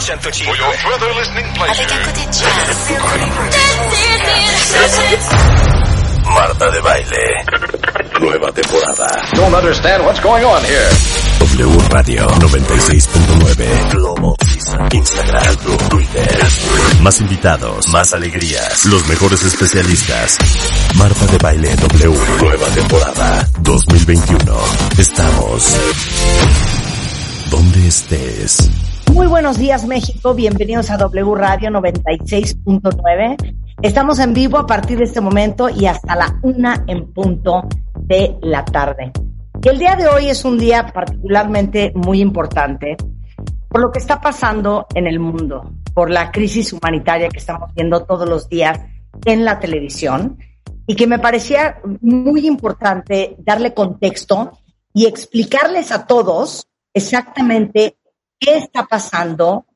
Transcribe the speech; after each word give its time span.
For 0.00 0.56
your 0.56 0.72
further 0.78 1.12
listening 1.12 1.44
pleasure. 1.52 1.84
Marta 6.24 6.70
de 6.70 6.80
Baile. 6.80 7.44
Nueva 8.18 8.50
temporada. 8.50 9.28
Don't 9.34 9.54
understand 9.54 10.02
what's 10.06 10.20
going 10.20 10.42
on 10.42 10.64
here. 10.64 10.88
W 11.40 11.78
Radio 11.90 12.26
96.9. 12.28 13.90
Globo. 13.92 14.36
Instagram. 14.90 15.56
Twitter. 15.90 16.48
Más 17.02 17.20
invitados. 17.20 17.88
Más 17.88 18.14
alegrías. 18.14 18.86
Los 18.86 19.06
mejores 19.06 19.42
especialistas. 19.42 20.38
Marta 20.96 21.26
de 21.26 21.36
Baile 21.36 21.76
W. 21.76 22.18
Nueva 22.40 22.66
temporada 22.68 23.46
2021. 23.60 24.60
Estamos 24.96 25.76
donde 27.50 27.86
estés. 27.86 28.70
Muy 29.12 29.26
buenos 29.26 29.58
días 29.58 29.86
México, 29.86 30.34
bienvenidos 30.34 30.90
a 30.90 30.96
W 30.96 31.34
Radio 31.34 31.70
96.9. 31.70 33.56
Estamos 33.82 34.20
en 34.20 34.32
vivo 34.32 34.56
a 34.56 34.66
partir 34.66 34.98
de 34.98 35.04
este 35.04 35.20
momento 35.20 35.68
y 35.68 35.86
hasta 35.86 36.14
la 36.14 36.38
una 36.42 36.84
en 36.86 37.12
punto 37.12 37.68
de 37.96 38.36
la 38.40 38.64
tarde. 38.64 39.12
El 39.62 39.78
día 39.78 39.96
de 39.96 40.06
hoy 40.06 40.28
es 40.28 40.44
un 40.44 40.58
día 40.58 40.86
particularmente 40.92 41.92
muy 41.94 42.20
importante 42.20 42.96
por 43.68 43.80
lo 43.80 43.90
que 43.90 43.98
está 43.98 44.20
pasando 44.20 44.86
en 44.94 45.06
el 45.06 45.18
mundo, 45.18 45.74
por 45.92 46.08
la 46.08 46.30
crisis 46.30 46.72
humanitaria 46.72 47.28
que 47.28 47.38
estamos 47.38 47.74
viendo 47.74 48.04
todos 48.04 48.28
los 48.28 48.48
días 48.48 48.80
en 49.24 49.44
la 49.44 49.58
televisión 49.58 50.38
y 50.86 50.94
que 50.94 51.08
me 51.08 51.18
parecía 51.18 51.80
muy 52.00 52.46
importante 52.46 53.36
darle 53.38 53.74
contexto 53.74 54.52
y 54.94 55.06
explicarles 55.06 55.90
a 55.90 56.06
todos 56.06 56.68
exactamente 56.94 57.96
qué 58.40 58.56
está 58.56 58.86
pasando, 58.86 59.66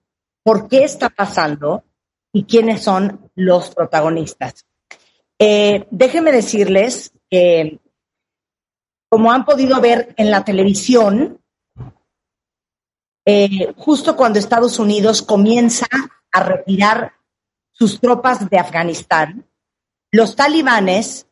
por 0.42 0.68
qué 0.68 0.84
está 0.84 1.10
pasando 1.10 1.84
y 2.32 2.45
quiénes 2.45 2.82
son 2.82 3.30
los 3.34 3.73
protagonistas. 3.74 4.66
Eh, 5.38 5.87
déjenme 5.90 6.32
decirles 6.32 7.12
que, 7.30 7.79
como 9.09 9.30
han 9.30 9.45
podido 9.45 9.80
ver 9.80 10.15
en 10.16 10.30
la 10.30 10.45
televisión, 10.45 11.40
eh, 13.26 13.73
justo 13.76 14.16
cuando 14.16 14.38
Estados 14.38 14.79
Unidos 14.79 15.23
comienza 15.23 15.87
a 16.32 16.40
retirar 16.40 17.12
sus 17.70 18.01
tropas 18.01 18.48
de 18.48 18.59
Afganistán, 18.59 19.46
los 20.10 20.37
talibanes 20.37 21.29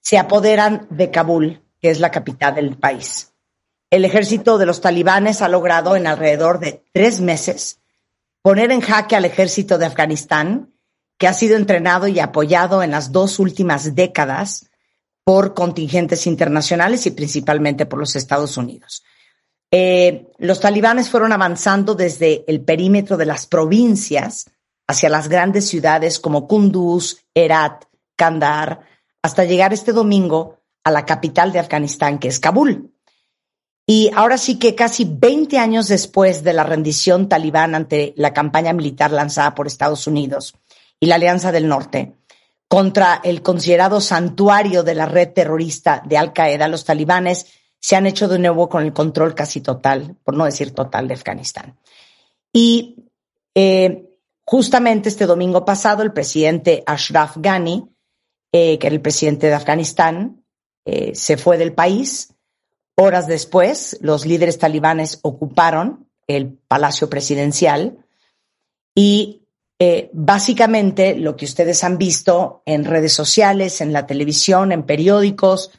se 0.00 0.18
apoderan 0.18 0.86
de 0.90 1.10
Kabul, 1.10 1.62
que 1.80 1.90
es 1.90 2.00
la 2.00 2.10
capital 2.10 2.54
del 2.54 2.76
país 2.76 3.31
el 3.92 4.06
ejército 4.06 4.56
de 4.56 4.64
los 4.64 4.80
talibanes 4.80 5.42
ha 5.42 5.48
logrado 5.48 5.96
en 5.96 6.06
alrededor 6.06 6.60
de 6.60 6.82
tres 6.92 7.20
meses 7.20 7.78
poner 8.40 8.72
en 8.72 8.80
jaque 8.80 9.16
al 9.16 9.26
ejército 9.26 9.76
de 9.76 9.84
Afganistán, 9.84 10.72
que 11.18 11.28
ha 11.28 11.34
sido 11.34 11.56
entrenado 11.56 12.08
y 12.08 12.18
apoyado 12.18 12.82
en 12.82 12.90
las 12.90 13.12
dos 13.12 13.38
últimas 13.38 13.94
décadas 13.94 14.70
por 15.24 15.52
contingentes 15.52 16.26
internacionales 16.26 17.06
y 17.06 17.10
principalmente 17.10 17.84
por 17.84 17.98
los 17.98 18.16
Estados 18.16 18.56
Unidos. 18.56 19.04
Eh, 19.70 20.32
los 20.38 20.60
talibanes 20.60 21.10
fueron 21.10 21.30
avanzando 21.32 21.94
desde 21.94 22.44
el 22.48 22.62
perímetro 22.62 23.18
de 23.18 23.26
las 23.26 23.46
provincias 23.46 24.50
hacia 24.88 25.10
las 25.10 25.28
grandes 25.28 25.68
ciudades 25.68 26.18
como 26.18 26.48
Kunduz, 26.48 27.18
Herat, 27.34 27.84
Kandahar, 28.16 28.80
hasta 29.20 29.44
llegar 29.44 29.74
este 29.74 29.92
domingo 29.92 30.60
a 30.82 30.90
la 30.90 31.04
capital 31.04 31.52
de 31.52 31.58
Afganistán, 31.58 32.18
que 32.18 32.28
es 32.28 32.40
Kabul. 32.40 32.91
Y 33.86 34.10
ahora 34.14 34.38
sí 34.38 34.58
que 34.58 34.74
casi 34.74 35.04
20 35.04 35.58
años 35.58 35.88
después 35.88 36.44
de 36.44 36.52
la 36.52 36.64
rendición 36.64 37.28
talibán 37.28 37.74
ante 37.74 38.14
la 38.16 38.32
campaña 38.32 38.72
militar 38.72 39.10
lanzada 39.10 39.54
por 39.54 39.66
Estados 39.66 40.06
Unidos 40.06 40.54
y 41.00 41.06
la 41.06 41.16
Alianza 41.16 41.50
del 41.50 41.68
Norte 41.68 42.14
contra 42.68 43.20
el 43.22 43.42
considerado 43.42 44.00
santuario 44.00 44.82
de 44.82 44.94
la 44.94 45.06
red 45.06 45.32
terrorista 45.32 46.02
de 46.06 46.16
Al 46.16 46.32
Qaeda, 46.32 46.68
los 46.68 46.84
talibanes 46.84 47.46
se 47.78 47.96
han 47.96 48.06
hecho 48.06 48.28
de 48.28 48.38
nuevo 48.38 48.68
con 48.68 48.84
el 48.84 48.92
control 48.92 49.34
casi 49.34 49.60
total, 49.60 50.16
por 50.22 50.36
no 50.36 50.44
decir 50.44 50.70
total, 50.72 51.08
de 51.08 51.14
Afganistán. 51.14 51.76
Y 52.52 53.10
eh, 53.54 54.08
justamente 54.44 55.08
este 55.08 55.26
domingo 55.26 55.64
pasado, 55.64 56.02
el 56.02 56.12
presidente 56.12 56.84
Ashraf 56.86 57.36
Ghani, 57.36 57.84
eh, 58.52 58.78
que 58.78 58.86
era 58.86 58.94
el 58.94 59.02
presidente 59.02 59.48
de 59.48 59.54
Afganistán, 59.54 60.44
eh, 60.84 61.14
se 61.14 61.36
fue 61.36 61.58
del 61.58 61.74
país 61.74 62.31
Horas 63.04 63.26
después, 63.26 63.98
los 64.00 64.26
líderes 64.26 64.58
talibanes 64.58 65.18
ocuparon 65.22 66.06
el 66.28 66.56
palacio 66.68 67.10
presidencial 67.10 67.98
y 68.94 69.42
eh, 69.80 70.08
básicamente 70.12 71.16
lo 71.16 71.34
que 71.34 71.44
ustedes 71.44 71.82
han 71.82 71.98
visto 71.98 72.62
en 72.64 72.84
redes 72.84 73.12
sociales, 73.12 73.80
en 73.80 73.92
la 73.92 74.06
televisión, 74.06 74.70
en 74.70 74.84
periódicos, 74.84 75.72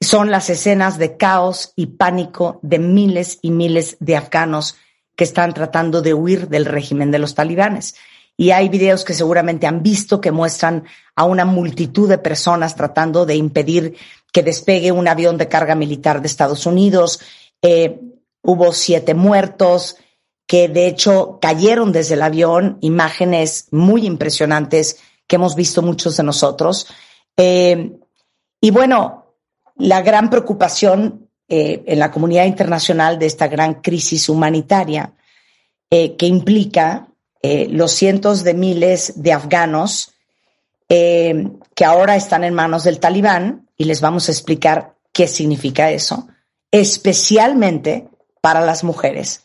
son 0.00 0.30
las 0.30 0.48
escenas 0.48 0.96
de 0.96 1.18
caos 1.18 1.74
y 1.76 1.88
pánico 1.88 2.58
de 2.62 2.78
miles 2.78 3.38
y 3.42 3.50
miles 3.50 3.98
de 4.00 4.16
afganos 4.16 4.76
que 5.16 5.24
están 5.24 5.52
tratando 5.52 6.00
de 6.00 6.14
huir 6.14 6.48
del 6.48 6.64
régimen 6.64 7.10
de 7.10 7.18
los 7.18 7.34
talibanes. 7.34 7.96
Y 8.38 8.52
hay 8.52 8.70
videos 8.70 9.04
que 9.04 9.12
seguramente 9.12 9.66
han 9.66 9.82
visto 9.82 10.22
que 10.22 10.32
muestran 10.32 10.84
a 11.14 11.24
una 11.24 11.44
multitud 11.44 12.08
de 12.08 12.16
personas 12.16 12.76
tratando 12.76 13.26
de 13.26 13.34
impedir 13.34 13.98
que 14.32 14.42
despegue 14.42 14.92
un 14.92 15.08
avión 15.08 15.38
de 15.38 15.48
carga 15.48 15.74
militar 15.74 16.20
de 16.20 16.28
Estados 16.28 16.66
Unidos. 16.66 17.20
Eh, 17.62 18.00
hubo 18.42 18.72
siete 18.72 19.14
muertos 19.14 19.96
que 20.46 20.68
de 20.68 20.86
hecho 20.86 21.38
cayeron 21.40 21.92
desde 21.92 22.14
el 22.14 22.22
avión, 22.22 22.78
imágenes 22.80 23.68
muy 23.70 24.06
impresionantes 24.06 24.98
que 25.26 25.36
hemos 25.36 25.54
visto 25.54 25.82
muchos 25.82 26.16
de 26.16 26.24
nosotros. 26.24 26.86
Eh, 27.36 27.92
y 28.60 28.70
bueno, 28.70 29.36
la 29.76 30.02
gran 30.02 30.28
preocupación 30.28 31.28
eh, 31.48 31.82
en 31.86 31.98
la 31.98 32.10
comunidad 32.10 32.46
internacional 32.46 33.18
de 33.18 33.26
esta 33.26 33.48
gran 33.48 33.74
crisis 33.74 34.28
humanitaria 34.28 35.14
que 35.92 36.26
implica 36.26 37.08
los 37.42 37.90
cientos 37.90 38.44
de 38.44 38.54
miles 38.54 39.14
de 39.16 39.32
afganos 39.32 40.12
que 40.88 41.84
ahora 41.84 42.14
están 42.14 42.44
en 42.44 42.54
manos 42.54 42.84
del 42.84 43.00
talibán 43.00 43.68
y 43.80 43.84
les 43.84 44.02
vamos 44.02 44.28
a 44.28 44.32
explicar 44.32 44.96
qué 45.10 45.26
significa 45.26 45.90
eso, 45.90 46.28
especialmente 46.70 48.10
para 48.42 48.60
las 48.60 48.84
mujeres. 48.84 49.42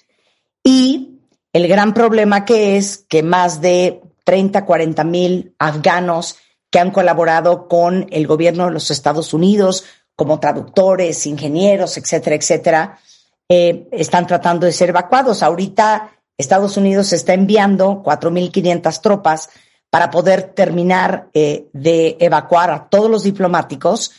Y 0.61 1.21
el 1.53 1.69
gran 1.69 1.93
problema 1.93 2.43
que 2.43 2.75
es 2.75 2.97
que 3.07 3.23
más 3.23 3.61
de 3.61 4.01
30, 4.25 4.65
40 4.65 5.05
mil 5.05 5.55
afganos 5.57 6.35
que 6.69 6.79
han 6.79 6.91
colaborado 6.91 7.69
con 7.69 8.07
el 8.11 8.27
gobierno 8.27 8.65
de 8.65 8.71
los 8.71 8.91
Estados 8.91 9.33
Unidos 9.33 9.85
como 10.17 10.41
traductores, 10.41 11.25
ingenieros, 11.27 11.97
etcétera, 11.97 12.35
etcétera, 12.35 12.99
eh, 13.47 13.87
están 13.93 14.27
tratando 14.27 14.65
de 14.65 14.73
ser 14.73 14.89
evacuados. 14.89 15.43
Ahorita 15.43 16.11
Estados 16.37 16.75
Unidos 16.75 17.13
está 17.13 17.33
enviando 17.33 18.03
4.500 18.03 18.99
tropas 18.99 19.49
para 19.89 20.11
poder 20.11 20.43
terminar 20.53 21.29
eh, 21.33 21.69
de 21.71 22.17
evacuar 22.19 22.69
a 22.69 22.89
todos 22.89 23.09
los 23.09 23.23
diplomáticos 23.23 24.11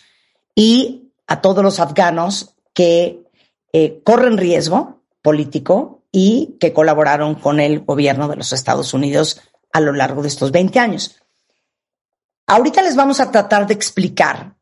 y 0.57 1.13
a 1.29 1.41
todos 1.41 1.63
los 1.63 1.79
afganos 1.79 2.57
que 2.75 3.23
eh, 3.73 4.01
corren 4.03 4.39
riesgo 4.39 5.03
político 5.23 6.03
y 6.11 6.57
que 6.59 6.73
colaboraron 6.73 7.35
con 7.37 7.61
el 7.61 7.81
gobierno 7.81 8.27
de 8.27 8.37
los 8.37 8.53
Estados 8.53 8.95
Unidos 8.95 9.41
a 9.73 9.81
lo 9.81 9.93
largo 9.93 10.23
de 10.23 10.29
estos 10.29 10.51
20 10.51 10.79
años. 10.79 11.21
Ahorita 12.47 12.81
les 12.83 12.97
vamos 12.97 13.21
a 13.21 13.31
tratar 13.31 13.67
de 13.67 13.75
explicar 13.75 14.57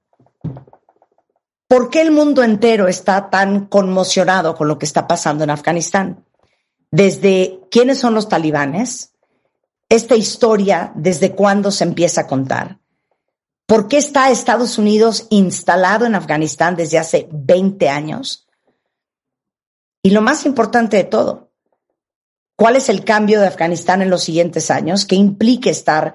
por 1.68 1.90
qué 1.90 2.02
el 2.02 2.10
mundo 2.10 2.42
entero 2.42 2.88
está 2.88 3.30
tan 3.30 3.66
conmocionado 3.66 4.54
con 4.54 4.68
lo 4.68 4.78
que 4.78 4.86
está 4.86 5.06
pasando 5.06 5.44
en 5.44 5.50
Afganistán. 5.50 6.24
Desde 6.90 7.60
quiénes 7.70 7.98
son 7.98 8.14
los 8.14 8.28
talibanes, 8.28 9.12
esta 9.88 10.16
historia, 10.16 10.92
desde 10.96 11.34
cuándo 11.34 11.70
se 11.70 11.84
empieza 11.84 12.22
a 12.22 12.26
contar, 12.26 12.78
¿Por 13.66 13.88
qué 13.88 13.96
está 13.96 14.30
Estados 14.30 14.76
Unidos 14.76 15.26
instalado 15.30 16.04
en 16.04 16.14
Afganistán 16.14 16.76
desde 16.76 16.98
hace 16.98 17.28
20 17.32 17.88
años? 17.88 18.46
Y 20.02 20.10
lo 20.10 20.20
más 20.20 20.44
importante 20.44 20.98
de 20.98 21.04
todo, 21.04 21.50
¿cuál 22.56 22.76
es 22.76 22.90
el 22.90 23.04
cambio 23.04 23.40
de 23.40 23.46
Afganistán 23.46 24.02
en 24.02 24.10
los 24.10 24.22
siguientes 24.22 24.70
años 24.70 25.06
que 25.06 25.16
implique 25.16 25.70
estar 25.70 26.14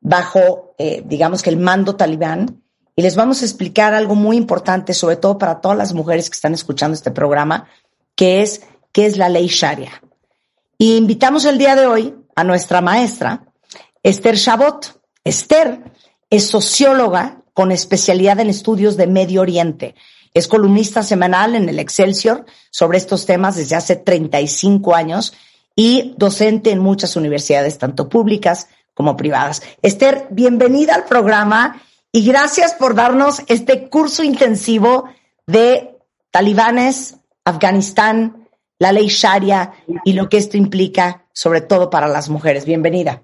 bajo, 0.00 0.74
eh, 0.78 1.02
digamos 1.04 1.42
que 1.42 1.50
el 1.50 1.58
mando 1.58 1.96
talibán? 1.96 2.62
Y 2.94 3.02
les 3.02 3.14
vamos 3.14 3.42
a 3.42 3.44
explicar 3.44 3.92
algo 3.92 4.14
muy 4.14 4.38
importante, 4.38 4.94
sobre 4.94 5.16
todo 5.16 5.36
para 5.36 5.60
todas 5.60 5.76
las 5.76 5.92
mujeres 5.92 6.30
que 6.30 6.36
están 6.36 6.54
escuchando 6.54 6.94
este 6.94 7.10
programa, 7.10 7.68
que 8.14 8.40
es 8.40 8.62
qué 8.90 9.04
es 9.04 9.18
la 9.18 9.28
ley 9.28 9.48
Sharia. 9.48 10.02
Y 10.78 10.96
invitamos 10.96 11.44
el 11.44 11.58
día 11.58 11.76
de 11.76 11.86
hoy 11.86 12.14
a 12.34 12.42
nuestra 12.42 12.80
maestra, 12.80 13.44
Esther 14.02 14.36
Shabot. 14.36 14.98
Esther 15.24 15.82
es 16.30 16.48
socióloga 16.48 17.42
con 17.52 17.72
especialidad 17.72 18.40
en 18.40 18.50
estudios 18.50 18.96
de 18.96 19.06
Medio 19.06 19.40
Oriente. 19.40 19.94
Es 20.34 20.48
columnista 20.48 21.02
semanal 21.02 21.54
en 21.54 21.68
el 21.68 21.78
Excelsior 21.78 22.44
sobre 22.70 22.98
estos 22.98 23.24
temas 23.24 23.56
desde 23.56 23.76
hace 23.76 23.96
35 23.96 24.94
años 24.94 25.32
y 25.74 26.14
docente 26.16 26.70
en 26.70 26.78
muchas 26.78 27.16
universidades, 27.16 27.78
tanto 27.78 28.08
públicas 28.08 28.68
como 28.92 29.16
privadas. 29.16 29.62
Esther, 29.82 30.26
bienvenida 30.30 30.94
al 30.94 31.04
programa 31.04 31.82
y 32.12 32.24
gracias 32.26 32.74
por 32.74 32.94
darnos 32.94 33.42
este 33.46 33.88
curso 33.88 34.22
intensivo 34.22 35.08
de 35.46 35.96
talibanes, 36.30 37.16
Afganistán, 37.44 38.48
la 38.78 38.92
ley 38.92 39.08
Sharia 39.08 39.72
y 40.04 40.12
lo 40.12 40.28
que 40.28 40.38
esto 40.38 40.56
implica, 40.56 41.26
sobre 41.32 41.60
todo 41.60 41.88
para 41.88 42.08
las 42.08 42.28
mujeres. 42.28 42.64
Bienvenida. 42.64 43.22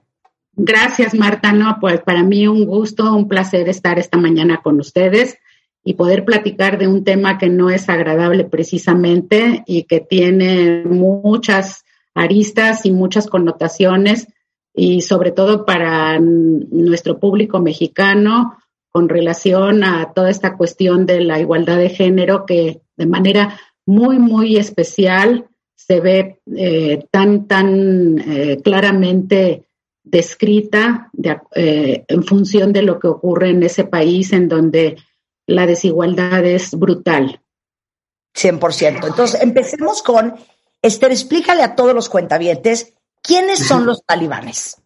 Gracias, 0.54 1.14
Marta. 1.14 1.52
No, 1.52 1.78
pues 1.80 2.00
para 2.00 2.22
mí 2.22 2.46
un 2.46 2.66
gusto, 2.66 3.14
un 3.14 3.28
placer 3.28 3.68
estar 3.68 3.98
esta 3.98 4.18
mañana 4.18 4.60
con 4.62 4.78
ustedes 4.78 5.38
y 5.84 5.94
poder 5.94 6.24
platicar 6.24 6.78
de 6.78 6.88
un 6.88 7.04
tema 7.04 7.38
que 7.38 7.48
no 7.48 7.70
es 7.70 7.88
agradable 7.88 8.44
precisamente 8.44 9.64
y 9.66 9.84
que 9.84 10.00
tiene 10.00 10.84
muchas 10.84 11.84
aristas 12.14 12.86
y 12.86 12.90
muchas 12.90 13.26
connotaciones 13.26 14.28
y 14.74 15.00
sobre 15.00 15.32
todo 15.32 15.64
para 15.64 16.18
nuestro 16.20 17.18
público 17.18 17.60
mexicano 17.60 18.58
con 18.90 19.08
relación 19.08 19.84
a 19.84 20.12
toda 20.14 20.30
esta 20.30 20.56
cuestión 20.56 21.06
de 21.06 21.20
la 21.22 21.40
igualdad 21.40 21.78
de 21.78 21.88
género 21.88 22.44
que 22.46 22.82
de 22.96 23.06
manera 23.06 23.58
muy, 23.86 24.18
muy 24.18 24.56
especial 24.56 25.46
se 25.74 26.00
ve 26.00 26.40
eh, 26.54 27.06
tan, 27.10 27.48
tan 27.48 28.18
eh, 28.18 28.58
claramente 28.62 29.64
descrita 30.12 31.10
eh, 31.54 32.04
en 32.06 32.22
función 32.22 32.72
de 32.72 32.82
lo 32.82 33.00
que 33.00 33.08
ocurre 33.08 33.48
en 33.48 33.62
ese 33.62 33.84
país 33.84 34.32
en 34.34 34.46
donde 34.46 34.98
la 35.46 35.66
desigualdad 35.66 36.44
es 36.44 36.78
brutal. 36.78 37.40
100%. 38.36 39.06
Entonces, 39.06 39.42
empecemos 39.42 40.02
con, 40.02 40.34
Esther, 40.82 41.12
explícale 41.12 41.62
a 41.62 41.74
todos 41.74 41.94
los 41.94 42.10
cuentavientes, 42.10 42.94
¿quiénes 43.22 43.60
son 43.60 43.86
los 43.86 44.04
talibanes? 44.04 44.76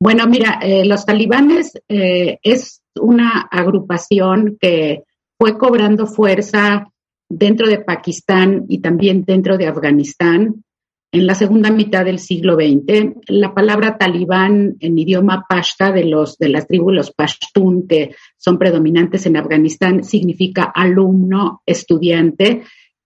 Bueno, 0.00 0.26
mira, 0.26 0.58
eh, 0.62 0.84
los 0.84 1.06
talibanes 1.06 1.80
eh, 1.88 2.38
es 2.42 2.82
una 3.00 3.48
agrupación 3.50 4.58
que 4.60 5.04
fue 5.38 5.56
cobrando 5.56 6.06
fuerza 6.06 6.92
dentro 7.28 7.68
de 7.68 7.78
Pakistán 7.78 8.64
y 8.68 8.80
también 8.80 9.24
dentro 9.24 9.56
de 9.58 9.68
Afganistán 9.68 10.64
en 11.10 11.26
la 11.26 11.34
segunda 11.34 11.70
mitad 11.70 12.04
del 12.04 12.18
siglo 12.18 12.54
XX. 12.54 13.16
La 13.28 13.54
palabra 13.54 13.96
talibán 13.96 14.76
en 14.80 14.98
idioma 14.98 15.46
pashta 15.48 15.90
de, 15.90 16.04
los, 16.04 16.36
de 16.38 16.50
las 16.50 16.66
tribus, 16.66 16.94
los 16.94 17.12
pashtun, 17.12 17.86
que 17.88 18.14
son 18.36 18.58
predominantes 18.58 19.24
en 19.26 19.36
Afganistán, 19.36 20.04
significa 20.04 20.64
alumno, 20.64 21.62
estudiante, 21.64 22.62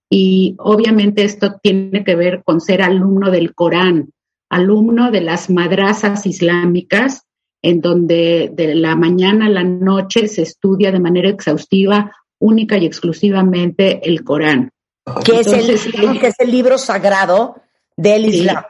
y 0.09 0.55
obviamente 0.59 1.23
esto 1.23 1.55
tiene 1.61 2.03
que 2.03 2.15
ver 2.15 2.43
con 2.43 2.61
ser 2.61 2.83
alumno 2.83 3.31
del 3.31 3.55
Corán, 3.55 4.11
alumno 4.49 5.09
de 5.09 5.21
las 5.21 5.49
madrazas 5.49 6.27
islámicas, 6.27 7.23
en 7.63 7.81
donde 7.81 8.51
de 8.53 8.75
la 8.75 8.95
mañana 8.95 9.47
a 9.47 9.49
la 9.49 9.63
noche 9.63 10.27
se 10.27 10.43
estudia 10.43 10.91
de 10.91 10.99
manera 10.99 11.29
exhaustiva, 11.29 12.11
única 12.37 12.77
y 12.77 12.85
exclusivamente 12.85 14.07
el 14.07 14.23
Corán. 14.23 14.69
¿Qué 15.25 15.39
es 15.39 15.47
el, 15.47 16.19
que 16.19 16.27
es 16.27 16.39
el 16.39 16.51
libro 16.51 16.77
sagrado 16.77 17.62
del 17.97 18.25
Islam. 18.25 18.63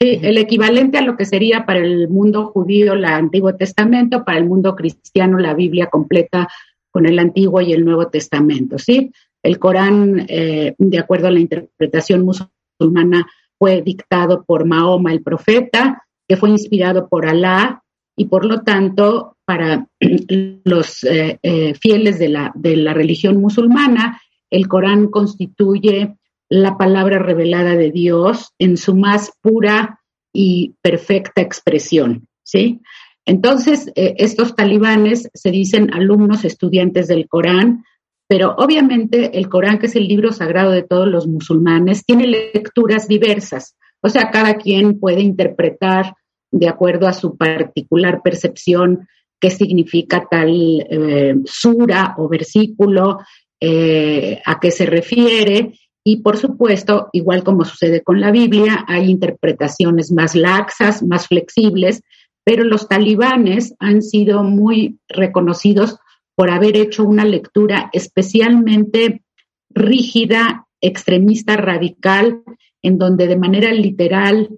Sí, 0.00 0.18
el 0.22 0.36
equivalente 0.38 0.98
a 0.98 1.02
lo 1.02 1.16
que 1.16 1.24
sería 1.24 1.64
para 1.64 1.78
el 1.78 2.08
mundo 2.08 2.46
judío 2.46 2.94
el 2.94 3.04
Antiguo 3.04 3.54
Testamento, 3.54 4.24
para 4.24 4.38
el 4.38 4.46
mundo 4.46 4.74
cristiano 4.74 5.38
la 5.38 5.54
Biblia 5.54 5.86
completa 5.86 6.48
con 6.90 7.06
el 7.06 7.18
Antiguo 7.18 7.60
y 7.60 7.72
el 7.72 7.84
Nuevo 7.84 8.08
Testamento, 8.08 8.78
¿sí? 8.78 9.12
El 9.42 9.58
Corán, 9.58 10.26
eh, 10.28 10.74
de 10.78 10.98
acuerdo 10.98 11.28
a 11.28 11.30
la 11.30 11.40
interpretación 11.40 12.24
musulmana, 12.24 13.26
fue 13.58 13.82
dictado 13.82 14.44
por 14.44 14.64
Mahoma, 14.64 15.12
el 15.12 15.22
profeta, 15.22 16.04
que 16.28 16.36
fue 16.36 16.50
inspirado 16.50 17.08
por 17.08 17.26
Alá 17.26 17.82
y 18.16 18.26
por 18.26 18.44
lo 18.44 18.62
tanto 18.62 19.36
para 19.44 19.86
los 20.64 21.04
eh, 21.04 21.38
eh, 21.42 21.74
fieles 21.74 22.18
de 22.18 22.28
la, 22.28 22.52
de 22.54 22.76
la 22.76 22.94
religión 22.94 23.40
musulmana, 23.40 24.20
el 24.50 24.68
Corán 24.68 25.08
constituye 25.08 26.16
la 26.52 26.76
palabra 26.76 27.18
revelada 27.18 27.76
de 27.76 27.90
Dios 27.90 28.52
en 28.58 28.76
su 28.76 28.94
más 28.94 29.32
pura 29.40 30.00
y 30.34 30.74
perfecta 30.82 31.40
expresión, 31.40 32.28
¿sí? 32.42 32.82
Entonces, 33.24 33.90
eh, 33.94 34.16
estos 34.18 34.54
talibanes 34.54 35.30
se 35.32 35.50
dicen 35.50 35.94
alumnos 35.94 36.44
estudiantes 36.44 37.08
del 37.08 37.26
Corán, 37.26 37.84
pero 38.28 38.54
obviamente 38.58 39.38
el 39.38 39.48
Corán, 39.48 39.78
que 39.78 39.86
es 39.86 39.96
el 39.96 40.06
libro 40.06 40.30
sagrado 40.30 40.72
de 40.72 40.82
todos 40.82 41.08
los 41.08 41.26
musulmanes, 41.26 42.04
tiene 42.04 42.26
lecturas 42.26 43.08
diversas. 43.08 43.74
O 44.02 44.10
sea, 44.10 44.30
cada 44.30 44.56
quien 44.56 45.00
puede 45.00 45.22
interpretar 45.22 46.16
de 46.50 46.68
acuerdo 46.68 47.08
a 47.08 47.14
su 47.14 47.34
particular 47.34 48.20
percepción 48.22 49.08
qué 49.40 49.48
significa 49.48 50.28
tal 50.30 50.50
eh, 50.50 51.34
sura 51.46 52.14
o 52.18 52.28
versículo, 52.28 53.20
eh, 53.58 54.42
a 54.44 54.60
qué 54.60 54.70
se 54.70 54.84
refiere, 54.84 55.72
y 56.04 56.18
por 56.22 56.36
supuesto, 56.36 57.08
igual 57.12 57.44
como 57.44 57.64
sucede 57.64 58.02
con 58.02 58.20
la 58.20 58.30
Biblia, 58.30 58.84
hay 58.88 59.10
interpretaciones 59.10 60.10
más 60.10 60.34
laxas, 60.34 61.02
más 61.02 61.28
flexibles, 61.28 62.02
pero 62.44 62.64
los 62.64 62.88
talibanes 62.88 63.74
han 63.78 64.02
sido 64.02 64.42
muy 64.42 64.98
reconocidos 65.08 65.98
por 66.34 66.50
haber 66.50 66.76
hecho 66.76 67.04
una 67.04 67.24
lectura 67.24 67.88
especialmente 67.92 69.22
rígida, 69.70 70.66
extremista, 70.80 71.56
radical, 71.56 72.42
en 72.82 72.98
donde 72.98 73.28
de 73.28 73.36
manera 73.36 73.72
literal 73.72 74.48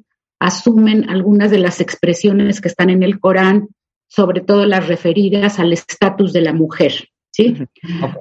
asumen 0.41 1.11
algunas 1.11 1.51
de 1.51 1.59
las 1.59 1.81
expresiones 1.81 2.61
que 2.61 2.69
están 2.69 2.89
en 2.89 3.03
el 3.03 3.21
Corán, 3.21 3.69
sobre 4.09 4.41
todo 4.41 4.65
las 4.65 4.87
referidas 4.89 5.59
al 5.59 5.73
estatus 5.73 6.33
de 6.33 6.41
la 6.41 6.55
mujer. 6.55 7.11
¿sí? 7.31 7.55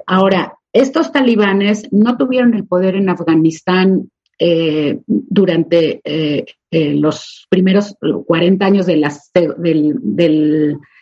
Ahora, 0.06 0.58
estos 0.74 1.12
talibanes 1.12 1.90
no 1.92 2.16
tuvieron 2.16 2.52
el 2.54 2.66
poder 2.66 2.96
en 2.96 3.08
Afganistán 3.08 4.10
eh, 4.40 4.98
durante 5.06 6.00
eh, 6.02 6.44
eh, 6.68 6.94
los 6.94 7.46
primeros 7.48 7.96
40 8.26 8.66
años 8.66 8.86
del, 8.86 9.04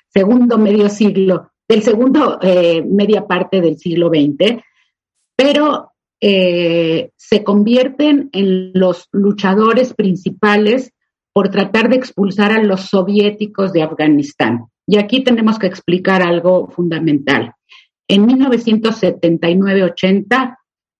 segundo 0.08 0.58
medio 0.58 0.90
siglo, 0.90 1.52
del 1.66 1.82
segundo 1.82 2.38
media 2.86 3.26
parte 3.26 3.62
del 3.62 3.78
siglo 3.78 4.10
XX, 4.10 4.60
pero 5.34 5.88
se 6.20 7.42
convierten 7.42 8.28
en 8.32 8.72
los 8.74 9.08
luchadores 9.10 9.94
principales 9.94 10.92
por 11.32 11.48
tratar 11.48 11.88
de 11.88 11.96
expulsar 11.96 12.52
a 12.52 12.62
los 12.62 12.82
soviéticos 12.82 13.72
de 13.72 13.82
Afganistán. 13.82 14.66
Y 14.86 14.98
aquí 14.98 15.24
tenemos 15.24 15.58
que 15.58 15.66
explicar 15.66 16.22
algo 16.22 16.68
fundamental. 16.68 17.54
En 18.08 18.26
1979-80, 18.26 20.56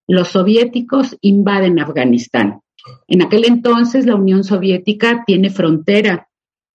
los 0.09 0.29
soviéticos 0.29 1.17
invaden 1.21 1.81
Afganistán. 1.81 2.61
En 3.07 3.23
aquel 3.23 3.45
entonces, 3.45 4.07
la 4.07 4.17
Unión 4.17 4.43
Soviética 4.45 5.23
tiene 5.27 5.51
frontera 5.51 6.29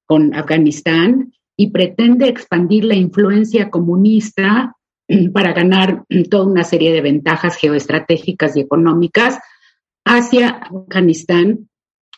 con 0.05 0.33
Afganistán 0.33 1.33
y 1.57 1.71
pretende 1.71 2.29
expandir 2.29 2.85
la 2.85 2.95
influencia 2.95 3.69
comunista 3.69 4.75
para 5.33 5.53
ganar 5.53 6.05
toda 6.29 6.45
una 6.45 6.63
serie 6.63 6.93
de 6.93 7.01
ventajas 7.01 7.57
geoestratégicas 7.57 8.55
y 8.55 8.61
económicas 8.61 9.39
hacia 10.05 10.49
Afganistán 10.49 11.67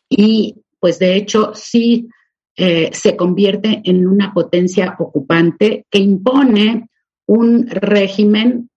y 0.10 0.64
pues 0.80 1.00
de 1.00 1.16
hecho 1.16 1.52
sí 1.54 2.10
eh, 2.56 2.90
se 2.94 3.16
convierte 3.16 3.82
en 3.86 4.08
una 4.08 4.34
potencia 4.34 4.96
ocupante 5.00 5.86
que 5.90 6.00
impone 6.00 6.89
un 7.30 7.68
régimen 7.68 8.72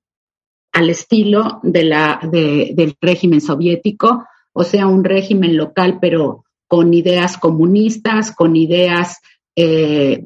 al 0.73 0.91
estilo 0.91 1.61
de 1.63 1.85
la, 1.85 2.21
del 2.31 2.95
régimen 3.01 3.41
soviético, 3.41 4.27
o 4.53 4.63
sea, 4.63 4.87
un 4.87 5.05
régimen 5.05 5.57
local, 5.57 5.99
pero 6.03 6.45
con 6.69 6.93
ideas 6.93 7.39
comunistas, 7.39 8.31
con 8.31 8.55
ideas 8.55 9.21
eh, 9.57 10.23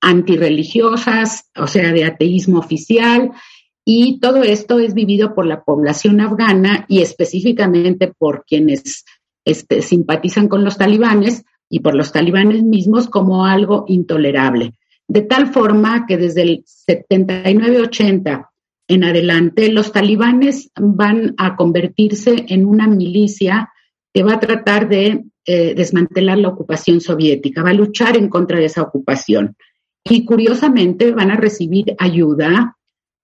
antirreligiosas, 0.00 1.50
o 1.56 1.68
sea, 1.68 1.92
de 1.92 2.04
ateísmo 2.04 2.58
oficial. 2.58 3.30
Y 3.84 4.18
todo 4.18 4.42
esto 4.42 4.80
es 4.80 4.92
vivido 4.92 5.32
por 5.36 5.46
la 5.46 5.62
población 5.62 6.20
afgana 6.20 6.84
y 6.88 7.00
específicamente 7.00 8.12
por 8.18 8.44
quienes 8.44 9.04
este, 9.44 9.82
simpatizan 9.82 10.48
con 10.48 10.64
los 10.64 10.78
talibanes 10.78 11.44
y 11.70 11.78
por 11.78 11.94
los 11.94 12.10
talibanes 12.10 12.64
mismos 12.64 13.08
como 13.08 13.46
algo 13.46 13.84
intolerable 13.86 14.74
de 15.08 15.22
tal 15.22 15.52
forma 15.52 16.06
que 16.06 16.18
desde 16.18 16.42
el 16.42 16.64
79-80 16.88 18.48
en 18.88 19.04
adelante 19.04 19.72
los 19.72 19.92
talibanes 19.92 20.70
van 20.76 21.34
a 21.38 21.56
convertirse 21.56 22.44
en 22.48 22.66
una 22.66 22.86
milicia 22.86 23.72
que 24.12 24.22
va 24.22 24.34
a 24.34 24.40
tratar 24.40 24.88
de 24.88 25.24
eh, 25.46 25.74
desmantelar 25.74 26.38
la 26.38 26.48
ocupación 26.48 27.00
soviética, 27.00 27.62
va 27.62 27.70
a 27.70 27.74
luchar 27.74 28.16
en 28.16 28.28
contra 28.28 28.58
de 28.58 28.66
esa 28.66 28.82
ocupación. 28.82 29.56
Y 30.04 30.24
curiosamente 30.24 31.12
van 31.12 31.30
a 31.30 31.36
recibir 31.36 31.94
ayuda 31.98 32.76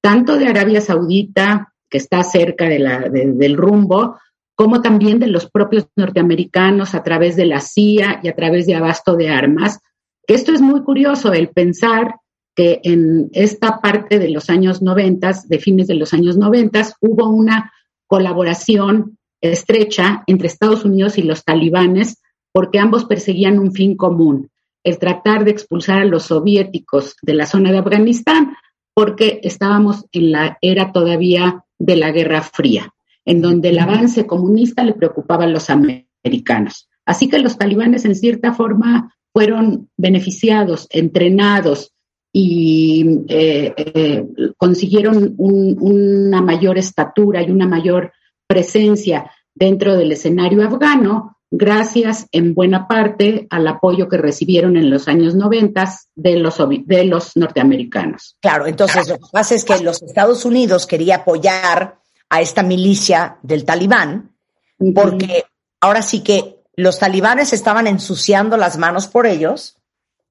tanto 0.03 0.37
de 0.37 0.47
Arabia 0.47 0.81
Saudita, 0.81 1.73
que 1.89 1.99
está 1.99 2.23
cerca 2.23 2.69
del 2.69 3.57
rumbo, 3.57 4.19
como 4.55 4.83
también 4.83 5.19
de 5.19 5.29
los 5.29 5.51
propios 5.51 5.87
norteamericanos 5.97 6.95
a 6.95 7.03
través 7.03 7.37
de 7.37 7.47
la 7.47 7.61
CIA 7.61 8.21
y 8.23 8.29
a 8.29 8.35
través 8.35 8.67
de 8.67 8.75
abasto 8.75 9.17
de 9.17 9.29
armas. 9.31 9.81
Esto 10.27 10.53
es 10.53 10.61
muy 10.61 10.83
curioso, 10.83 11.33
el 11.33 11.49
pensar 11.49 12.17
que 12.55 12.81
en 12.85 13.31
esta 13.33 13.81
parte 13.81 14.19
de 14.19 14.31
los 14.31 14.49
años 14.49 14.81
90, 14.81 15.33
de 15.47 15.59
fines 15.59 15.87
de 15.87 15.95
los 15.95 16.15
años 16.15 16.37
90, 16.37 16.97
hubo 17.01 17.29
una 17.29 17.73
colaboración 18.07 19.19
estrecha 19.41 20.23
entre 20.27 20.47
Estados 20.47 20.85
Unidos 20.85 21.19
y 21.19 21.23
los 21.23 21.45
talibanes 21.45 22.23
porque 22.53 22.79
ambos 22.79 23.05
perseguían 23.05 23.59
un 23.59 23.73
fin 23.73 23.97
común, 23.97 24.51
el 24.85 24.99
tratar 24.99 25.45
de 25.45 25.51
expulsar 25.51 26.03
a 26.03 26.05
los 26.05 26.25
soviéticos 26.25 27.17
de 27.23 27.35
la 27.35 27.47
zona 27.47 27.73
de 27.73 27.79
Afganistán 27.79 28.57
porque 28.95 29.41
estábamos 29.43 30.07
en 30.13 30.31
la 30.31 30.59
era 30.63 30.93
todavía 30.93 31.65
de 31.79 31.97
la 31.97 32.13
Guerra 32.13 32.43
Fría, 32.43 32.95
en 33.25 33.43
donde 33.43 33.71
el 33.71 33.79
avance 33.81 34.27
comunista 34.27 34.85
le 34.85 34.95
preocupaba 34.95 35.45
a 35.45 35.49
los 35.49 35.69
americanos. 35.69 36.89
Así 37.05 37.29
que 37.29 37.41
los 37.41 37.59
talibanes 37.59 38.05
en 38.05 38.15
cierta 38.15 38.55
forma 38.55 39.13
fueron 39.35 39.91
beneficiados, 39.97 40.87
entrenados 40.91 41.93
y 42.33 43.25
eh, 43.29 43.75
eh, 43.77 44.27
consiguieron 44.57 45.35
una 45.37 46.41
mayor 46.41 46.79
estatura 46.79 47.43
y 47.43 47.51
una 47.51 47.67
mayor 47.67 48.13
presencia 48.47 49.31
dentro 49.53 49.97
del 49.97 50.13
escenario 50.13 50.65
afgano, 50.65 51.37
gracias 51.51 52.29
en 52.31 52.55
buena 52.55 52.87
parte 52.87 53.49
al 53.51 53.67
apoyo 53.67 54.09
que 54.09 54.19
recibieron 54.19 54.77
en 54.77 54.89
los 54.89 55.09
años 55.09 55.35
90 55.35 55.85
de 56.15 56.37
los, 56.37 56.57
de 56.87 57.05
los 57.05 57.37
norteamericanos. 57.37 58.37
Claro, 58.41 58.67
entonces 58.67 59.09
lo 59.09 59.17
que 59.17 59.31
pasa 59.33 59.57
es 59.57 59.65
que 59.65 59.81
los 59.81 60.01
Estados 60.03 60.45
Unidos 60.45 60.87
quería 60.87 61.17
apoyar 61.17 61.99
a 62.31 62.41
esta 62.41 62.63
milicia 62.63 63.39
del 63.43 63.65
talibán, 63.65 64.37
porque 64.95 65.45
ahora 65.81 66.03
sí 66.03 66.21
que 66.23 66.54
los 66.77 66.99
talibanes 66.99 67.53
estaban 67.53 67.87
ensuciando 67.87 68.57
las 68.57 68.79
manos 68.79 69.07
por 69.07 69.27
ellos, 69.27 69.79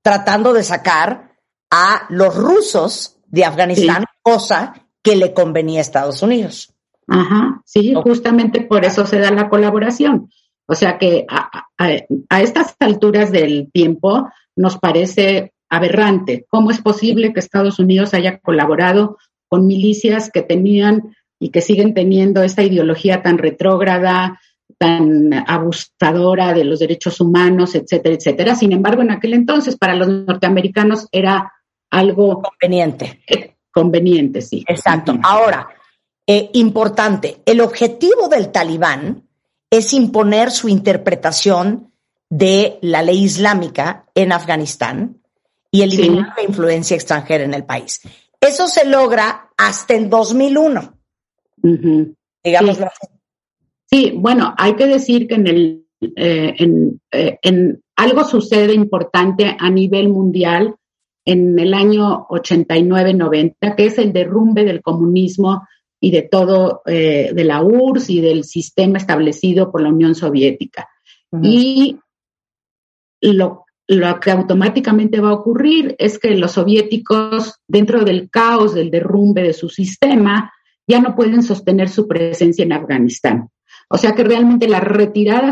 tratando 0.01 0.53
de 0.53 0.63
sacar 0.63 1.37
a 1.71 2.05
los 2.09 2.35
rusos 2.35 3.17
de 3.27 3.45
Afganistán, 3.45 4.05
cosa 4.21 4.73
que 5.01 5.15
le 5.15 5.33
convenía 5.33 5.79
a 5.79 5.81
Estados 5.81 6.21
Unidos. 6.21 6.73
Ajá, 7.07 7.61
sí, 7.65 7.93
justamente 7.95 8.61
por 8.61 8.85
eso 8.85 9.05
se 9.05 9.19
da 9.19 9.31
la 9.31 9.49
colaboración. 9.49 10.29
O 10.65 10.75
sea 10.75 10.97
que 10.97 11.25
a, 11.29 12.39
estas 12.41 12.75
alturas 12.79 13.31
del 13.31 13.69
tiempo 13.71 14.29
nos 14.55 14.77
parece 14.77 15.53
aberrante. 15.69 16.45
¿Cómo 16.49 16.71
es 16.71 16.81
posible 16.81 17.33
que 17.33 17.39
Estados 17.39 17.79
Unidos 17.79 18.13
haya 18.13 18.39
colaborado 18.39 19.17
con 19.49 19.67
milicias 19.67 20.29
que 20.31 20.41
tenían 20.41 21.15
y 21.39 21.49
que 21.49 21.61
siguen 21.61 21.93
teniendo 21.93 22.43
esta 22.43 22.63
ideología 22.63 23.21
tan 23.21 23.37
retrógrada, 23.37 24.39
tan 24.77 25.33
abusadora 25.33 26.53
de 26.53 26.63
los 26.63 26.79
derechos 26.79 27.19
humanos, 27.21 27.75
etcétera, 27.75 28.15
etcétera? 28.15 28.55
Sin 28.55 28.71
embargo, 28.71 29.01
en 29.01 29.11
aquel 29.11 29.33
entonces 29.33 29.77
para 29.77 29.95
los 29.95 30.07
norteamericanos 30.07 31.07
era 31.11 31.51
algo 31.89 32.41
conveniente. 32.41 33.21
conveniente, 33.71 34.41
sí. 34.41 34.63
Exacto. 34.67 35.17
Ahora, 35.23 35.67
eh, 36.27 36.49
importante, 36.53 37.41
el 37.45 37.61
objetivo 37.61 38.27
del 38.29 38.51
talibán 38.51 39.27
es 39.69 39.93
imponer 39.93 40.51
su 40.51 40.69
interpretación 40.69 41.91
de 42.29 42.77
la 42.81 43.01
ley 43.01 43.23
islámica 43.23 44.05
en 44.15 44.31
Afganistán 44.31 45.21
y 45.71 45.81
eliminar 45.81 46.33
la 46.37 46.43
influencia 46.43 46.95
extranjera 46.95 47.43
en 47.43 47.53
el 47.53 47.63
país. 47.63 48.01
Eso 48.39 48.67
se 48.67 48.85
logra 48.85 49.49
hasta 49.57 49.95
en 49.95 50.09
2001. 50.09 50.93
Digámoslo 52.43 52.87
sí. 53.01 53.12
Sí, 53.93 54.11
bueno, 54.15 54.55
hay 54.57 54.73
que 54.73 54.87
decir 54.87 55.27
que 55.27 55.35
en, 55.35 55.45
el, 55.45 55.85
eh, 56.15 56.55
eh, 57.11 57.37
en 57.43 57.83
algo 57.95 58.23
sucede 58.23 58.73
importante 58.73 59.55
a 59.59 59.69
nivel 59.69 60.09
mundial 60.09 60.73
en 61.23 61.59
el 61.59 61.75
año 61.75 62.25
89-90, 62.29 63.75
que 63.75 63.85
es 63.85 63.99
el 63.99 64.11
derrumbe 64.11 64.65
del 64.65 64.81
comunismo 64.81 65.67
y 66.01 66.09
de 66.09 66.23
todo, 66.23 66.81
eh, 66.87 67.33
de 67.35 67.43
la 67.43 67.61
URSS 67.61 68.09
y 68.09 68.21
del 68.21 68.45
sistema 68.45 68.97
establecido 68.97 69.71
por 69.71 69.81
la 69.81 69.89
Unión 69.89 70.15
Soviética. 70.15 70.89
Y 71.43 71.99
lo, 73.21 73.65
lo 73.87 74.19
que 74.19 74.31
automáticamente 74.31 75.19
va 75.19 75.29
a 75.29 75.33
ocurrir 75.33 75.95
es 75.99 76.17
que 76.17 76.31
los 76.35 76.53
soviéticos, 76.53 77.59
dentro 77.67 78.03
del 78.03 78.31
caos 78.31 78.73
del 78.73 78.89
derrumbe 78.89 79.43
de 79.43 79.53
su 79.53 79.69
sistema, 79.69 80.51
ya 80.87 80.99
no 80.99 81.15
pueden 81.15 81.43
sostener 81.43 81.89
su 81.89 82.07
presencia 82.07 82.65
en 82.65 82.73
Afganistán. 82.73 83.49
O 83.89 83.97
sea 83.97 84.13
que 84.13 84.23
realmente 84.23 84.67
la 84.67 84.79
retirada 84.79 85.51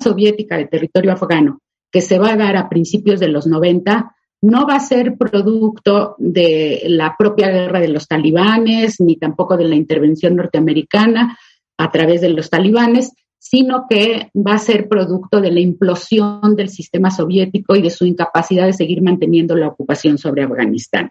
soviética 0.00 0.56
del 0.56 0.68
territorio 0.68 1.12
afgano, 1.12 1.60
que 1.90 2.00
se 2.00 2.18
va 2.18 2.32
a 2.32 2.36
dar 2.36 2.56
a 2.56 2.68
principios 2.68 3.20
de 3.20 3.28
los 3.28 3.46
90, 3.46 4.14
no 4.40 4.66
va 4.66 4.76
a 4.76 4.80
ser 4.80 5.16
producto 5.16 6.14
de 6.18 6.82
la 6.86 7.16
propia 7.18 7.48
guerra 7.48 7.80
de 7.80 7.88
los 7.88 8.06
talibanes, 8.06 9.00
ni 9.00 9.16
tampoco 9.16 9.56
de 9.56 9.64
la 9.64 9.74
intervención 9.74 10.36
norteamericana 10.36 11.36
a 11.76 11.90
través 11.90 12.20
de 12.20 12.28
los 12.30 12.50
talibanes, 12.50 13.12
sino 13.38 13.86
que 13.88 14.30
va 14.34 14.54
a 14.54 14.58
ser 14.58 14.88
producto 14.88 15.40
de 15.40 15.50
la 15.50 15.60
implosión 15.60 16.54
del 16.56 16.68
sistema 16.68 17.10
soviético 17.10 17.74
y 17.76 17.82
de 17.82 17.90
su 17.90 18.04
incapacidad 18.04 18.66
de 18.66 18.72
seguir 18.72 19.02
manteniendo 19.02 19.56
la 19.56 19.68
ocupación 19.68 20.18
sobre 20.18 20.42
Afganistán. 20.42 21.10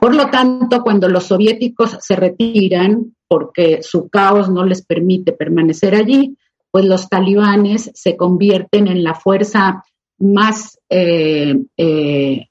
Por 0.00 0.14
lo 0.14 0.28
tanto, 0.30 0.82
cuando 0.82 1.08
los 1.08 1.24
soviéticos 1.24 1.98
se 2.00 2.16
retiran 2.16 3.14
porque 3.28 3.82
su 3.82 4.08
caos 4.08 4.48
no 4.48 4.64
les 4.64 4.84
permite 4.84 5.32
permanecer 5.32 5.94
allí, 5.94 6.36
pues 6.70 6.84
los 6.84 7.08
talibanes 7.08 7.90
se 7.94 8.16
convierten 8.16 8.88
en 8.88 9.04
la 9.04 9.14
fuerza 9.14 9.84
más, 10.18 10.78
eh, 10.88 11.56
eh, 11.76 12.46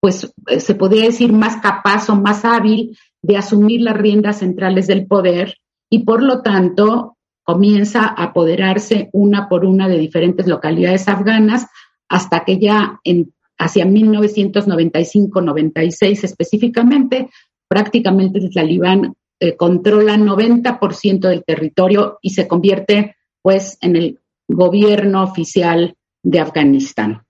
pues 0.00 0.32
eh, 0.48 0.58
se 0.60 0.74
podría 0.74 1.04
decir, 1.04 1.32
más 1.32 1.62
capaz 1.62 2.10
o 2.10 2.16
más 2.16 2.44
hábil 2.44 2.98
de 3.22 3.36
asumir 3.36 3.82
las 3.82 3.96
riendas 3.96 4.40
centrales 4.40 4.86
del 4.86 5.06
poder 5.06 5.56
y 5.88 6.00
por 6.00 6.22
lo 6.22 6.42
tanto 6.42 7.16
comienza 7.42 8.04
a 8.06 8.24
apoderarse 8.24 9.08
una 9.12 9.48
por 9.48 9.64
una 9.64 9.88
de 9.88 9.96
diferentes 9.98 10.46
localidades 10.46 11.08
afganas 11.08 11.66
hasta 12.08 12.44
que 12.44 12.58
ya 12.58 13.00
en, 13.04 13.32
hacia 13.58 13.86
1995-96 13.86 16.24
específicamente, 16.24 17.30
prácticamente 17.68 18.38
el 18.38 18.52
talibán 18.52 19.14
controla 19.58 20.16
90% 20.16 21.28
del 21.28 21.44
territorio 21.44 22.18
y 22.22 22.30
se 22.30 22.48
convierte 22.48 23.16
pues 23.42 23.76
en 23.80 23.96
el 23.96 24.20
gobierno 24.48 25.22
oficial 25.22 25.96
de 26.22 26.40
Afganistán. 26.40 27.24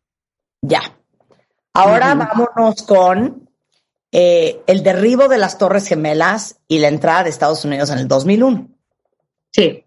Ya. 0.63 0.81
Ahora 1.75 2.15
vámonos 2.15 2.83
con 2.85 3.49
eh, 4.13 4.61
el 4.69 4.83
derribo 4.85 5.27
de 5.29 5.39
las 5.39 5.59
Torres 5.59 5.89
Gemelas 5.89 6.61
y 6.69 6.79
la 6.79 6.89
entrada 6.89 7.25
de 7.25 7.31
Estados 7.31 7.65
Unidos 7.65 7.91
en 7.91 7.99
el 7.99 8.07
2001. 8.07 8.69
Sí. 9.51 9.85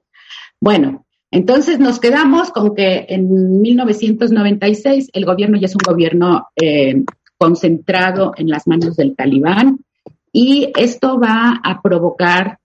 Bueno, 0.59 1.05
entonces 1.31 1.79
nos 1.79 1.99
quedamos 1.99 2.51
con 2.51 2.75
que 2.75 3.05
en 3.07 3.61
1996 3.61 5.11
el 5.13 5.25
gobierno 5.25 5.57
ya 5.57 5.67
es 5.67 5.75
un 5.75 5.81
gobierno 5.87 6.49
eh, 6.55 7.03
concentrado 7.37 8.33
en 8.35 8.49
las 8.49 8.67
manos 8.67 8.97
del 8.97 9.15
talibán 9.15 9.79
y 10.31 10.71
esto 10.77 11.19
va 11.19 11.59
a 11.63 11.81
provocar 11.81 12.59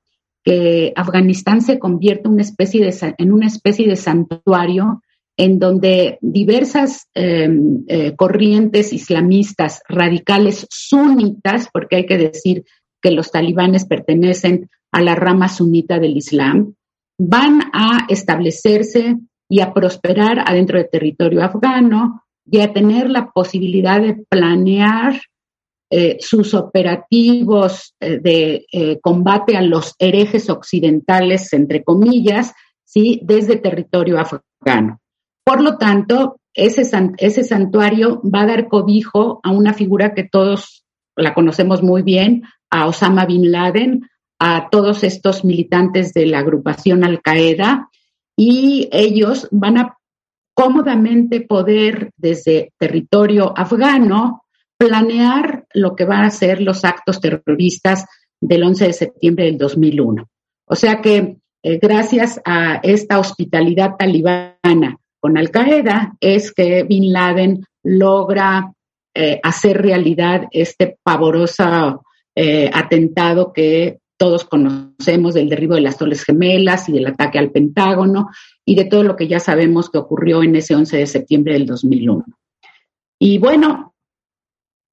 que 0.44 0.92
Afganistán 0.96 1.60
se 1.62 1.78
convierta 1.78 2.28
una 2.28 2.42
especie 2.42 2.84
de, 2.84 3.14
en 3.18 3.32
una 3.32 3.46
especie 3.46 3.86
de 3.86 3.96
santuario 3.96 5.02
en 5.36 5.58
donde 5.58 6.18
diversas 6.20 7.08
em, 7.14 7.84
eh, 7.88 8.14
corrientes 8.16 8.92
islamistas 8.92 9.82
radicales 9.88 10.66
sunitas, 10.70 11.68
porque 11.72 11.96
hay 11.96 12.06
que 12.06 12.18
decir 12.18 12.64
que 13.00 13.12
los 13.12 13.30
talibanes 13.30 13.86
pertenecen 13.86 14.68
a 14.92 15.00
la 15.00 15.14
rama 15.14 15.48
sunita 15.48 15.98
del 15.98 16.16
Islam, 16.16 16.74
van 17.18 17.62
a 17.72 18.06
establecerse 18.08 19.16
y 19.48 19.60
a 19.60 19.72
prosperar 19.72 20.40
adentro 20.46 20.78
del 20.78 20.90
territorio 20.90 21.42
afgano 21.42 22.22
y 22.44 22.60
a 22.60 22.72
tener 22.72 23.10
la 23.10 23.30
posibilidad 23.30 24.00
de 24.00 24.14
planear 24.28 25.20
eh, 25.94 26.16
sus 26.20 26.54
operativos 26.54 27.94
eh, 28.00 28.18
de 28.18 28.98
combate 29.02 29.58
a 29.58 29.60
los 29.60 29.94
herejes 29.98 30.48
occidentales, 30.48 31.52
entre 31.52 31.84
comillas, 31.84 32.54
¿sí? 32.82 33.20
desde 33.22 33.56
territorio 33.56 34.18
afgano. 34.18 35.00
Por 35.44 35.60
lo 35.60 35.76
tanto, 35.76 36.40
ese, 36.54 36.82
ese 37.18 37.44
santuario 37.44 38.22
va 38.22 38.40
a 38.40 38.46
dar 38.46 38.68
cobijo 38.68 39.40
a 39.42 39.50
una 39.50 39.74
figura 39.74 40.14
que 40.14 40.24
todos 40.24 40.84
la 41.14 41.34
conocemos 41.34 41.82
muy 41.82 42.00
bien, 42.00 42.44
a 42.70 42.86
Osama 42.86 43.26
Bin 43.26 43.52
Laden, 43.52 44.08
a 44.38 44.70
todos 44.70 45.04
estos 45.04 45.44
militantes 45.44 46.14
de 46.14 46.24
la 46.24 46.38
agrupación 46.38 47.04
Al 47.04 47.20
Qaeda, 47.20 47.90
y 48.34 48.88
ellos 48.92 49.46
van 49.50 49.76
a 49.76 49.98
cómodamente 50.54 51.42
poder 51.42 52.12
desde 52.16 52.72
territorio 52.78 53.52
afgano 53.54 54.41
planear 54.82 55.64
lo 55.74 55.94
que 55.94 56.04
van 56.04 56.24
a 56.24 56.30
ser 56.30 56.60
los 56.60 56.84
actos 56.84 57.20
terroristas 57.20 58.04
del 58.40 58.64
11 58.64 58.86
de 58.86 58.92
septiembre 58.92 59.44
del 59.44 59.58
2001. 59.58 60.28
O 60.66 60.74
sea 60.74 61.00
que 61.00 61.36
eh, 61.62 61.78
gracias 61.80 62.40
a 62.44 62.80
esta 62.82 63.20
hospitalidad 63.20 63.96
talibana 63.96 64.98
con 65.20 65.38
Al 65.38 65.52
Qaeda, 65.52 66.16
es 66.20 66.52
que 66.52 66.82
Bin 66.82 67.12
Laden 67.12 67.64
logra 67.84 68.72
eh, 69.14 69.38
hacer 69.44 69.80
realidad 69.80 70.48
este 70.50 70.98
pavoroso 71.00 72.04
eh, 72.34 72.68
atentado 72.74 73.52
que 73.52 74.00
todos 74.16 74.44
conocemos 74.44 75.34
del 75.34 75.48
derribo 75.48 75.76
de 75.76 75.82
las 75.82 75.96
Torres 75.96 76.24
Gemelas 76.24 76.88
y 76.88 76.92
del 76.92 77.06
ataque 77.06 77.38
al 77.38 77.52
Pentágono 77.52 78.30
y 78.64 78.74
de 78.74 78.86
todo 78.86 79.04
lo 79.04 79.14
que 79.14 79.28
ya 79.28 79.38
sabemos 79.38 79.90
que 79.90 79.98
ocurrió 79.98 80.42
en 80.42 80.56
ese 80.56 80.74
11 80.74 80.96
de 80.96 81.06
septiembre 81.06 81.52
del 81.52 81.66
2001. 81.66 82.24
Y 83.20 83.38
bueno, 83.38 83.91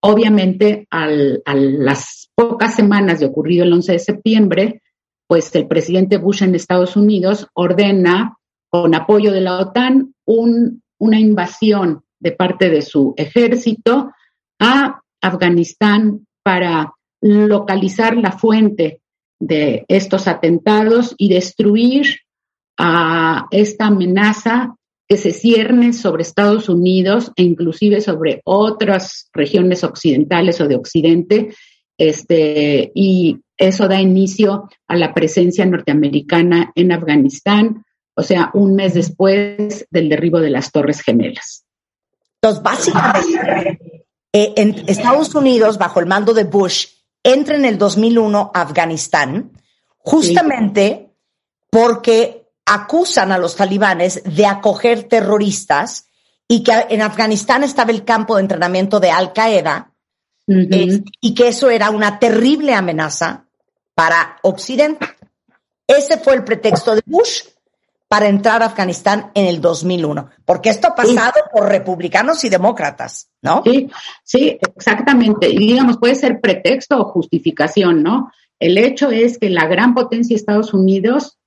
obviamente 0.01 0.87
a 0.89 1.07
las 1.07 2.29
pocas 2.35 2.75
semanas 2.75 3.19
de 3.19 3.25
ocurrido 3.25 3.63
el 3.63 3.73
11 3.73 3.91
de 3.93 3.99
septiembre, 3.99 4.81
pues 5.27 5.53
el 5.55 5.67
presidente 5.67 6.17
Bush 6.17 6.43
en 6.43 6.55
Estados 6.55 6.95
Unidos 6.95 7.47
ordena, 7.53 8.37
con 8.69 8.95
apoyo 8.95 9.31
de 9.31 9.41
la 9.41 9.57
OTAN, 9.59 10.13
una 10.25 11.19
invasión 11.19 12.03
de 12.19 12.31
parte 12.31 12.69
de 12.69 12.81
su 12.81 13.13
ejército 13.17 14.11
a 14.59 15.01
Afganistán 15.21 16.27
para 16.43 16.93
localizar 17.21 18.15
la 18.17 18.31
fuente 18.31 19.01
de 19.39 19.85
estos 19.87 20.27
atentados 20.27 21.15
y 21.17 21.29
destruir 21.29 22.19
a 22.77 23.47
esta 23.51 23.87
amenaza 23.87 24.75
que 25.09 25.17
se 25.17 25.31
cierne 25.31 25.91
sobre 25.91 26.21
Estados 26.21 26.69
Unidos 26.69 27.31
e 27.35 27.41
inclusive 27.41 27.99
sobre 27.99 28.41
otras 28.45 29.27
regiones 29.33 29.83
occidentales 29.83 30.61
o 30.61 30.67
de 30.67 30.75
Occidente, 30.75 31.55
este, 31.97 32.91
y 32.93 33.39
eso 33.57 33.87
da 33.87 33.99
inicio 33.99 34.69
a 34.87 34.95
la 34.95 35.15
presencia 35.15 35.65
norteamericana 35.65 36.71
en 36.75 36.91
Afganistán, 36.91 37.83
o 38.13 38.21
sea, 38.21 38.51
un 38.53 38.75
mes 38.75 38.93
después 38.93 39.87
del 39.89 40.09
derribo 40.09 40.39
de 40.39 40.51
las 40.51 40.71
Torres 40.71 41.01
Gemelas. 41.01 41.65
Entonces, 42.35 42.63
básicamente, 42.63 44.05
eh, 44.31 44.53
en 44.57 44.75
Estados 44.87 45.33
Unidos, 45.33 45.79
bajo 45.79 45.99
el 45.99 46.05
mando 46.05 46.35
de 46.35 46.43
Bush, 46.43 46.85
entra 47.23 47.55
en 47.55 47.65
el 47.65 47.79
2001 47.79 48.51
a 48.53 48.61
Afganistán, 48.61 49.51
justamente 49.97 51.09
porque 51.71 52.38
acusan 52.69 53.31
a 53.31 53.39
los 53.39 53.55
talibanes 53.55 54.21
de 54.23 54.45
acoger 54.45 55.03
terroristas 55.03 56.05
y 56.47 56.63
que 56.63 56.71
en 56.89 57.01
Afganistán 57.01 57.63
estaba 57.63 57.91
el 57.91 58.05
campo 58.05 58.35
de 58.35 58.41
entrenamiento 58.41 58.99
de 58.99 59.09
Al 59.09 59.33
Qaeda 59.33 59.91
eh, 60.47 61.01
y 61.19 61.33
que 61.33 61.47
eso 61.47 61.69
era 61.71 61.89
una 61.89 62.19
terrible 62.19 62.75
amenaza 62.75 63.45
para 63.95 64.37
Occidente. 64.43 65.07
Ese 65.87 66.19
fue 66.19 66.35
el 66.35 66.43
pretexto 66.43 66.93
de 66.93 67.01
Bush 67.07 67.41
para 68.07 68.27
entrar 68.27 68.61
a 68.61 68.67
Afganistán 68.67 69.31
en 69.33 69.47
el 69.47 69.61
2001, 69.61 70.29
porque 70.45 70.69
esto 70.69 70.89
ha 70.89 70.95
pasado 70.95 71.41
por 71.51 71.67
republicanos 71.67 72.43
y 72.43 72.49
demócratas, 72.49 73.29
¿no? 73.41 73.63
Sí, 73.65 73.89
sí, 74.23 74.59
exactamente. 74.75 75.49
Y 75.49 75.57
digamos, 75.57 75.97
puede 75.97 76.15
ser 76.15 76.39
pretexto 76.39 76.99
o 76.99 77.05
justificación, 77.05 78.03
¿no? 78.03 78.31
El 78.59 78.77
hecho 78.77 79.09
es 79.09 79.39
que 79.39 79.49
la 79.49 79.65
gran 79.65 79.95
potencia 79.95 80.35
Estados 80.35 80.73
Unidos 80.73 81.38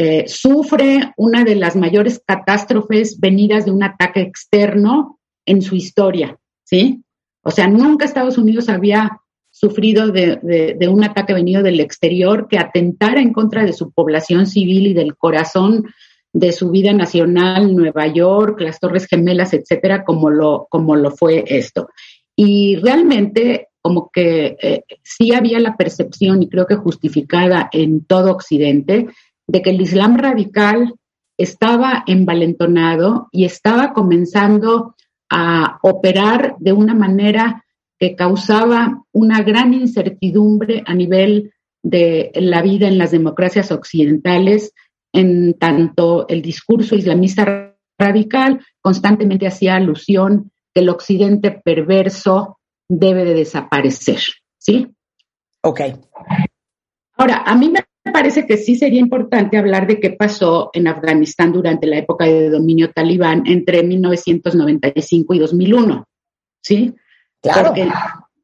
eh, 0.00 0.28
sufre 0.28 1.12
una 1.16 1.42
de 1.42 1.56
las 1.56 1.74
mayores 1.74 2.22
catástrofes 2.24 3.18
venidas 3.18 3.64
de 3.64 3.72
un 3.72 3.82
ataque 3.82 4.20
externo 4.20 5.18
en 5.44 5.60
su 5.60 5.74
historia, 5.74 6.38
¿sí? 6.62 7.02
O 7.42 7.50
sea, 7.50 7.66
nunca 7.66 8.04
Estados 8.04 8.38
Unidos 8.38 8.68
había 8.68 9.20
sufrido 9.50 10.12
de, 10.12 10.78
un 10.88 11.02
ataque 11.02 11.34
venido 11.34 11.64
del 11.64 11.80
exterior 11.80 12.46
que 12.46 12.58
atentara 12.60 13.20
en 13.20 13.32
contra 13.32 13.64
de 13.64 13.72
su 13.72 13.90
población 13.90 14.46
civil 14.46 14.86
y 14.86 14.94
del 14.94 15.16
corazón 15.16 15.88
de 16.32 16.52
su 16.52 16.70
vida 16.70 16.92
nacional, 16.92 17.74
Nueva 17.74 18.06
York, 18.06 18.60
las 18.60 18.78
Torres 18.78 19.08
Gemelas, 19.08 19.52
etcétera, 19.52 20.04
como 20.04 20.30
lo, 20.30 20.68
como 20.70 20.94
lo 20.94 21.10
fue 21.10 21.42
esto. 21.44 21.88
Y 22.36 22.76
realmente, 22.76 23.66
como 23.80 24.10
que 24.12 24.56
eh, 24.62 24.84
sí 25.02 25.34
había 25.34 25.58
la 25.58 25.76
percepción, 25.76 26.40
y 26.40 26.48
creo 26.48 26.66
que 26.66 26.76
justificada 26.76 27.68
en 27.72 28.04
todo 28.04 28.30
Occidente, 28.30 29.08
de 29.48 29.62
que 29.62 29.70
el 29.70 29.80
Islam 29.80 30.16
radical 30.16 30.94
estaba 31.36 32.04
envalentonado 32.06 33.28
y 33.32 33.44
estaba 33.44 33.92
comenzando 33.92 34.94
a 35.30 35.78
operar 35.82 36.56
de 36.58 36.72
una 36.72 36.94
manera 36.94 37.64
que 37.98 38.14
causaba 38.14 39.02
una 39.12 39.42
gran 39.42 39.74
incertidumbre 39.74 40.84
a 40.86 40.94
nivel 40.94 41.52
de 41.82 42.30
la 42.34 42.62
vida 42.62 42.86
en 42.86 42.98
las 42.98 43.10
democracias 43.10 43.72
occidentales 43.72 44.72
en 45.12 45.54
tanto 45.54 46.28
el 46.28 46.42
discurso 46.42 46.94
islamista 46.94 47.74
radical 47.98 48.64
constantemente 48.80 49.46
hacía 49.46 49.76
alusión 49.76 50.52
que 50.74 50.82
el 50.82 50.88
occidente 50.88 51.50
perverso 51.50 52.58
debe 52.88 53.24
de 53.24 53.34
desaparecer, 53.34 54.20
¿sí? 54.58 54.88
Ok. 55.62 55.80
Ahora, 57.16 57.42
a 57.44 57.54
mí 57.56 57.68
me 57.68 57.84
parece 58.08 58.46
que 58.46 58.56
sí 58.56 58.76
sería 58.76 59.00
importante 59.00 59.56
hablar 59.56 59.86
de 59.86 60.00
qué 60.00 60.10
pasó 60.10 60.70
en 60.72 60.88
Afganistán 60.88 61.52
durante 61.52 61.86
la 61.86 61.98
época 61.98 62.24
de 62.24 62.50
dominio 62.50 62.90
talibán 62.92 63.42
entre 63.46 63.82
1995 63.82 65.34
y 65.34 65.38
2001, 65.38 66.04
¿sí? 66.62 66.94
Claro. 67.40 67.68
Porque, 67.68 67.88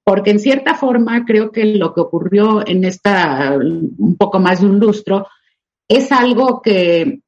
porque 0.04 0.30
en 0.30 0.38
cierta 0.38 0.74
forma 0.74 1.24
creo 1.24 1.50
que 1.50 1.64
lo 1.64 1.94
que 1.94 2.00
ocurrió 2.00 2.66
en 2.66 2.84
esta 2.84 3.56
un 3.56 4.16
poco 4.18 4.38
más 4.38 4.60
de 4.60 4.66
un 4.66 4.78
lustro 4.78 5.26
es 5.88 6.12
algo 6.12 6.62
que 6.62 7.20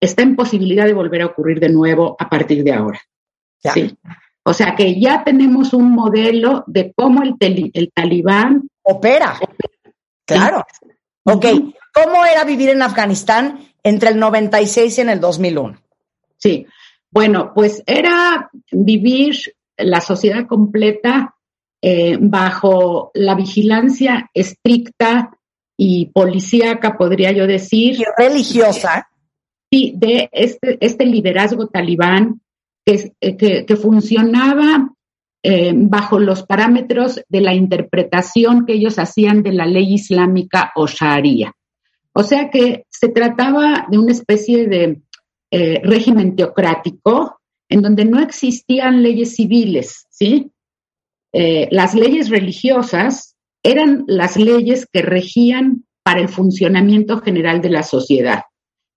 está 0.00 0.22
en 0.22 0.36
posibilidad 0.36 0.84
de 0.84 0.94
volver 0.94 1.22
a 1.22 1.26
ocurrir 1.26 1.60
de 1.60 1.68
nuevo 1.68 2.16
a 2.18 2.28
partir 2.28 2.64
de 2.64 2.72
ahora. 2.72 3.00
Sí. 3.58 3.96
O 4.44 4.52
sea 4.52 4.74
que 4.74 5.00
ya 5.00 5.22
tenemos 5.22 5.72
un 5.72 5.92
modelo 5.92 6.64
de 6.66 6.92
cómo 6.94 7.22
el, 7.22 7.36
el 7.72 7.92
talibán 7.92 8.68
opera. 8.82 9.38
Claro. 10.26 10.64
Ok. 11.24 11.46
¿Cómo 11.92 12.24
era 12.24 12.44
vivir 12.44 12.70
en 12.70 12.82
Afganistán 12.82 13.60
entre 13.82 14.10
el 14.10 14.18
96 14.18 14.98
y 14.98 15.00
en 15.00 15.10
el 15.10 15.20
2001? 15.20 15.78
Sí. 16.38 16.66
Bueno, 17.10 17.52
pues 17.54 17.82
era 17.86 18.50
vivir 18.70 19.36
la 19.76 20.00
sociedad 20.00 20.46
completa 20.46 21.34
eh, 21.82 22.16
bajo 22.20 23.10
la 23.14 23.34
vigilancia 23.34 24.30
estricta 24.32 25.36
y 25.76 26.06
policíaca, 26.06 26.96
podría 26.96 27.32
yo 27.32 27.46
decir. 27.46 27.98
Y 27.98 28.04
religiosa. 28.16 29.08
Sí, 29.70 29.94
de 29.96 30.28
este, 30.32 30.78
este 30.80 31.04
liderazgo 31.06 31.66
talibán 31.66 32.40
que, 32.84 33.12
eh, 33.20 33.36
que, 33.36 33.76
funcionaba 33.76 34.94
eh, 35.42 35.72
bajo 35.74 36.18
los 36.18 36.44
parámetros 36.44 37.20
de 37.28 37.40
la 37.40 37.54
interpretación 37.54 38.64
que 38.66 38.74
ellos 38.74 38.98
hacían 38.98 39.42
de 39.42 39.52
la 39.52 39.66
ley 39.66 39.94
islámica 39.94 40.72
o 40.76 40.86
sharia. 40.86 41.52
O 42.14 42.22
sea 42.22 42.50
que 42.50 42.84
se 42.90 43.08
trataba 43.08 43.86
de 43.90 43.98
una 43.98 44.12
especie 44.12 44.66
de 44.66 45.02
eh, 45.50 45.80
régimen 45.82 46.36
teocrático 46.36 47.40
en 47.68 47.82
donde 47.82 48.04
no 48.04 48.20
existían 48.20 49.02
leyes 49.02 49.34
civiles, 49.34 50.06
¿sí? 50.10 50.50
las 51.34 51.94
leyes 51.94 52.28
religiosas 52.28 53.36
eran 53.62 54.04
las 54.06 54.36
leyes 54.36 54.86
que 54.92 55.00
regían 55.00 55.86
para 56.02 56.20
el 56.20 56.28
funcionamiento 56.28 57.20
general 57.20 57.60
de 57.62 57.70
la 57.70 57.82
sociedad. 57.82 58.42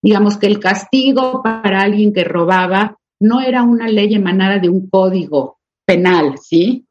Digamos 0.02 0.38
que 0.38 0.48
el 0.48 0.60
castigo 0.60 1.42
para 1.44 1.82
alguien 1.82 2.14
que 2.14 2.24
robaba 2.24 2.98
no 3.20 3.42
era 3.42 3.64
una 3.64 3.88
ley 3.88 4.14
emanada 4.14 4.60
de 4.60 4.70
un 4.70 4.90
código 4.90 5.55
penal, 5.86 6.36
¿sí? 6.42 6.86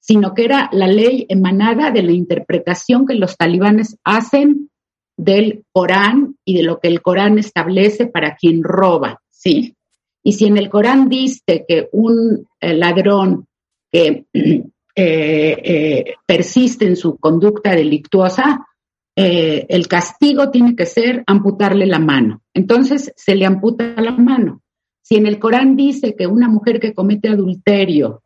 Sino 0.00 0.34
que 0.34 0.44
era 0.44 0.68
la 0.72 0.88
ley 0.88 1.26
emanada 1.28 1.90
de 1.90 2.02
la 2.02 2.12
interpretación 2.12 3.06
que 3.06 3.14
los 3.14 3.36
talibanes 3.36 3.96
hacen 4.04 4.70
del 5.16 5.64
Corán 5.72 6.36
y 6.44 6.56
de 6.56 6.62
lo 6.62 6.80
que 6.80 6.88
el 6.88 7.02
Corán 7.02 7.38
establece 7.38 8.06
para 8.06 8.34
quien 8.36 8.62
roba, 8.62 9.20
¿sí? 9.30 9.76
Y 10.24 10.32
si 10.32 10.46
en 10.46 10.56
el 10.56 10.70
Corán 10.70 11.08
dice 11.08 11.64
que 11.66 11.88
un 11.92 12.46
eh, 12.60 12.74
ladrón 12.74 13.46
que 13.90 14.26
eh, 14.32 14.64
eh, 14.94 16.14
persiste 16.26 16.86
en 16.86 16.96
su 16.96 17.16
conducta 17.18 17.74
delictuosa, 17.74 18.66
el 19.14 19.88
castigo 19.88 20.50
tiene 20.50 20.74
que 20.74 20.86
ser 20.86 21.22
amputarle 21.26 21.84
la 21.84 21.98
mano. 21.98 22.40
Entonces 22.54 23.12
se 23.14 23.34
le 23.34 23.44
amputa 23.44 23.94
la 23.98 24.12
mano. 24.12 24.62
Si 25.02 25.16
en 25.16 25.26
el 25.26 25.38
Corán 25.38 25.76
dice 25.76 26.14
que 26.16 26.26
una 26.26 26.48
mujer 26.48 26.80
que 26.80 26.94
comete 26.94 27.28
adulterio 27.28 28.22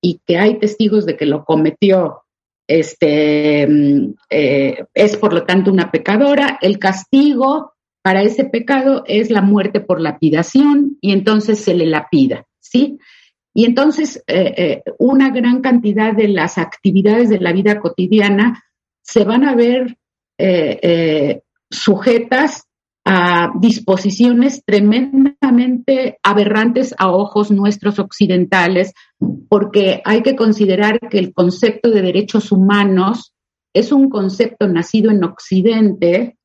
y 0.00 0.20
que 0.26 0.38
hay 0.38 0.58
testigos 0.58 1.06
de 1.06 1.16
que 1.16 1.26
lo 1.26 1.44
cometió, 1.44 2.22
este, 2.68 3.66
mm, 3.66 4.14
es 4.28 5.16
por 5.16 5.32
lo 5.32 5.44
tanto 5.44 5.70
una 5.70 5.90
pecadora, 5.90 6.58
el 6.60 6.78
castigo 6.78 7.72
para 8.06 8.22
ese 8.22 8.44
pecado 8.44 9.02
es 9.06 9.30
la 9.30 9.42
muerte 9.42 9.80
por 9.80 10.00
lapidación 10.00 10.96
y 11.00 11.10
entonces 11.10 11.58
se 11.58 11.74
le 11.74 11.86
lapida, 11.86 12.46
¿sí? 12.60 13.00
Y 13.52 13.64
entonces 13.64 14.22
eh, 14.28 14.54
eh, 14.56 14.82
una 14.98 15.30
gran 15.30 15.60
cantidad 15.60 16.14
de 16.14 16.28
las 16.28 16.56
actividades 16.56 17.30
de 17.30 17.40
la 17.40 17.52
vida 17.52 17.80
cotidiana 17.80 18.62
se 19.02 19.24
van 19.24 19.44
a 19.44 19.56
ver 19.56 19.96
eh, 20.38 21.40
sujetas 21.68 22.68
a 23.08 23.52
disposiciones 23.60 24.64
tremendamente 24.64 26.18
aberrantes 26.24 26.92
a 26.98 27.12
ojos 27.12 27.52
nuestros 27.52 28.00
occidentales, 28.00 28.94
porque 29.48 30.02
hay 30.04 30.22
que 30.22 30.34
considerar 30.34 30.98
que 31.08 31.20
el 31.20 31.32
concepto 31.32 31.88
de 31.90 32.02
derechos 32.02 32.50
humanos 32.50 33.32
es 33.72 33.92
un 33.92 34.10
concepto 34.10 34.66
nacido 34.66 35.12
en 35.12 35.22
Occidente 35.22 36.36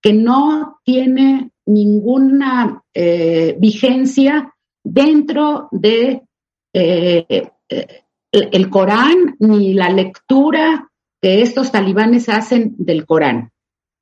que 0.00 0.12
no 0.12 0.78
tiene 0.84 1.50
ninguna 1.66 2.84
eh, 2.94 3.56
vigencia 3.58 4.54
dentro 4.84 5.68
de 5.72 6.22
eh, 6.72 7.50
el 8.30 8.70
Corán 8.70 9.34
ni 9.40 9.74
la 9.74 9.90
lectura 9.90 10.88
que 11.20 11.42
estos 11.42 11.72
talibanes 11.72 12.28
hacen 12.28 12.76
del 12.78 13.06
Corán. 13.06 13.50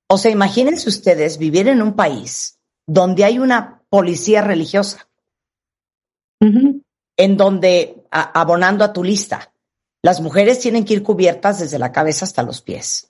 O 0.09 0.19
sea, 0.19 0.31
imagínense 0.31 0.89
ustedes 0.89 1.39
vivir 1.39 1.69
en 1.69 1.83
un 1.83 1.95
país 1.95 2.61
donde 2.87 3.25
hay 3.25 3.39
una 3.39 3.83
policía 3.89 4.43
religiosa, 4.43 5.09
en 6.41 7.37
donde, 7.37 8.05
abonando 8.11 8.85
a 8.85 8.93
tu 8.93 9.03
lista, 9.03 9.53
las 10.03 10.21
mujeres 10.21 10.61
tienen 10.61 10.85
que 10.85 10.95
ir 10.95 11.03
cubiertas 11.03 11.61
desde 11.61 11.79
la 11.79 11.91
cabeza 11.91 12.27
hasta 12.27 12.43
los 12.43 12.61
pies. 12.61 13.09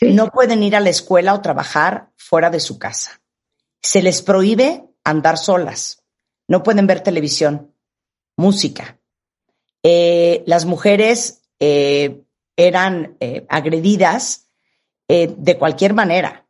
No 0.00 0.30
pueden 0.30 0.62
ir 0.62 0.74
a 0.74 0.80
la 0.80 0.88
escuela 0.88 1.34
o 1.34 1.42
trabajar 1.42 2.10
fuera 2.16 2.48
de 2.48 2.60
su 2.60 2.78
casa. 2.78 3.20
Se 3.82 4.02
les 4.02 4.22
prohíbe 4.22 4.86
andar 5.04 5.36
solas. 5.36 6.02
No 6.48 6.62
pueden 6.62 6.86
ver 6.86 7.02
televisión, 7.02 7.74
música. 8.36 8.98
Eh, 9.82 10.42
las 10.46 10.64
mujeres 10.64 11.42
eh, 11.58 12.22
eran 12.56 13.16
eh, 13.20 13.46
agredidas 13.48 14.49
eh, 15.12 15.34
de 15.36 15.58
cualquier 15.58 15.92
manera. 15.92 16.46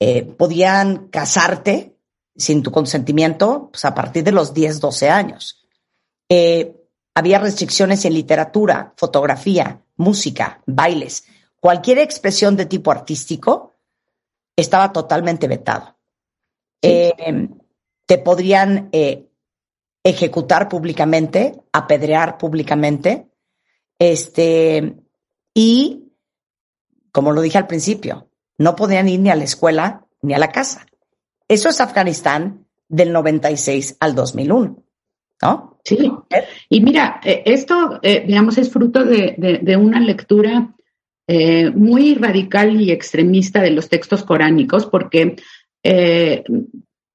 Eh, 0.00 0.24
podían 0.24 1.06
casarte 1.06 1.96
sin 2.34 2.60
tu 2.60 2.72
consentimiento 2.72 3.68
pues, 3.70 3.84
a 3.84 3.94
partir 3.94 4.24
de 4.24 4.32
los 4.32 4.52
10, 4.52 4.80
12 4.80 5.08
años. 5.08 5.64
Eh, 6.28 6.74
había 7.14 7.38
restricciones 7.38 8.04
en 8.04 8.14
literatura, 8.14 8.92
fotografía, 8.96 9.84
música, 9.98 10.60
bailes. 10.66 11.26
Cualquier 11.60 12.00
expresión 12.00 12.56
de 12.56 12.66
tipo 12.66 12.90
artístico 12.90 13.76
estaba 14.56 14.92
totalmente 14.92 15.46
vetado. 15.46 15.96
te 16.80 18.18
podrían 18.18 18.90
ejecutar 20.02 20.68
públicamente, 20.68 21.62
apedrear 21.72 22.36
públicamente, 22.36 23.28
este, 23.96 24.96
y 25.54 26.05
como 27.16 27.32
lo 27.32 27.40
dije 27.40 27.56
al 27.56 27.66
principio, 27.66 28.28
no 28.58 28.76
podían 28.76 29.08
ir 29.08 29.20
ni 29.20 29.30
a 29.30 29.36
la 29.36 29.44
escuela 29.44 30.04
ni 30.20 30.34
a 30.34 30.38
la 30.38 30.52
casa. 30.52 30.84
Eso 31.48 31.70
es 31.70 31.80
Afganistán 31.80 32.66
del 32.88 33.10
96 33.10 33.96
al 34.00 34.14
2001, 34.14 34.84
¿no? 35.40 35.80
Sí. 35.82 36.12
Y 36.68 36.80
mira, 36.82 37.22
eh, 37.24 37.42
esto, 37.46 38.00
eh, 38.02 38.22
digamos, 38.26 38.58
es 38.58 38.70
fruto 38.70 39.02
de, 39.02 39.78
una 39.80 39.98
lectura 39.98 40.74
eh, 41.26 41.70
muy 41.70 42.16
radical 42.16 42.78
y 42.78 42.92
extremista 42.92 43.62
de 43.62 43.70
los 43.70 43.88
textos 43.88 44.22
coránicos, 44.22 44.84
porque 44.84 45.36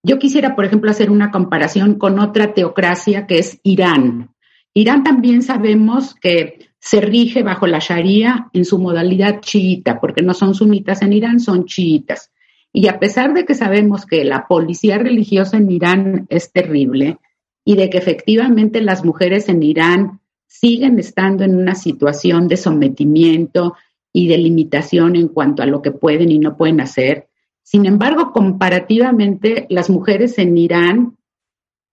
yo 0.02 0.18
quisiera, 0.18 0.56
por 0.56 0.66
ejemplo, 0.66 0.90
hacer 0.90 1.12
una 1.12 1.30
comparación 1.30 2.00
con 2.00 2.18
otra 2.18 2.56
teocracia 2.56 3.28
que 3.28 3.38
es 3.38 3.60
Irán. 3.62 4.34
Irán 4.74 5.04
también 5.04 5.44
sabemos 5.44 6.16
que 6.16 6.71
se 6.82 7.00
rige 7.00 7.44
bajo 7.44 7.68
la 7.68 7.80
Sharia 7.80 8.50
en 8.54 8.66
su 8.66 8.80
modalidad 8.80 9.40
chiita, 9.40 10.02
porque 10.02 10.24
no 10.24 10.34
son 10.34 10.56
sunitas 10.56 11.04
en 11.04 11.14
Irán, 11.14 11.40
son 11.40 11.66
chiitas. 11.66 12.32
Y 12.74 12.88
a 12.88 13.00
pesar 13.00 13.34
de 13.34 13.46
que 13.46 13.54
sabemos 13.54 14.06
que 14.06 14.26
la 14.26 14.48
policía 14.48 14.98
religiosa 14.98 15.58
en 15.58 15.70
Irán 15.70 16.26
es 16.30 16.52
terrible 16.52 17.20
y 17.64 17.76
de 17.76 17.90
que 17.90 18.00
efectivamente 18.00 18.82
las 18.82 19.06
mujeres 19.06 19.48
en 19.48 19.62
Irán 19.62 20.22
siguen 20.48 20.98
estando 20.98 21.44
en 21.44 21.56
una 21.56 21.76
situación 21.76 22.48
de 22.48 22.58
sometimiento 22.58 23.76
y 24.12 24.28
de 24.28 24.40
limitación 24.40 25.16
en 25.16 25.28
cuanto 25.28 25.62
a 25.62 25.68
lo 25.68 25.82
que 25.82 25.92
pueden 25.92 26.32
y 26.32 26.40
no 26.40 26.58
pueden 26.58 26.82
hacer, 26.82 27.30
sin 27.64 27.86
embargo, 27.86 28.32
comparativamente, 28.32 29.68
las 29.70 29.90
mujeres 29.90 30.38
en 30.40 30.58
Irán 30.58 31.18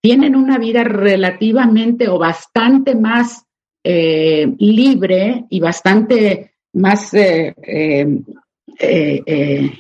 tienen 0.00 0.34
una 0.34 0.58
vida 0.58 0.82
relativamente 0.82 2.08
o 2.08 2.18
bastante 2.18 2.94
más 2.94 3.44
eh, 3.82 4.54
libre 4.58 5.46
y 5.48 5.60
bastante 5.60 6.54
más 6.74 7.14
eh, 7.14 7.54
eh, 8.78 9.70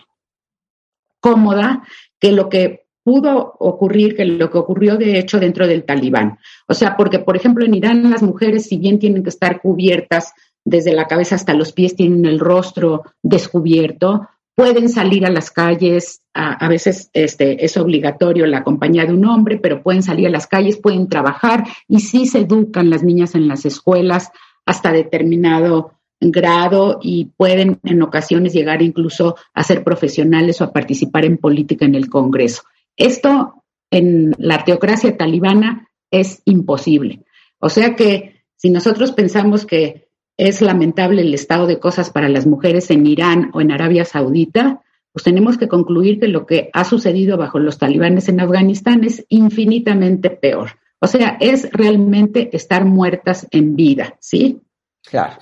cómoda 1.20 1.82
que 2.18 2.32
lo 2.32 2.48
que 2.48 2.86
pudo 3.02 3.54
ocurrir, 3.58 4.16
que 4.16 4.24
lo 4.24 4.50
que 4.50 4.58
ocurrió 4.58 4.96
de 4.96 5.18
hecho 5.18 5.40
dentro 5.40 5.66
del 5.66 5.84
talibán. 5.84 6.38
O 6.66 6.74
sea, 6.74 6.96
porque 6.96 7.18
por 7.18 7.36
ejemplo 7.36 7.64
en 7.64 7.74
Irán 7.74 8.10
las 8.10 8.22
mujeres, 8.22 8.66
si 8.66 8.76
bien 8.76 8.98
tienen 8.98 9.22
que 9.22 9.30
estar 9.30 9.60
cubiertas 9.60 10.32
desde 10.64 10.92
la 10.92 11.06
cabeza 11.06 11.34
hasta 11.34 11.54
los 11.54 11.72
pies, 11.72 11.96
tienen 11.96 12.26
el 12.26 12.38
rostro 12.38 13.04
descubierto, 13.22 14.28
pueden 14.58 14.88
salir 14.88 15.24
a 15.24 15.30
las 15.30 15.52
calles, 15.52 16.20
a, 16.34 16.68
veces 16.68 17.10
este, 17.12 17.64
es 17.64 17.76
obligatorio 17.76 18.44
la 18.44 18.64
compañía 18.64 19.06
de 19.06 19.12
un 19.12 19.24
hombre, 19.24 19.56
pero 19.56 19.84
pueden 19.84 20.02
salir 20.02 20.26
a 20.26 20.30
las 20.30 20.48
calles, 20.48 20.78
pueden 20.78 21.08
trabajar 21.08 21.62
y 21.86 22.00
sí 22.00 22.26
se 22.26 22.40
educan 22.40 22.90
las 22.90 23.04
niñas 23.04 23.36
en 23.36 23.46
las 23.46 23.64
escuelas 23.64 24.32
hasta 24.66 24.90
determinado 24.90 25.92
grado 26.20 26.98
y 27.00 27.26
pueden 27.36 27.78
en 27.84 28.02
ocasiones 28.02 28.52
llegar 28.52 28.82
incluso 28.82 29.36
a 29.54 29.62
ser 29.62 29.84
profesionales 29.84 30.60
o 30.60 30.64
a 30.64 30.72
participar 30.72 31.24
en 31.24 31.38
política 31.38 31.84
en 31.84 31.94
el 31.94 32.10
Congreso. 32.10 32.64
Esto 32.96 33.62
en 33.92 34.34
la 34.38 34.64
teocracia 34.64 35.16
talibana 35.16 35.88
es 36.10 36.42
imposible. 36.46 37.24
O 37.60 37.68
sea 37.68 37.94
que 37.94 38.42
si 38.56 38.70
nosotros 38.70 39.12
pensamos 39.12 39.64
que 39.64 40.07
es 40.38 40.62
lamentable 40.62 41.22
el 41.22 41.34
estado 41.34 41.66
de 41.66 41.80
cosas 41.80 42.10
para 42.10 42.28
las 42.28 42.46
mujeres 42.46 42.90
en 42.90 43.06
Irán 43.06 43.50
o 43.52 43.60
en 43.60 43.72
Arabia 43.72 44.04
Saudita, 44.04 44.80
pues 45.12 45.24
tenemos 45.24 45.58
que 45.58 45.68
concluir 45.68 46.20
que 46.20 46.28
lo 46.28 46.46
que 46.46 46.70
ha 46.72 46.84
sucedido 46.84 47.36
bajo 47.36 47.58
los 47.58 47.76
talibanes 47.76 48.28
en 48.28 48.40
Afganistán 48.40 49.02
es 49.02 49.26
infinitamente 49.28 50.30
peor. 50.30 50.78
O 51.00 51.08
sea, 51.08 51.36
es 51.40 51.68
realmente 51.72 52.56
estar 52.56 52.84
muertas 52.84 53.48
en 53.50 53.74
vida, 53.74 54.16
¿sí? 54.20 54.60
Claro. 55.04 55.38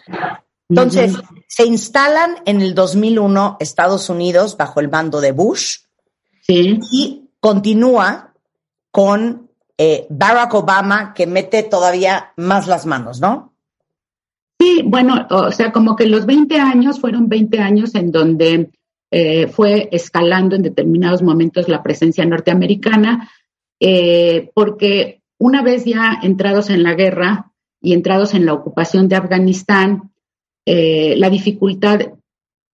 Entonces, 0.68 1.14
se 1.46 1.66
instalan 1.66 2.36
en 2.46 2.62
el 2.62 2.74
2001 2.74 3.58
Estados 3.60 4.08
Unidos 4.08 4.56
bajo 4.56 4.80
el 4.80 4.88
mando 4.88 5.20
de 5.20 5.32
Bush 5.32 5.78
sí. 6.40 6.80
y 6.90 7.30
continúa 7.38 8.32
con 8.90 9.50
eh, 9.76 10.06
Barack 10.08 10.54
Obama 10.54 11.12
que 11.12 11.26
mete 11.26 11.62
todavía 11.62 12.32
más 12.36 12.66
las 12.66 12.86
manos, 12.86 13.20
¿no? 13.20 13.52
Sí, 14.66 14.82
bueno, 14.84 15.28
o 15.30 15.52
sea, 15.52 15.70
como 15.70 15.94
que 15.94 16.08
los 16.08 16.26
20 16.26 16.58
años 16.58 16.98
fueron 16.98 17.28
20 17.28 17.60
años 17.60 17.94
en 17.94 18.10
donde 18.10 18.70
eh, 19.12 19.46
fue 19.46 19.88
escalando 19.92 20.56
en 20.56 20.62
determinados 20.62 21.22
momentos 21.22 21.68
la 21.68 21.84
presencia 21.84 22.26
norteamericana, 22.26 23.30
eh, 23.78 24.50
porque 24.56 25.22
una 25.38 25.62
vez 25.62 25.84
ya 25.84 26.18
entrados 26.20 26.68
en 26.68 26.82
la 26.82 26.94
guerra 26.94 27.52
y 27.80 27.92
entrados 27.92 28.34
en 28.34 28.44
la 28.44 28.54
ocupación 28.54 29.06
de 29.06 29.14
Afganistán, 29.14 30.10
eh, 30.66 31.14
la 31.16 31.30
dificultad 31.30 32.00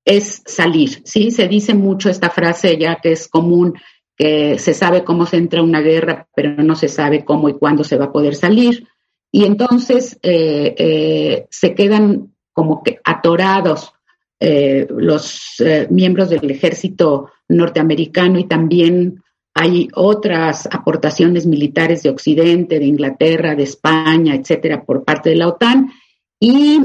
es 0.02 0.42
salir, 0.46 1.02
¿sí? 1.04 1.30
Se 1.30 1.46
dice 1.46 1.74
mucho 1.74 2.08
esta 2.08 2.30
frase 2.30 2.78
ya 2.78 3.00
que 3.02 3.12
es 3.12 3.28
común, 3.28 3.74
que 4.16 4.58
se 4.58 4.72
sabe 4.72 5.04
cómo 5.04 5.26
se 5.26 5.36
entra 5.36 5.62
una 5.62 5.82
guerra, 5.82 6.26
pero 6.34 6.54
no 6.62 6.74
se 6.74 6.88
sabe 6.88 7.22
cómo 7.22 7.50
y 7.50 7.58
cuándo 7.58 7.84
se 7.84 7.98
va 7.98 8.06
a 8.06 8.12
poder 8.12 8.34
salir 8.34 8.88
y 9.34 9.46
entonces 9.46 10.18
eh, 10.22 10.74
eh, 10.76 11.46
se 11.50 11.74
quedan 11.74 12.34
como 12.52 12.82
que 12.82 13.00
atorados 13.02 13.94
eh, 14.38 14.86
los 14.90 15.62
miembros 15.88 16.28
del 16.28 16.50
ejército 16.50 17.30
norteamericano 17.48 18.38
y 18.38 18.44
también 18.44 19.22
hay 19.54 19.88
otras 19.94 20.68
aportaciones 20.70 21.46
militares 21.46 22.02
de 22.02 22.10
Occidente, 22.10 22.78
de 22.78 22.84
Inglaterra, 22.84 23.54
de 23.54 23.62
España, 23.62 24.34
etcétera, 24.34 24.84
por 24.84 25.04
parte 25.04 25.30
de 25.30 25.36
la 25.36 25.48
OTAN. 25.48 25.90
Y 26.38 26.80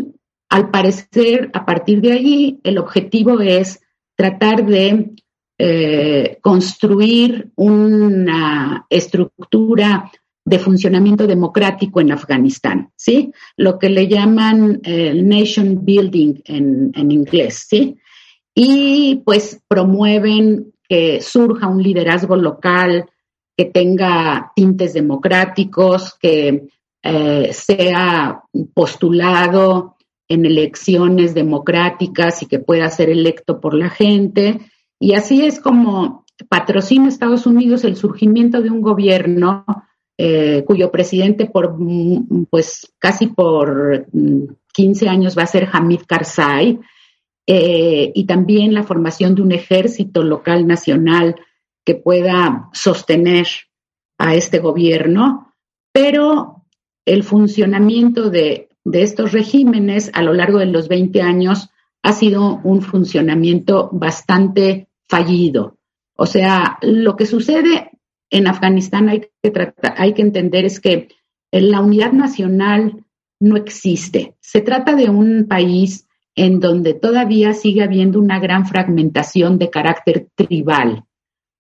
al 0.50 0.70
parecer, 0.70 1.50
a 1.54 1.66
partir 1.66 2.00
de 2.02 2.14
allí, 2.14 2.60
el 2.64 2.78
objetivo 2.78 3.42
es 3.42 3.82
tratar 4.16 4.66
de 4.66 5.16
construir 6.42 7.52
una 7.56 8.86
estructura 8.90 10.12
de 10.48 10.60
funcionamiento 10.60 11.28
democrático 11.28 12.00
en 12.00 12.14
Afganistán, 12.14 12.90
¿sí? 12.96 13.34
Lo 13.58 13.78
que 13.78 13.90
le 13.90 14.08
llaman 14.08 14.80
eh, 14.82 15.14
nation 15.14 15.84
building 15.84 16.36
en, 16.46 16.92
en, 16.96 17.12
inglés, 17.12 17.66
¿sí? 17.70 17.98
Y 18.56 19.24
pues 19.26 19.62
promueven 19.68 20.72
que 20.88 21.20
surja 21.20 21.68
un 21.68 21.84
liderazgo 21.84 22.38
local 22.38 23.10
que 23.58 23.66
tenga 23.66 24.54
tintes 24.56 24.94
democráticos, 24.94 26.16
que 26.18 26.70
eh, 27.04 27.50
sea 27.52 28.42
postulado 28.74 29.98
en 30.30 30.46
elecciones 30.46 31.34
democráticas 31.34 32.42
y 32.42 32.46
que 32.46 32.60
pueda 32.60 32.90
ser 32.90 33.10
electo 33.10 33.60
por 33.60 33.74
la 33.74 33.90
gente. 33.90 34.62
Y 34.98 35.14
así 35.14 35.46
es 35.46 35.60
como 35.60 36.24
patrocina 36.48 37.10
Estados 37.10 37.46
Unidos 37.46 37.84
el 37.84 37.98
surgimiento 37.98 38.62
de 38.62 38.70
un 38.70 38.80
gobierno 38.80 39.66
eh, 40.18 40.64
cuyo 40.66 40.92
presidente 40.92 41.46
por 41.46 41.76
mm, 41.80 42.46
pues 42.50 42.92
casi 42.98 43.28
por 43.28 44.08
15 44.74 45.06
mm, 45.06 45.10
años 45.10 45.38
va 45.38 45.44
a 45.44 45.48
ser 45.48 45.70
Hamid 45.72 46.02
Karzai, 46.08 46.80
eh, 47.50 48.12
y 48.14 48.26
también 48.26 48.74
la 48.74 48.84
formación 48.84 49.34
de 49.34 49.42
un 49.42 49.54
ejército 49.54 50.22
local 50.22 50.68
nacional 50.68 51.38
que 51.86 51.96
pueda 51.96 52.70
sostener 52.74 53.48
a 54.18 54.36
este 54.36 54.60
gobierno, 54.60 55.54
pero 55.94 56.66
el 57.06 57.24
funcionamiento 57.24 58.30
de, 58.30 58.68
de 58.84 59.02
estos 59.02 59.32
regímenes 59.32 60.12
a 60.14 60.24
lo 60.24 60.34
largo 60.34 60.60
de 60.60 60.66
los 60.66 60.90
20 60.90 61.22
años 61.22 61.70
ha 62.04 62.12
sido 62.12 62.60
un 62.64 62.82
funcionamiento 62.82 63.90
bastante 63.94 64.90
fallido. 65.08 65.78
O 66.18 66.26
sea, 66.26 66.78
lo 66.82 67.16
que 67.16 67.26
sucede 67.26 67.92
en 68.30 68.48
Afganistán 68.48 69.10
hay 69.10 69.22
que, 69.42 69.74
hay 69.96 70.14
que 70.14 70.22
entender 70.22 70.66
es 70.66 70.80
que 70.80 71.10
la 71.52 71.82
unidad 71.82 72.12
nacional 72.12 73.06
no 73.40 73.56
existe. 73.56 74.36
Se 74.42 74.62
trata 74.62 74.96
de 74.96 75.10
un 75.10 75.48
país 75.48 76.08
en 76.36 76.60
donde 76.60 76.94
todavía 76.94 77.54
sigue 77.54 77.84
habiendo 77.84 78.20
una 78.20 78.40
gran 78.40 78.66
fragmentación 78.68 79.58
de 79.58 79.70
carácter 79.70 80.28
tribal. 80.36 81.06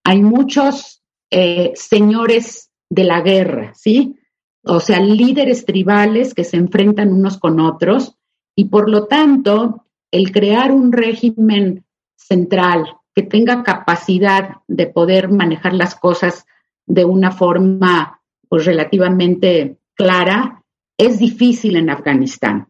Hay 0.04 0.22
muchos 0.22 1.04
eh, 1.32 1.72
señores 1.76 2.70
de 2.90 3.04
la 3.04 3.22
guerra, 3.22 3.74
¿sí? 3.76 4.16
O 4.64 4.80
sea, 4.80 5.00
líderes 5.00 5.66
tribales 5.66 6.34
que 6.34 6.44
se 6.44 6.58
enfrentan 6.58 7.12
unos 7.12 7.38
con 7.38 7.60
otros 7.60 8.16
y 8.56 8.66
por 8.66 8.90
lo 8.90 9.06
tanto, 9.08 9.86
el 10.12 10.32
crear 10.32 10.72
un 10.72 10.92
régimen 10.92 11.86
central 12.16 12.86
que 13.16 13.24
tenga 13.24 13.64
capacidad 13.64 14.58
de 14.68 14.88
poder 14.88 15.32
manejar 15.32 15.74
las 15.74 15.96
cosas 15.96 16.46
de 16.88 17.06
una 17.06 17.32
forma 17.32 18.22
pues, 18.50 18.66
relativamente 18.66 19.78
clara, 19.94 20.64
es 20.98 21.20
difícil 21.20 21.76
en 21.76 21.90
Afganistán. 21.90 22.70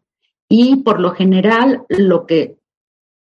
Y 0.50 0.78
por 0.78 1.00
lo 1.00 1.12
general, 1.12 1.86
lo 1.90 2.26
que 2.26 2.58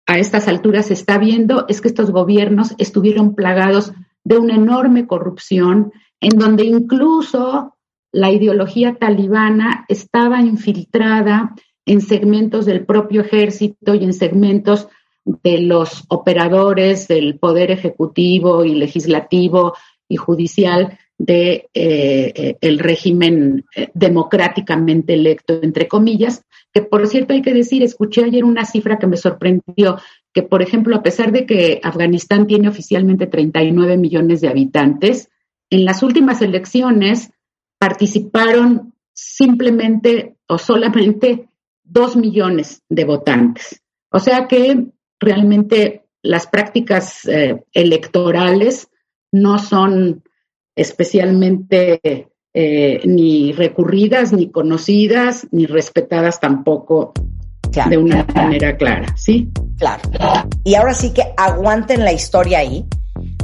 a 0.05 0.19
estas 0.19 0.47
alturas 0.47 0.87
se 0.87 0.93
está 0.93 1.17
viendo 1.17 1.65
es 1.67 1.81
que 1.81 1.87
estos 1.87 2.11
gobiernos 2.11 2.75
estuvieron 2.77 3.35
plagados 3.35 3.93
de 4.23 4.37
una 4.37 4.55
enorme 4.55 5.07
corrupción, 5.07 5.91
en 6.21 6.37
donde 6.37 6.65
incluso 6.65 7.75
la 8.11 8.31
ideología 8.31 8.95
talibana 8.95 9.85
estaba 9.87 10.41
infiltrada 10.41 11.55
en 11.85 12.01
segmentos 12.01 12.65
del 12.65 12.85
propio 12.85 13.21
ejército 13.21 13.93
y 13.93 14.03
en 14.03 14.13
segmentos 14.13 14.87
de 15.25 15.59
los 15.59 16.05
operadores 16.07 17.07
del 17.07 17.39
poder 17.39 17.71
ejecutivo 17.71 18.63
y 18.63 18.75
legislativo 18.75 19.73
y 20.07 20.17
judicial 20.17 20.97
de 21.17 21.69
eh, 21.73 22.33
eh, 22.35 22.57
el 22.61 22.79
régimen 22.79 23.65
eh, 23.75 23.89
democráticamente 23.93 25.13
electo, 25.13 25.59
entre 25.61 25.87
comillas, 25.87 26.43
que 26.73 26.81
por 26.81 27.07
cierto 27.07 27.33
hay 27.33 27.41
que 27.41 27.53
decir, 27.53 27.83
escuché 27.83 28.25
ayer 28.25 28.43
una 28.43 28.65
cifra 28.65 28.99
que 28.99 29.07
me 29.07 29.17
sorprendió, 29.17 29.97
que 30.33 30.43
por 30.43 30.61
ejemplo, 30.61 30.95
a 30.95 31.03
pesar 31.03 31.31
de 31.31 31.45
que 31.45 31.79
Afganistán 31.83 32.47
tiene 32.47 32.67
oficialmente 32.67 33.27
39 33.27 33.97
millones 33.97 34.41
de 34.41 34.49
habitantes, 34.49 35.29
en 35.69 35.85
las 35.85 36.03
últimas 36.03 36.41
elecciones 36.41 37.31
participaron 37.77 38.93
simplemente 39.13 40.35
o 40.47 40.57
solamente 40.57 41.47
dos 41.83 42.17
millones 42.17 42.83
de 42.89 43.05
votantes. 43.05 43.81
O 44.11 44.19
sea 44.19 44.47
que 44.47 44.87
realmente 45.19 46.03
las 46.21 46.47
prácticas 46.47 47.21
electorales 47.73 48.89
no 49.35 49.59
son 49.59 50.23
especialmente 50.75 52.29
eh, 52.53 53.01
ni 53.05 53.51
recurridas, 53.51 54.31
ni 54.31 54.49
conocidas, 54.49 55.47
ni 55.51 55.65
respetadas 55.65 56.39
tampoco 56.39 57.13
de 57.89 57.97
una 57.97 58.25
manera 58.33 58.77
clara, 58.77 59.13
¿sí? 59.17 59.49
Claro. 59.77 60.03
Y 60.63 60.75
ahora 60.75 60.93
sí 60.93 61.11
que 61.11 61.33
aguanten 61.35 62.05
la 62.05 62.13
historia 62.13 62.59
ahí, 62.59 62.85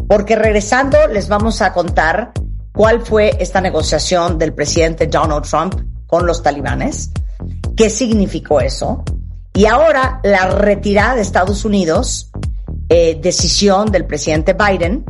porque 0.08 0.38
regresando 0.38 0.98
les 1.12 1.28
vamos 1.28 1.62
a 1.62 1.74
contar 1.74 2.32
cuál 2.72 3.02
fue 3.02 3.36
esta 3.40 3.60
negociación 3.60 4.38
del 4.38 4.54
presidente 4.54 5.08
Donald 5.08 5.44
Trump 5.44 5.76
con 6.08 6.26
los 6.26 6.42
talibanes, 6.42 7.12
qué 7.76 7.90
significó 7.90 8.62
eso, 8.62 9.04
y 9.54 9.66
ahora 9.66 10.22
la 10.24 10.48
retirada 10.48 11.16
de 11.16 11.22
Estados 11.22 11.66
Unidos, 11.66 12.32
eh, 12.88 13.20
decisión 13.22 13.92
del 13.92 14.06
presidente 14.06 14.54
Biden, 14.54 15.04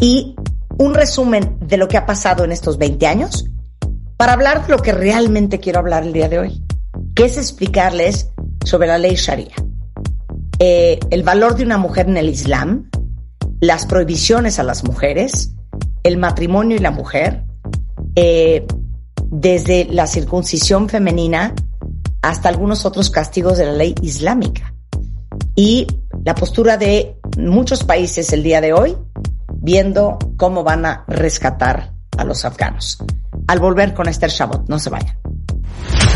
y 0.00 0.34
un 0.78 0.94
resumen 0.94 1.58
de 1.60 1.76
lo 1.76 1.86
que 1.86 1.98
ha 1.98 2.06
pasado 2.06 2.44
en 2.44 2.52
estos 2.52 2.78
20 2.78 3.06
años 3.06 3.44
para 4.16 4.32
hablar 4.32 4.66
de 4.66 4.72
lo 4.72 4.78
que 4.78 4.92
realmente 4.92 5.60
quiero 5.60 5.78
hablar 5.78 6.04
el 6.04 6.12
día 6.12 6.28
de 6.28 6.38
hoy, 6.38 6.64
que 7.14 7.26
es 7.26 7.36
explicarles 7.36 8.30
sobre 8.64 8.88
la 8.88 8.98
ley 8.98 9.14
Sharia, 9.14 9.54
eh, 10.58 10.98
el 11.10 11.22
valor 11.22 11.54
de 11.54 11.64
una 11.64 11.78
mujer 11.78 12.08
en 12.08 12.16
el 12.16 12.28
Islam, 12.28 12.90
las 13.60 13.86
prohibiciones 13.86 14.58
a 14.58 14.62
las 14.62 14.84
mujeres, 14.84 15.52
el 16.02 16.16
matrimonio 16.16 16.76
y 16.76 16.80
la 16.80 16.90
mujer, 16.90 17.44
eh, 18.16 18.66
desde 19.30 19.84
la 19.84 20.06
circuncisión 20.06 20.88
femenina 20.88 21.54
hasta 22.22 22.48
algunos 22.48 22.84
otros 22.84 23.10
castigos 23.10 23.58
de 23.58 23.66
la 23.66 23.72
ley 23.72 23.94
islámica. 24.02 24.74
Y 25.54 25.86
la 26.24 26.34
postura 26.34 26.76
de 26.76 27.16
muchos 27.38 27.84
países 27.84 28.32
el 28.32 28.42
día 28.42 28.60
de 28.60 28.72
hoy 28.72 28.96
viendo 29.60 30.18
cómo 30.36 30.64
van 30.64 30.86
a 30.86 31.04
rescatar 31.06 31.92
a 32.16 32.24
los 32.24 32.44
afganos. 32.44 32.98
Al 33.46 33.58
volver 33.58 33.94
con 33.94 34.08
Esther 34.08 34.30
Shabot, 34.30 34.68
no 34.68 34.78
se 34.78 34.90
vayan. 34.90 35.16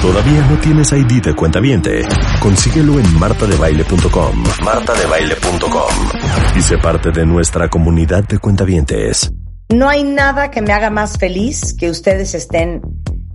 ¿Todavía 0.01 0.47
no 0.49 0.59
tienes 0.59 0.93
ID 0.93 1.23
de 1.23 1.35
cuenta 1.35 1.61
viente? 1.61 2.03
Consíguelo 2.41 2.99
en 2.99 3.19
martadebaile.com. 3.19 4.45
martadebaile.com. 4.63 6.57
Y 6.57 6.61
sé 6.61 6.79
parte 6.79 7.11
de 7.11 7.25
nuestra 7.25 7.69
comunidad 7.69 8.25
de 8.25 8.39
cuentavientes. 8.39 9.33
No 9.71 9.89
hay 9.89 10.05
nada 10.05 10.51
que 10.51 10.61
me 10.61 10.73
haga 10.73 10.91
más 10.91 11.17
feliz 11.17 11.75
que 11.75 11.89
ustedes 11.89 12.35
estén 12.35 12.83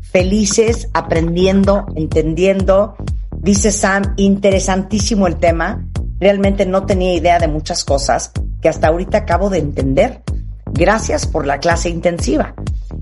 felices, 0.01 0.89
aprendiendo, 0.93 1.87
entendiendo. 1.95 2.95
Dice 3.37 3.71
Sam, 3.71 4.13
interesantísimo 4.17 5.27
el 5.27 5.37
tema. 5.37 5.83
Realmente 6.19 6.65
no 6.65 6.85
tenía 6.85 7.15
idea 7.15 7.39
de 7.39 7.47
muchas 7.47 7.83
cosas 7.83 8.31
que 8.61 8.69
hasta 8.69 8.87
ahorita 8.87 9.19
acabo 9.19 9.49
de 9.49 9.59
entender. 9.59 10.23
Gracias 10.65 11.27
por 11.27 11.45
la 11.45 11.59
clase 11.59 11.89
intensiva. 11.89 12.55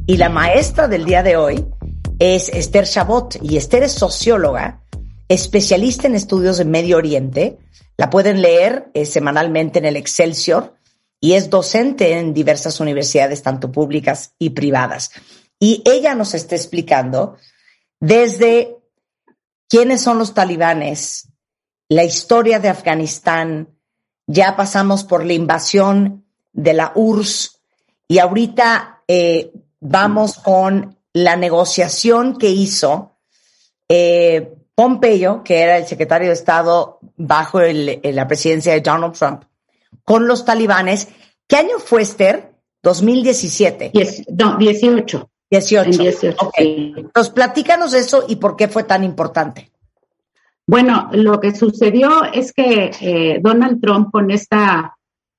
Y 0.06 0.18
la 0.18 0.30
maestra 0.30 0.88
del 0.88 1.06
día 1.06 1.24
de 1.24 1.38
hoy 1.38 1.66
es 2.20 2.50
Esther 2.50 2.86
Chabot 2.86 3.38
y 3.42 3.58
Esther 3.58 3.84
es 3.84 3.94
socióloga, 3.94 4.82
especialista 5.28 6.08
en 6.08 6.16
estudios 6.16 6.58
de 6.58 6.66
Medio 6.66 6.98
Oriente. 6.98 7.58
La 7.98 8.10
pueden 8.10 8.42
leer 8.42 8.90
eh, 8.94 9.06
semanalmente 9.06 9.80
en 9.80 9.86
el 9.86 9.98
Excelsior 9.98 10.76
y 11.20 11.34
es 11.34 11.50
docente 11.50 12.18
en 12.18 12.34
diversas 12.34 12.80
universidades, 12.80 13.42
tanto 13.42 13.72
públicas 13.72 14.34
y 14.40 14.52
privadas. 14.52 15.12
Y 15.60 15.82
ella 15.86 16.14
nos 16.14 16.34
está 16.34 16.56
explicando 16.56 17.36
desde 18.00 18.78
quiénes 19.68 20.02
son 20.02 20.20
los 20.20 20.34
talibanes, 20.34 21.30
la 21.90 22.04
historia 22.04 22.60
de 22.60 22.70
Afganistán, 22.70 23.77
ya 24.28 24.56
pasamos 24.56 25.04
por 25.04 25.26
la 25.26 25.34
invasión 25.34 26.26
de 26.54 26.74
la 26.74 26.92
URSS 26.94 27.60
y 28.08 28.20
ahorita 28.20 29.04
eh, 29.08 29.52
vamos 29.80 30.38
con 30.38 30.98
la 31.14 31.36
negociación 31.36 32.38
que 32.38 32.50
hizo 32.50 33.18
eh, 33.90 34.54
Pompeyo, 34.76 35.44
que 35.44 35.60
era 35.60 35.78
el 35.78 35.88
secretario 35.88 36.28
de 36.28 36.36
Estado 36.36 37.00
bajo 37.16 37.60
la 37.62 38.28
presidencia 38.28 38.74
de 38.74 38.82
Donald 38.82 39.18
Trump, 39.18 39.44
con 40.04 40.28
los 40.28 40.46
talibanes. 40.46 41.08
¿Qué 41.48 41.56
año 41.56 41.80
fue, 41.80 42.04
Esther? 42.04 42.54
2017. 42.84 43.92
no, 44.38 44.58
18. 44.58 45.30
18. 45.50 45.90
18 45.90 46.38
ok. 46.40 46.54
Entonces, 46.58 47.34
platícanos 47.34 47.94
eso 47.94 48.26
y 48.28 48.36
por 48.36 48.56
qué 48.56 48.68
fue 48.68 48.84
tan 48.84 49.04
importante. 49.04 49.72
Bueno, 50.70 51.10
lo 51.14 51.40
que 51.40 51.56
sucedió 51.56 52.26
es 52.26 52.52
que 52.52 52.92
eh, 53.00 53.40
Donald 53.42 53.80
Trump 53.82 54.12
con 54.12 54.30
eh, 54.30 54.42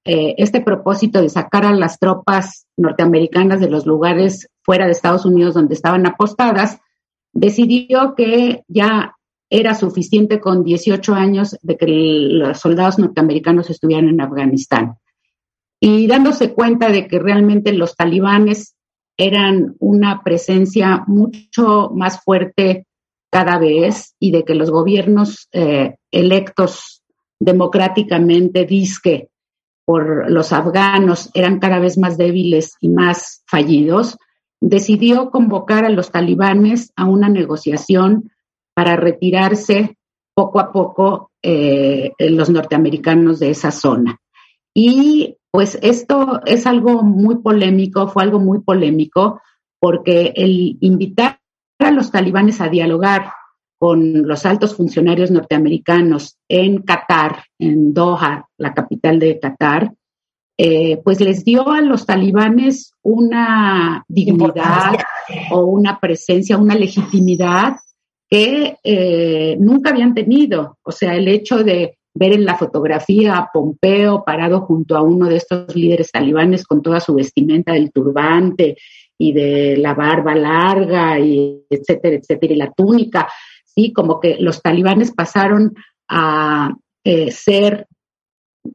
este 0.04 0.62
propósito 0.62 1.20
de 1.20 1.28
sacar 1.28 1.66
a 1.66 1.74
las 1.74 1.98
tropas 1.98 2.66
norteamericanas 2.78 3.60
de 3.60 3.68
los 3.68 3.84
lugares 3.84 4.48
fuera 4.62 4.86
de 4.86 4.92
Estados 4.92 5.26
Unidos 5.26 5.52
donde 5.52 5.74
estaban 5.74 6.06
apostadas, 6.06 6.78
decidió 7.34 8.14
que 8.14 8.62
ya 8.68 9.16
era 9.50 9.74
suficiente 9.74 10.40
con 10.40 10.64
18 10.64 11.14
años 11.14 11.58
de 11.60 11.76
que 11.76 11.86
los 11.86 12.58
soldados 12.58 12.98
norteamericanos 12.98 13.68
estuvieran 13.68 14.08
en 14.08 14.22
Afganistán. 14.22 14.96
Y 15.78 16.06
dándose 16.06 16.54
cuenta 16.54 16.88
de 16.88 17.06
que 17.06 17.18
realmente 17.18 17.74
los 17.74 17.96
talibanes 17.96 18.76
eran 19.18 19.76
una 19.78 20.22
presencia 20.22 21.04
mucho 21.06 21.90
más 21.94 22.22
fuerte 22.22 22.87
cada 23.30 23.58
vez 23.58 24.14
y 24.18 24.30
de 24.30 24.44
que 24.44 24.54
los 24.54 24.70
gobiernos 24.70 25.48
eh, 25.52 25.96
electos 26.10 27.02
democráticamente 27.40 28.64
disque 28.64 29.28
por 29.84 30.30
los 30.30 30.52
afganos 30.52 31.30
eran 31.34 31.60
cada 31.60 31.78
vez 31.78 31.96
más 31.96 32.18
débiles 32.18 32.76
y 32.80 32.88
más 32.88 33.42
fallidos, 33.46 34.18
decidió 34.60 35.30
convocar 35.30 35.84
a 35.84 35.90
los 35.90 36.10
talibanes 36.10 36.92
a 36.96 37.06
una 37.06 37.28
negociación 37.28 38.30
para 38.74 38.96
retirarse 38.96 39.96
poco 40.34 40.60
a 40.60 40.72
poco 40.72 41.30
eh, 41.42 42.12
los 42.18 42.50
norteamericanos 42.50 43.38
de 43.38 43.50
esa 43.50 43.70
zona. 43.70 44.20
Y 44.74 45.36
pues 45.50 45.78
esto 45.82 46.40
es 46.44 46.66
algo 46.66 47.02
muy 47.02 47.36
polémico, 47.36 48.08
fue 48.08 48.22
algo 48.22 48.38
muy 48.38 48.60
polémico, 48.60 49.40
porque 49.80 50.32
el 50.36 50.76
invitar 50.80 51.37
a 51.78 51.90
los 51.90 52.10
talibanes 52.10 52.60
a 52.60 52.68
dialogar 52.68 53.30
con 53.78 54.26
los 54.26 54.44
altos 54.44 54.74
funcionarios 54.74 55.30
norteamericanos 55.30 56.36
en 56.48 56.82
Qatar, 56.82 57.44
en 57.58 57.94
Doha, 57.94 58.48
la 58.58 58.74
capital 58.74 59.20
de 59.20 59.38
Qatar, 59.38 59.92
eh, 60.58 61.00
pues 61.04 61.20
les 61.20 61.44
dio 61.44 61.70
a 61.70 61.80
los 61.80 62.04
talibanes 62.04 62.92
una 63.02 64.04
dignidad 64.08 64.96
o 65.52 65.60
una 65.66 66.00
presencia, 66.00 66.58
una 66.58 66.74
legitimidad 66.74 67.76
que 68.28 68.76
eh, 68.82 69.56
nunca 69.60 69.90
habían 69.90 70.14
tenido. 70.14 70.76
O 70.82 70.90
sea, 70.90 71.14
el 71.14 71.28
hecho 71.28 71.62
de 71.62 71.98
ver 72.12 72.32
en 72.32 72.44
la 72.44 72.56
fotografía 72.56 73.38
a 73.38 73.50
Pompeo 73.52 74.24
parado 74.24 74.62
junto 74.62 74.96
a 74.96 75.02
uno 75.02 75.28
de 75.28 75.36
estos 75.36 75.76
líderes 75.76 76.10
talibanes 76.10 76.66
con 76.66 76.82
toda 76.82 76.98
su 76.98 77.14
vestimenta 77.14 77.72
del 77.74 77.92
turbante 77.92 78.76
y 79.18 79.32
de 79.32 79.76
la 79.76 79.94
barba 79.94 80.34
larga 80.34 81.18
y 81.18 81.64
etcétera, 81.68 82.16
etcétera, 82.16 82.54
y 82.54 82.56
la 82.56 82.72
túnica, 82.72 83.28
sí, 83.64 83.92
como 83.92 84.20
que 84.20 84.36
los 84.38 84.62
talibanes 84.62 85.12
pasaron 85.12 85.74
a 86.08 86.72
eh, 87.04 87.30
ser 87.32 87.88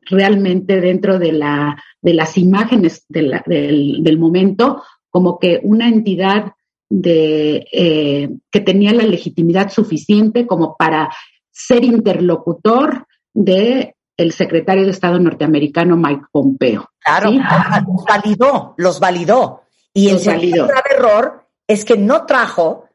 realmente 0.02 0.82
dentro 0.82 1.18
de, 1.18 1.32
la, 1.32 1.82
de 2.02 2.14
las 2.14 2.38
imágenes 2.38 3.06
del, 3.08 3.42
del, 3.46 4.18
momento 4.18 4.84
como 5.10 5.40
que 5.40 5.60
una 5.64 5.88
entidad 5.88 6.54
de, 6.90 7.68
eh, 7.72 8.30
que 8.52 8.60
tenía 8.62 8.94
la 8.94 9.04
legitimidad 9.04 9.70
suficiente 9.70 10.48
como 10.48 10.76
para 10.76 11.14
ser 11.52 11.84
interlocutor 11.84 13.06
de 13.34 13.96
el 14.18 14.32
secretario 14.32 14.86
de 14.86 14.92
Estado 14.92 15.20
norteamericano 15.20 15.98
Mike 15.98 16.26
Pompeo. 16.32 16.90
Claro, 17.00 17.32
los 17.32 18.06
validó, 18.08 18.74
los 18.78 19.00
validó. 19.00 19.62
Y 19.94 20.10
el 20.10 20.20
grave 20.20 20.90
error 20.96 21.48
es 21.68 21.86
que 21.86 21.98
no 21.98 22.26
trajo 22.26 22.90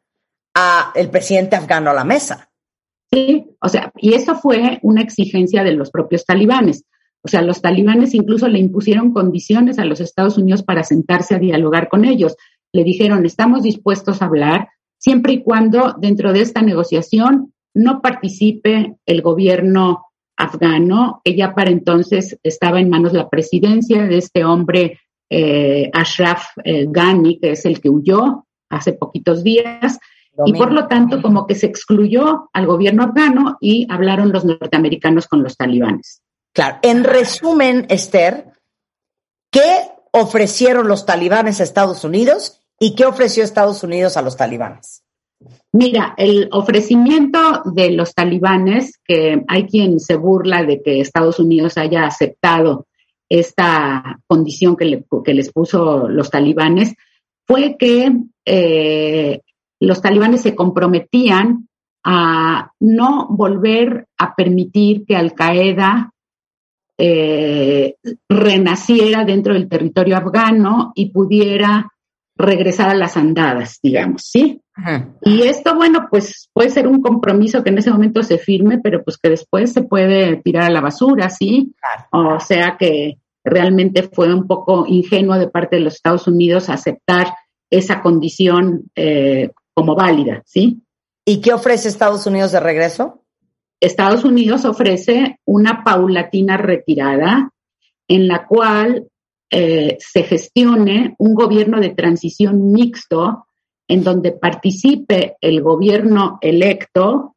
a 0.55 0.93
el 0.95 1.11
presidente 1.11 1.57
afgano 1.57 1.91
a 1.91 1.95
la 1.95 2.05
mesa. 2.05 2.51
Sí, 3.11 3.47
o 3.61 3.69
sea, 3.69 3.93
y 3.97 4.15
eso 4.15 4.35
fue 4.37 4.81
una 4.83 5.01
exigencia 5.01 5.63
de 5.63 5.73
los 5.73 5.91
propios 5.91 6.27
talibanes. 6.27 6.85
O 7.23 7.29
sea, 7.29 7.43
los 7.43 7.63
talibanes 7.63 8.15
incluso 8.15 8.49
le 8.49 8.59
impusieron 8.59 9.13
condiciones 9.13 9.79
a 9.79 9.85
los 9.85 10.01
Estados 10.01 10.39
Unidos 10.39 10.63
para 10.63 10.85
sentarse 10.85 11.35
a 11.35 11.39
dialogar 11.39 11.89
con 11.89 12.05
ellos. 12.05 12.37
Le 12.73 12.85
dijeron, 12.85 13.25
estamos 13.25 13.63
dispuestos 13.63 14.21
a 14.21 14.27
hablar 14.27 14.69
siempre 14.99 15.33
y 15.35 15.43
cuando 15.43 15.95
dentro 15.99 16.33
de 16.33 16.43
esta 16.43 16.61
negociación 16.61 17.55
no 17.75 18.03
participe 18.03 18.97
el 19.07 19.23
gobierno 19.23 20.07
afgano, 20.37 21.21
que 21.25 21.35
ya 21.35 21.55
para 21.55 21.71
entonces 21.71 22.39
estaba 22.43 22.81
en 22.81 22.91
manos 22.91 23.13
la 23.13 23.29
presidencia 23.29 24.05
de 24.05 24.19
este 24.19 24.45
hombre 24.45 25.01
eh, 25.31 25.91
Ashraf 25.93 26.47
eh, 26.65 26.87
Ghani, 26.89 27.39
que 27.39 27.53
es 27.53 27.65
el 27.65 27.81
que 27.81 27.91
huyó 27.91 28.47
hace 28.71 28.93
poquitos 28.93 29.43
días, 29.43 29.99
y 30.47 30.53
por 30.53 30.73
lo 30.73 30.87
tanto 30.87 31.21
como 31.21 31.47
que 31.47 31.55
se 31.55 31.67
excluyó 31.67 32.49
al 32.53 32.67
gobierno 32.67 33.03
afgano 33.03 33.57
y 33.61 33.87
hablaron 33.91 34.33
los 34.33 34.45
norteamericanos 34.45 35.27
con 35.27 35.43
los 35.43 35.57
talibanes. 35.57 36.23
Claro, 36.53 36.79
en 36.83 37.05
resumen, 37.05 37.87
Esther, 37.89 38.53
¿qué 39.51 39.91
ofrecieron 40.13 40.87
los 40.87 41.07
talibanes 41.07 41.61
a 41.61 41.65
Estados 41.65 42.05
Unidos 42.05 42.61
y 42.79 42.95
qué 42.95 43.05
ofreció 43.05 43.43
Estados 43.43 43.83
Unidos 43.83 44.17
a 44.17 44.23
los 44.23 44.37
talibanes? 44.37 45.03
Mira, 45.73 46.15
el 46.17 46.49
ofrecimiento 46.53 47.63
de 47.65 47.91
los 47.91 48.15
talibanes, 48.15 48.99
que 49.05 49.45
hay 49.47 49.67
quien 49.67 50.01
se 50.01 50.17
burla 50.17 50.65
de 50.65 50.83
que 50.83 51.01
Estados 51.01 51.39
Unidos 51.39 51.77
haya 51.79 52.07
aceptado 52.07 52.87
esta 53.29 54.21
condición 54.27 54.77
que, 54.77 55.01
les 55.35 55.53
puso 55.53 56.09
los 56.09 56.31
talibanes, 56.31 56.95
fue 57.47 57.77
que 57.79 58.13
eh, 58.45 59.41
los 59.81 60.03
talibanes 60.03 60.43
se 60.43 60.55
comprometían 60.55 61.69
a 62.05 62.73
no 62.81 63.29
volver 63.31 64.07
a 64.19 64.35
permitir 64.35 65.05
que 65.05 65.17
Al 65.17 65.35
Qaeda 65.35 66.13
eh, 66.97 67.97
renaciera 68.29 69.25
dentro 69.25 69.55
del 69.55 69.69
territorio 69.69 70.17
afgano 70.17 70.93
y 70.95 71.11
pudiera 71.11 71.93
regresar 72.39 72.91
a 72.91 72.95
las 72.95 73.17
andadas, 73.17 73.81
digamos, 73.83 74.23
¿sí? 74.23 74.63
Y 75.23 75.43
esto, 75.43 75.75
bueno, 75.75 76.07
pues 76.09 76.49
puede 76.53 76.71
ser 76.71 76.87
un 76.87 77.03
compromiso 77.03 77.65
que 77.65 77.71
en 77.71 77.79
ese 77.79 77.91
momento 77.91 78.23
se 78.23 78.39
firme, 78.39 78.79
pero 78.79 79.03
pues 79.03 79.19
que 79.19 79.29
después 79.29 79.73
se 79.73 79.83
puede 79.83 80.37
tirar 80.37 80.65
a 80.65 80.71
la 80.71 80.81
basura, 80.81 81.31
¿sí? 81.31 81.75
O 82.13 82.39
sea 82.39 82.77
que 82.79 83.19
realmente 83.43 84.05
fue 84.05 84.33
un 84.33 84.47
poco 84.47 84.85
ingenuo 84.87 85.37
de 85.37 85.49
parte 85.49 85.77
de 85.77 85.83
los 85.83 85.97
Estados 85.97 86.29
Unidos 86.29 86.69
aceptar 86.69 87.35
esa 87.71 88.01
condición 88.01 88.85
eh, 88.95 89.51
como 89.75 89.97
válida, 89.97 90.43
¿sí? 90.47 90.81
¿Y 91.25 91.41
qué 91.41 91.53
ofrece 91.53 91.89
Estados 91.89 92.25
Unidos 92.27 92.53
de 92.53 92.61
regreso? 92.61 93.25
Estados 93.81 94.25
Unidos 94.25 94.65
ofrece 94.65 95.41
una 95.45 95.83
paulatina 95.83 96.57
retirada 96.57 97.51
en 98.07 98.29
la 98.29 98.47
cual 98.47 99.09
eh, 99.51 99.97
se 100.01 100.23
gestione 100.25 101.15
un 101.19 101.35
gobierno 101.35 101.81
de 101.81 101.91
transición 101.91 102.73
mixto 102.73 103.47
en 103.87 104.05
donde 104.05 104.33
participe 104.33 105.37
el 105.41 105.63
gobierno 105.63 106.39
electo 106.41 107.35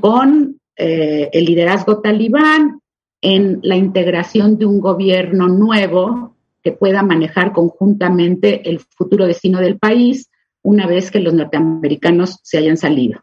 con 0.00 0.60
eh, 0.76 1.30
el 1.32 1.44
liderazgo 1.44 2.00
talibán 2.00 2.80
en 3.22 3.60
la 3.62 3.76
integración 3.76 4.58
de 4.58 4.66
un 4.66 4.80
gobierno 4.80 5.48
nuevo 5.48 6.36
que 6.62 6.72
pueda 6.72 7.02
manejar 7.02 7.52
conjuntamente 7.52 8.68
el 8.68 8.80
futuro 8.80 9.26
destino 9.26 9.60
del 9.60 9.78
país 9.78 10.28
una 10.62 10.86
vez 10.86 11.10
que 11.10 11.20
los 11.20 11.32
norteamericanos 11.32 12.40
se 12.42 12.58
hayan 12.58 12.76
salido. 12.76 13.20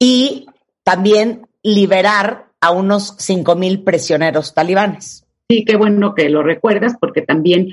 Y 0.00 0.46
también 0.82 1.46
liberar 1.62 2.46
a 2.60 2.70
unos 2.70 3.16
5.000 3.18 3.84
prisioneros 3.84 4.54
talibanes. 4.54 5.27
Sí, 5.50 5.64
qué 5.64 5.76
bueno 5.76 6.14
que 6.14 6.28
lo 6.28 6.42
recuerdas 6.42 6.94
porque 7.00 7.22
también 7.22 7.68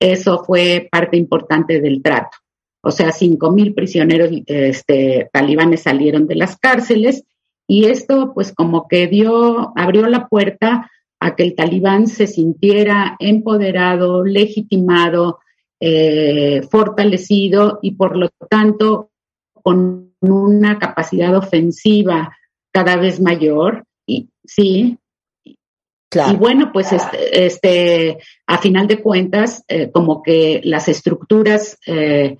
eso 0.00 0.44
fue 0.44 0.88
parte 0.90 1.16
importante 1.16 1.80
del 1.80 2.02
trato. 2.02 2.38
O 2.82 2.90
sea, 2.90 3.08
5.000 3.08 3.74
prisioneros 3.74 4.30
este, 4.46 5.28
talibanes 5.32 5.82
salieron 5.82 6.26
de 6.26 6.36
las 6.36 6.56
cárceles 6.56 7.24
y 7.66 7.86
esto 7.86 8.32
pues 8.32 8.54
como 8.54 8.88
que 8.88 9.08
dio, 9.08 9.72
abrió 9.76 10.06
la 10.06 10.28
puerta 10.28 10.90
a 11.20 11.36
que 11.36 11.42
el 11.42 11.54
talibán 11.54 12.06
se 12.06 12.26
sintiera 12.26 13.16
empoderado, 13.18 14.24
legitimado, 14.24 15.40
eh, 15.80 16.62
fortalecido 16.70 17.78
y 17.82 17.92
por 17.92 18.16
lo 18.16 18.30
tanto 18.48 19.10
con 19.52 20.14
una 20.20 20.78
capacidad 20.78 21.36
ofensiva 21.36 22.36
cada 22.72 22.96
vez 22.96 23.20
mayor. 23.20 23.84
Y 24.06 24.30
sí, 24.44 24.98
y 26.10 26.36
bueno, 26.36 26.70
pues 26.72 26.92
este, 26.92 27.46
este, 27.46 28.18
a 28.46 28.58
final 28.58 28.86
de 28.86 29.02
cuentas, 29.02 29.62
eh, 29.68 29.90
como 29.92 30.22
que 30.22 30.60
las 30.64 30.88
estructuras 30.88 31.78
eh, 31.86 32.38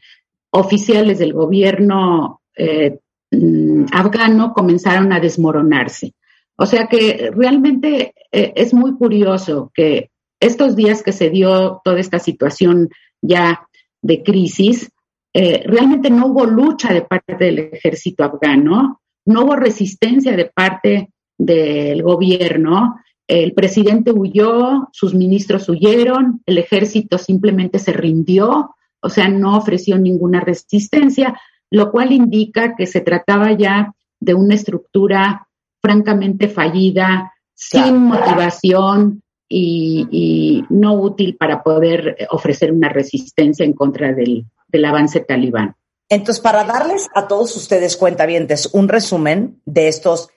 oficiales 0.50 1.18
del 1.18 1.34
gobierno 1.34 2.40
eh, 2.56 2.98
mm, 3.30 3.86
afgano 3.92 4.54
comenzaron 4.54 5.12
a 5.12 5.20
desmoronarse. 5.20 6.14
O 6.56 6.64
sea 6.64 6.86
que 6.86 7.30
realmente 7.32 8.14
es 8.32 8.74
muy 8.74 8.96
curioso 8.96 9.70
que 9.72 10.10
estos 10.40 10.74
días 10.74 11.04
que 11.04 11.12
se 11.12 11.30
dio 11.30 11.80
toda 11.84 12.00
esta 12.00 12.18
situación 12.18 12.88
ya 13.22 13.68
de 14.02 14.24
crisis, 14.24 14.90
realmente 15.32 16.10
no 16.10 16.26
hubo 16.26 16.46
lucha 16.46 16.92
de 16.92 17.02
parte 17.02 17.36
del 17.36 17.60
ejército 17.60 18.24
afgano, 18.24 19.00
no 19.24 19.44
hubo 19.44 19.54
resistencia 19.54 20.36
de 20.36 20.46
parte 20.46 21.12
del 21.38 22.02
gobierno, 22.02 22.96
el 23.28 23.52
presidente 23.52 24.10
huyó, 24.10 24.88
sus 24.92 25.14
ministros 25.14 25.68
huyeron, 25.68 26.42
el 26.46 26.56
ejército 26.56 27.18
simplemente 27.18 27.78
se 27.78 27.92
rindió, 27.92 28.74
o 29.00 29.10
sea, 29.10 29.28
no 29.28 29.56
ofreció 29.56 29.98
ninguna 29.98 30.40
resistencia, 30.40 31.38
lo 31.70 31.92
cual 31.92 32.12
indica 32.12 32.74
que 32.74 32.86
se 32.86 33.02
trataba 33.02 33.52
ya 33.52 33.94
de 34.18 34.32
una 34.32 34.54
estructura 34.54 35.46
francamente 35.80 36.48
fallida, 36.48 37.34
sin 37.54 37.98
motivación 37.98 39.22
y, 39.48 40.64
no 40.70 40.94
útil 40.94 41.36
para 41.36 41.62
poder 41.62 42.16
ofrecer 42.30 42.72
una 42.72 42.88
resistencia 42.88 43.64
en 43.64 43.74
contra 43.74 44.12
del, 44.12 44.46
del 44.68 44.84
avance 44.84 45.20
talibán. 45.20 45.74
Entonces, 46.08 46.40
para 46.42 46.64
darles 46.64 47.08
a 47.14 47.28
todos 47.28 47.54
ustedes 47.56 47.96
cuentavientes 47.96 48.70
un 48.72 48.88
resumen 48.88 49.60
de 49.66 49.88
estos 49.88 50.30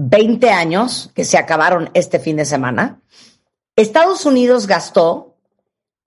20 0.00 0.50
años 0.50 1.10
que 1.12 1.24
se 1.24 1.36
acabaron 1.36 1.90
este 1.92 2.20
fin 2.20 2.36
de 2.36 2.44
semana, 2.44 3.02
Estados 3.74 4.24
Unidos 4.26 4.68
gastó 4.68 5.36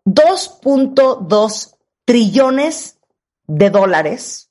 2.2 0.05 1.75
trillones 2.05 2.99
de 3.47 3.69
dólares 3.69 4.49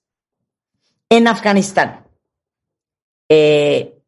en 1.09 1.26
Afganistán, 1.26 2.07
eh, 3.30 3.99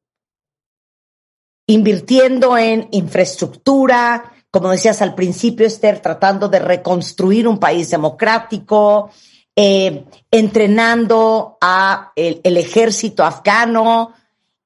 invirtiendo 1.66 2.58
en 2.58 2.88
infraestructura, 2.90 4.34
como 4.50 4.70
decías 4.70 5.00
al 5.00 5.14
principio, 5.14 5.66
Esther, 5.66 6.00
tratando 6.00 6.48
de 6.48 6.58
reconstruir 6.58 7.48
un 7.48 7.58
país 7.58 7.88
democrático, 7.88 9.10
eh, 9.56 10.04
entrenando 10.30 11.56
a 11.58 12.12
el, 12.16 12.56
ejército 12.58 13.24
afgano, 13.24 14.12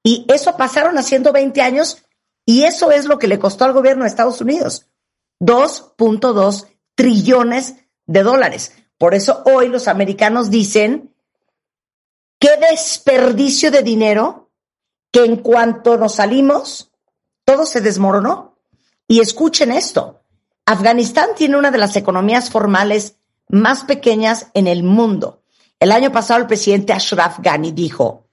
y 0.07 0.25
eso 0.29 0.55
pasaron 0.55 0.97
haciendo 0.97 1.33
20 1.33 1.61
años, 1.61 2.05
y 2.45 2.63
eso 2.63 2.91
es 2.91 3.07
lo 3.07 3.19
que 3.19 3.27
le 3.27 3.39
costó 3.39 3.65
al 3.65 3.73
gobierno 3.73 4.03
de 4.03 4.09
Estados 4.09 4.39
Unidos, 4.39 4.87
2.2 5.41 6.67
trillones 6.95 7.75
de 8.05 8.23
dólares. 8.23 8.71
Por 8.97 9.15
eso 9.15 9.43
hoy 9.43 9.67
los 9.67 9.89
americanos 9.89 10.49
dicen, 10.49 11.13
qué 12.39 12.51
desperdicio 12.71 13.69
de 13.69 13.83
dinero 13.83 14.49
que 15.11 15.25
en 15.25 15.35
cuanto 15.35 15.97
nos 15.97 16.15
salimos, 16.15 16.89
todo 17.43 17.65
se 17.65 17.81
desmoronó. 17.81 18.57
Y 19.09 19.19
escuchen 19.19 19.73
esto, 19.73 20.21
Afganistán 20.65 21.31
tiene 21.35 21.57
una 21.57 21.69
de 21.69 21.79
las 21.79 21.97
economías 21.97 22.49
formales 22.49 23.17
más 23.49 23.83
pequeñas 23.83 24.47
en 24.53 24.67
el 24.67 24.83
mundo. 24.83 25.43
El 25.81 25.91
año 25.91 26.13
pasado 26.13 26.39
el 26.39 26.47
presidente 26.47 26.93
Ashraf 26.93 27.39
Ghani 27.39 27.73
dijo 27.73 28.26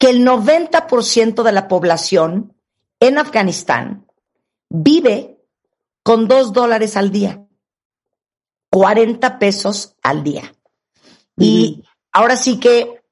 que 0.00 0.08
el 0.08 0.26
90% 0.26 1.42
de 1.42 1.52
la 1.52 1.68
población 1.68 2.56
en 3.00 3.18
Afganistán 3.18 4.06
vive 4.70 5.38
con 6.02 6.26
dos 6.26 6.54
dólares 6.54 6.96
al 6.96 7.12
día, 7.12 7.46
40 8.70 9.38
pesos 9.38 9.96
al 10.02 10.24
día. 10.24 10.54
Y 11.36 11.84
ahora 12.12 12.38
sí 12.38 12.58
que 12.58 13.02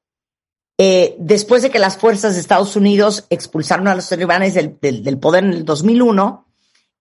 eh, 0.78 1.14
después 1.18 1.60
de 1.60 1.70
que 1.70 1.78
las 1.78 1.98
fuerzas 1.98 2.34
de 2.34 2.40
Estados 2.40 2.74
Unidos 2.74 3.26
expulsaron 3.28 3.86
a 3.86 3.94
los 3.94 4.08
talibanes 4.08 4.54
del, 4.54 4.78
del, 4.80 5.18
poder 5.18 5.44
en 5.44 5.52
el 5.52 5.64
2001, 5.66 6.46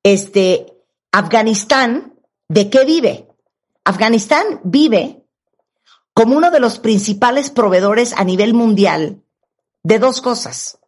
este, 0.03 0.65
Afganistán, 1.13 2.13
¿de 2.49 2.69
qué 2.69 2.83
vive? 2.83 3.29
Afganistán 3.85 4.59
vive 4.65 5.23
como 6.13 6.35
uno 6.35 6.51
de 6.51 6.59
los 6.59 6.79
principales 6.79 7.51
proveedores 7.51 8.11
a 8.17 8.25
nivel 8.25 8.53
mundial 8.53 9.23
de 9.83 9.99
dos 9.99 10.21
cosas, 10.21 10.79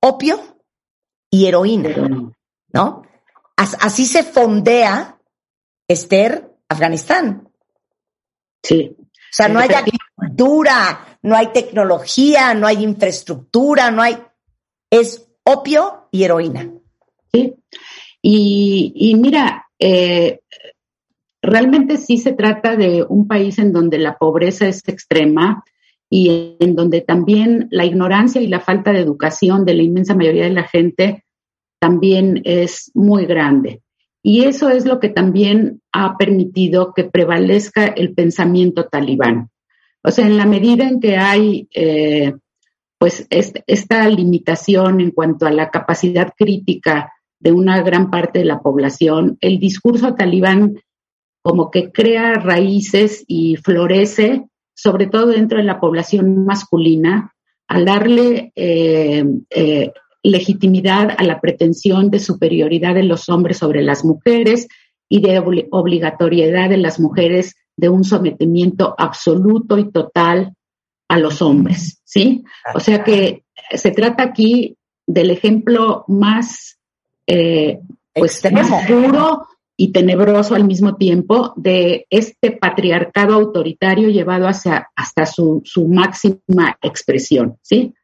opio 0.00 0.58
y 1.30 1.46
heroína, 1.46 2.32
¿no? 2.72 3.02
Así 3.56 4.06
se 4.06 4.22
fondea, 4.22 5.18
Esther, 5.88 6.54
Afganistán. 6.68 7.48
Sí. 8.62 8.96
O 9.00 9.32
sea, 9.32 9.48
no 9.48 9.58
hay 9.58 9.70
agricultura, 9.70 11.18
no 11.22 11.36
hay 11.36 11.48
tecnología, 11.48 12.54
no 12.54 12.66
hay 12.66 12.82
infraestructura, 12.82 13.90
no 13.90 14.02
hay... 14.02 14.22
Es 14.90 15.28
opio 15.44 16.08
y 16.10 16.24
heroína. 16.24 16.72
Sí. 17.32 17.54
Y, 18.22 19.14
mira, 19.18 19.66
eh, 19.78 20.40
realmente 21.42 21.96
sí 21.96 22.18
se 22.18 22.32
trata 22.32 22.76
de 22.76 23.04
un 23.08 23.26
país 23.26 23.58
en 23.58 23.72
donde 23.72 23.98
la 23.98 24.16
pobreza 24.16 24.66
es 24.66 24.86
extrema 24.88 25.64
y 26.10 26.56
en 26.60 26.74
donde 26.74 27.00
también 27.00 27.68
la 27.70 27.84
ignorancia 27.84 28.40
y 28.40 28.46
la 28.46 28.60
falta 28.60 28.92
de 28.92 29.00
educación 29.00 29.64
de 29.64 29.74
la 29.74 29.82
inmensa 29.82 30.14
mayoría 30.14 30.44
de 30.44 30.54
la 30.54 30.64
gente 30.64 31.24
también 31.80 32.40
es 32.44 32.90
muy 32.94 33.26
grande. 33.26 33.82
Y 34.22 34.44
eso 34.44 34.68
es 34.70 34.84
lo 34.84 35.00
que 35.00 35.10
también 35.10 35.80
ha 35.92 36.16
permitido 36.16 36.92
que 36.94 37.04
prevalezca 37.04 37.86
el 37.86 38.14
pensamiento 38.14 38.86
talibán. 38.86 39.50
O 40.02 40.10
sea, 40.10 40.26
en 40.26 40.36
la 40.36 40.46
medida 40.46 40.88
en 40.88 41.00
que 41.00 41.16
hay 41.16 41.68
eh, 41.74 42.32
pues 42.98 43.26
esta 43.30 44.08
limitación 44.08 45.00
en 45.00 45.12
cuanto 45.12 45.46
a 45.46 45.52
la 45.52 45.70
capacidad 45.70 46.32
crítica 46.36 47.12
de 47.38 47.52
una 47.52 47.80
gran 47.82 48.10
parte 48.10 48.40
de 48.40 48.44
la 48.44 48.60
población, 48.60 49.38
el 49.40 49.60
discurso 49.60 50.14
talibán 50.14 50.80
como 51.42 51.70
que 51.70 51.92
crea 51.92 52.34
raíces 52.34 53.24
y 53.28 53.56
florece, 53.56 54.48
sobre 54.78 55.08
todo 55.08 55.26
dentro 55.26 55.58
de 55.58 55.64
la 55.64 55.80
población 55.80 56.44
masculina, 56.44 57.34
al 57.66 57.84
darle 57.84 58.52
eh, 58.54 59.24
eh, 59.50 59.92
legitimidad 60.22 61.16
a 61.18 61.24
la 61.24 61.40
pretensión 61.40 62.10
de 62.10 62.20
superioridad 62.20 62.94
de 62.94 63.02
los 63.02 63.28
hombres 63.28 63.58
sobre 63.58 63.82
las 63.82 64.04
mujeres 64.04 64.68
y 65.08 65.20
de 65.20 65.40
obligatoriedad 65.72 66.70
de 66.70 66.76
las 66.76 67.00
mujeres 67.00 67.56
de 67.76 67.88
un 67.88 68.04
sometimiento 68.04 68.94
absoluto 68.96 69.78
y 69.78 69.90
total 69.90 70.54
a 71.08 71.18
los 71.18 71.42
hombres, 71.42 72.00
¿sí? 72.04 72.44
O 72.72 72.78
sea 72.78 73.02
que 73.02 73.42
se 73.72 73.90
trata 73.90 74.22
aquí 74.22 74.76
del 75.08 75.32
ejemplo 75.32 76.04
más, 76.06 76.78
eh, 77.26 77.80
pues, 78.14 78.40
más 78.52 78.86
puro 78.86 79.44
y 79.80 79.92
tenebroso 79.92 80.56
al 80.56 80.64
mismo 80.64 80.96
tiempo 80.96 81.52
de 81.56 82.04
este 82.10 82.50
patriarcado 82.50 83.34
autoritario 83.34 84.08
llevado 84.08 84.48
hacia, 84.48 84.90
hasta 84.96 85.24
su, 85.24 85.62
su 85.64 85.86
máxima 85.86 86.76
expresión, 86.82 87.56
¿sí? 87.62 87.94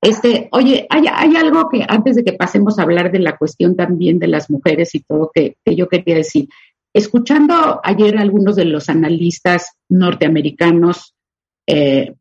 Este, 0.00 0.48
oye, 0.50 0.84
hay, 0.90 1.04
hay, 1.08 1.36
algo 1.36 1.68
que 1.68 1.86
antes 1.88 2.16
de 2.16 2.24
que 2.24 2.32
pasemos 2.32 2.76
a 2.76 2.82
hablar 2.82 3.12
de 3.12 3.20
la 3.20 3.36
cuestión 3.36 3.76
también 3.76 4.18
de 4.18 4.26
las 4.26 4.50
mujeres 4.50 4.96
y 4.96 5.00
todo 5.00 5.30
que, 5.32 5.56
que 5.64 5.76
yo 5.76 5.88
quería 5.88 6.16
decir. 6.16 6.48
Escuchando 6.92 7.80
ayer 7.84 8.18
a 8.18 8.22
algunos 8.22 8.56
de 8.56 8.64
los 8.64 8.88
analistas 8.88 9.76
norteamericanos 9.88 11.14
eh, 11.68 12.14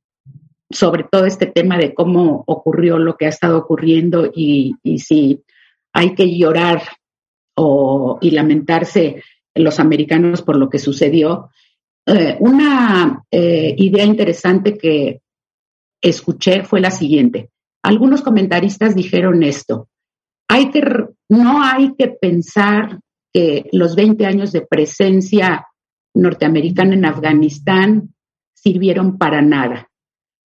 sobre 0.70 1.06
todo 1.12 1.26
este 1.26 1.48
tema 1.48 1.80
de 1.80 1.96
cómo 1.96 2.44
ocurrió 2.46 3.00
lo 3.00 3.18
que 3.18 3.26
ha 3.26 3.30
estado 3.30 3.58
ocurriendo 3.58 4.32
y, 4.34 4.76
y 4.84 5.00
si 5.00 5.44
hay 5.92 6.14
que 6.14 6.38
llorar 6.38 6.84
y 8.22 8.32
lamentarse 8.32 9.24
los 9.56 9.80
americanos 9.80 10.42
por 10.42 10.58
lo 10.58 10.70
que 10.70 10.80
sucedió. 10.80 11.50
Eh, 12.06 12.38
una 12.40 13.24
eh, 13.30 13.76
idea 13.78 14.06
interesante 14.06 14.78
que 14.78 15.22
escuché 16.02 16.64
fue 16.64 16.82
la 16.82 16.92
siguiente. 16.92 17.50
Algunos 17.84 18.22
comentaristas 18.22 18.96
dijeron 18.96 19.44
esto. 19.44 19.90
Hay 20.48 20.70
que, 20.72 20.82
no 21.30 21.64
hay 21.64 21.94
que 21.98 22.10
pensar 22.10 23.00
que 23.34 23.70
los 23.72 23.96
20 23.96 24.26
años 24.26 24.52
de 24.52 24.62
presencia 24.62 25.68
norteamericana 26.14 26.94
en 26.96 27.06
Afganistán 27.06 28.14
sirvieron 28.54 29.18
para 29.18 29.42
nada. 29.42 29.90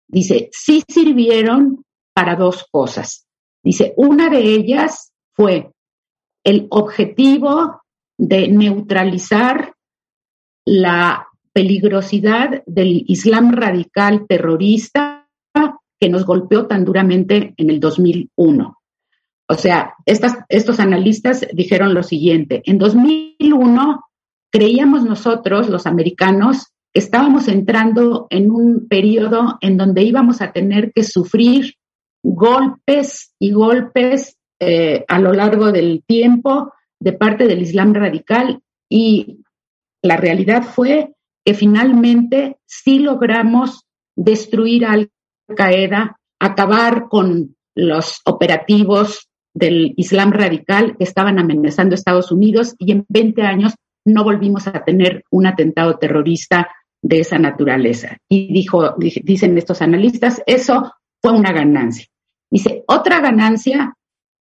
Dice, 0.07 0.49
sí 0.51 0.83
sirvieron 0.87 1.85
para 2.13 2.35
dos 2.35 2.65
cosas. 2.71 3.27
Dice, 3.63 3.93
una 3.95 4.29
de 4.29 4.41
ellas 4.41 5.13
fue 5.33 5.71
el 6.43 6.67
objetivo 6.69 7.81
de 8.17 8.47
neutralizar 8.47 9.73
la 10.65 11.27
peligrosidad 11.53 12.63
del 12.65 13.03
Islam 13.07 13.51
radical 13.51 14.25
terrorista 14.27 15.27
que 15.99 16.09
nos 16.09 16.25
golpeó 16.25 16.65
tan 16.65 16.83
duramente 16.83 17.53
en 17.57 17.69
el 17.69 17.79
2001. 17.79 18.77
O 19.47 19.53
sea, 19.53 19.93
estos 20.05 20.79
analistas 20.79 21.45
dijeron 21.53 21.93
lo 21.93 22.03
siguiente, 22.03 22.63
en 22.65 22.77
2001 22.79 24.03
creíamos 24.51 25.03
nosotros, 25.03 25.69
los 25.69 25.85
americanos, 25.85 26.67
que 26.93 26.99
estábamos 26.99 27.47
entrando 27.47 28.27
en 28.29 28.51
un 28.51 28.87
periodo 28.87 29.57
en 29.61 29.77
donde 29.77 30.03
íbamos 30.03 30.41
a 30.41 30.51
tener 30.51 30.91
que 30.93 31.03
sufrir 31.03 31.75
golpes 32.23 33.33
y 33.39 33.51
golpes 33.51 34.37
eh, 34.63 35.05
a 35.07 35.17
lo 35.17 35.33
largo 35.33 35.71
del 35.71 36.03
tiempo 36.05 36.71
de 36.99 37.13
parte 37.13 37.47
del 37.47 37.63
Islam 37.63 37.95
radical 37.95 38.61
y 38.87 39.39
la 40.03 40.17
realidad 40.17 40.61
fue 40.61 41.15
que 41.43 41.55
finalmente 41.55 42.57
sí 42.67 42.99
logramos 42.99 43.87
destruir 44.15 44.85
Al 44.85 45.09
Qaeda, 45.55 46.15
acabar 46.39 47.07
con 47.09 47.55
los 47.73 48.21
operativos 48.25 49.29
del 49.51 49.95
Islam 49.97 50.31
radical 50.31 50.95
que 50.95 51.05
estaban 51.05 51.39
amenazando 51.39 51.93
a 51.93 51.95
Estados 51.95 52.31
Unidos 52.31 52.75
y 52.77 52.91
en 52.91 53.03
20 53.09 53.41
años 53.41 53.73
no 54.05 54.23
volvimos 54.23 54.67
a 54.67 54.83
tener 54.83 55.23
un 55.31 55.47
atentado 55.47 55.97
terrorista 55.97 56.69
de 57.01 57.21
esa 57.21 57.39
naturaleza. 57.39 58.17
Y 58.29 58.53
dijo, 58.53 58.93
dicen 58.97 59.57
estos 59.57 59.81
analistas, 59.81 60.43
eso 60.45 60.93
fue 61.19 61.31
una 61.31 61.51
ganancia. 61.51 62.05
Dice, 62.51 62.83
otra 62.85 63.21
ganancia 63.21 63.95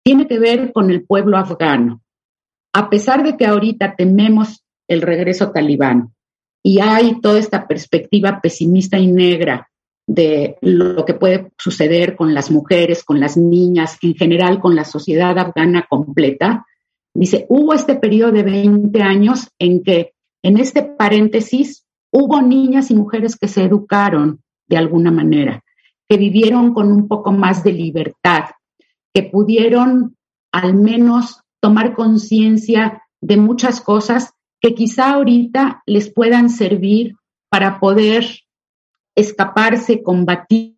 tiene 0.04 0.28
que 0.28 0.40
ver 0.40 0.74
con 0.74 0.92
el 0.92 1.06
pueblo 1.06 1.38
afgano. 1.38 2.02
A 2.74 2.90
pesar 2.90 3.24
de 3.24 3.38
que 3.38 3.46
ahorita 3.46 3.96
tememos 3.96 4.64
el 4.88 5.02
regreso 5.02 5.52
talibán 5.52 6.14
y 6.64 6.80
hay 6.80 7.22
toda 7.22 7.40
esta 7.40 7.68
perspectiva 7.68 8.42
pesimista 8.42 8.98
y 8.98 9.08
negra 9.08 9.70
de 10.06 10.58
lo 10.62 11.06
que 11.06 11.14
puede 11.14 11.52
suceder 11.58 12.16
con 12.16 12.34
las 12.34 12.52
mujeres, 12.52 13.04
con 13.04 13.20
las 13.20 13.38
niñas, 13.38 13.98
en 14.02 14.16
general 14.16 14.60
con 14.60 14.76
la 14.76 14.84
sociedad 14.84 15.38
afgana 15.38 15.86
completa, 15.90 16.66
Dice, 17.14 17.46
hubo 17.50 17.74
este 17.74 17.96
periodo 17.96 18.32
de 18.32 18.44
20 18.44 19.02
años 19.02 19.50
en 19.60 19.84
que, 19.84 20.14
en 20.42 20.58
este 20.58 20.82
paréntesis, 20.84 21.86
hubo 22.12 22.42
niñas 22.42 22.90
y 22.90 22.96
mujeres 22.96 23.38
que 23.38 23.48
se 23.48 23.64
educaron 23.64 24.42
de 24.68 24.78
alguna 24.78 25.12
manera, 25.12 25.64
que 26.10 26.18
vivieron 26.18 26.74
con 26.74 26.92
un 26.92 27.08
poco 27.08 27.32
más 27.32 27.64
de 27.64 27.74
libertad, 27.74 28.46
que 29.14 29.24
pudieron 29.24 30.16
al 30.52 30.74
menos 30.74 31.42
tomar 31.62 31.94
conciencia 31.94 33.04
de 33.22 33.38
muchas 33.38 33.82
cosas 33.82 34.34
que 34.62 34.76
quizá 34.76 35.14
ahorita 35.14 35.84
les 35.86 36.12
puedan 36.12 36.50
servir 36.50 37.16
para 37.50 37.80
poder 37.80 38.26
escaparse, 39.16 40.02
combatir 40.02 40.78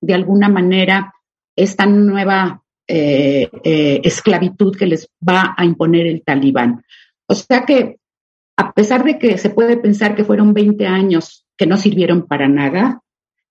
de 0.00 0.14
alguna 0.14 0.48
manera 0.48 1.14
esta 1.56 1.86
nueva 1.86 2.62
eh, 2.86 3.48
eh, 3.64 4.00
esclavitud 4.04 4.76
que 4.76 4.86
les 4.86 5.08
va 5.26 5.54
a 5.56 5.64
imponer 5.64 6.06
el 6.06 6.22
talibán. 6.22 6.84
O 7.26 7.34
sea 7.34 7.64
que, 7.64 7.96
a 8.56 8.72
pesar 8.72 9.04
de 9.04 9.18
que 9.18 9.38
se 9.38 9.50
puede 9.50 9.76
pensar 9.76 10.14
que 10.14 10.24
fueron 10.24 10.52
20 10.52 10.86
años 10.86 11.46
que 11.56 11.66
no 11.66 11.76
sirvieron 11.76 12.26
para 12.26 12.48
nada, 12.48 13.00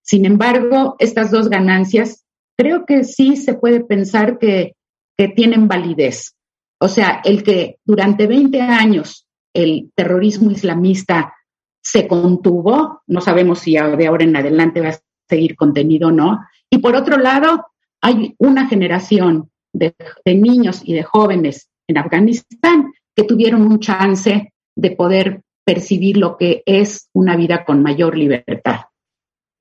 sin 0.01 0.25
embargo, 0.25 0.95
estas 0.99 1.31
dos 1.31 1.49
ganancias 1.49 2.25
creo 2.59 2.85
que 2.85 3.05
sí 3.05 3.37
se 3.37 3.53
puede 3.53 3.79
pensar 3.79 4.37
que, 4.37 4.75
que 5.17 5.29
tienen 5.29 5.69
validez. 5.69 6.35
O 6.81 6.89
sea, 6.89 7.21
el 7.23 7.41
que 7.41 7.77
durante 7.85 8.27
20 8.27 8.59
años 8.59 9.25
el 9.53 9.91
terrorismo 9.95 10.51
islamista 10.51 11.33
se 11.81 12.05
contuvo, 12.05 13.01
no 13.07 13.21
sabemos 13.21 13.59
si 13.59 13.75
de 13.75 14.07
ahora 14.07 14.25
en 14.25 14.35
adelante 14.35 14.81
va 14.81 14.89
a 14.89 14.99
seguir 15.29 15.55
contenido 15.55 16.09
o 16.09 16.11
no. 16.11 16.39
Y 16.69 16.79
por 16.79 16.97
otro 16.97 17.17
lado, 17.17 17.67
hay 18.01 18.35
una 18.39 18.67
generación 18.67 19.49
de, 19.73 19.95
niños 20.25 20.81
y 20.83 20.93
de 20.93 21.03
jóvenes 21.03 21.69
en 21.87 21.97
Afganistán 21.97 22.91
que 23.15 23.23
tuvieron 23.23 23.61
un 23.61 23.79
chance 23.79 24.51
de 24.75 24.91
poder 24.91 25.43
percibir 25.63 26.17
lo 26.17 26.35
que 26.35 26.61
es 26.65 27.09
una 27.13 27.37
vida 27.37 27.63
con 27.63 27.81
mayor 27.81 28.17
libertad. 28.17 28.81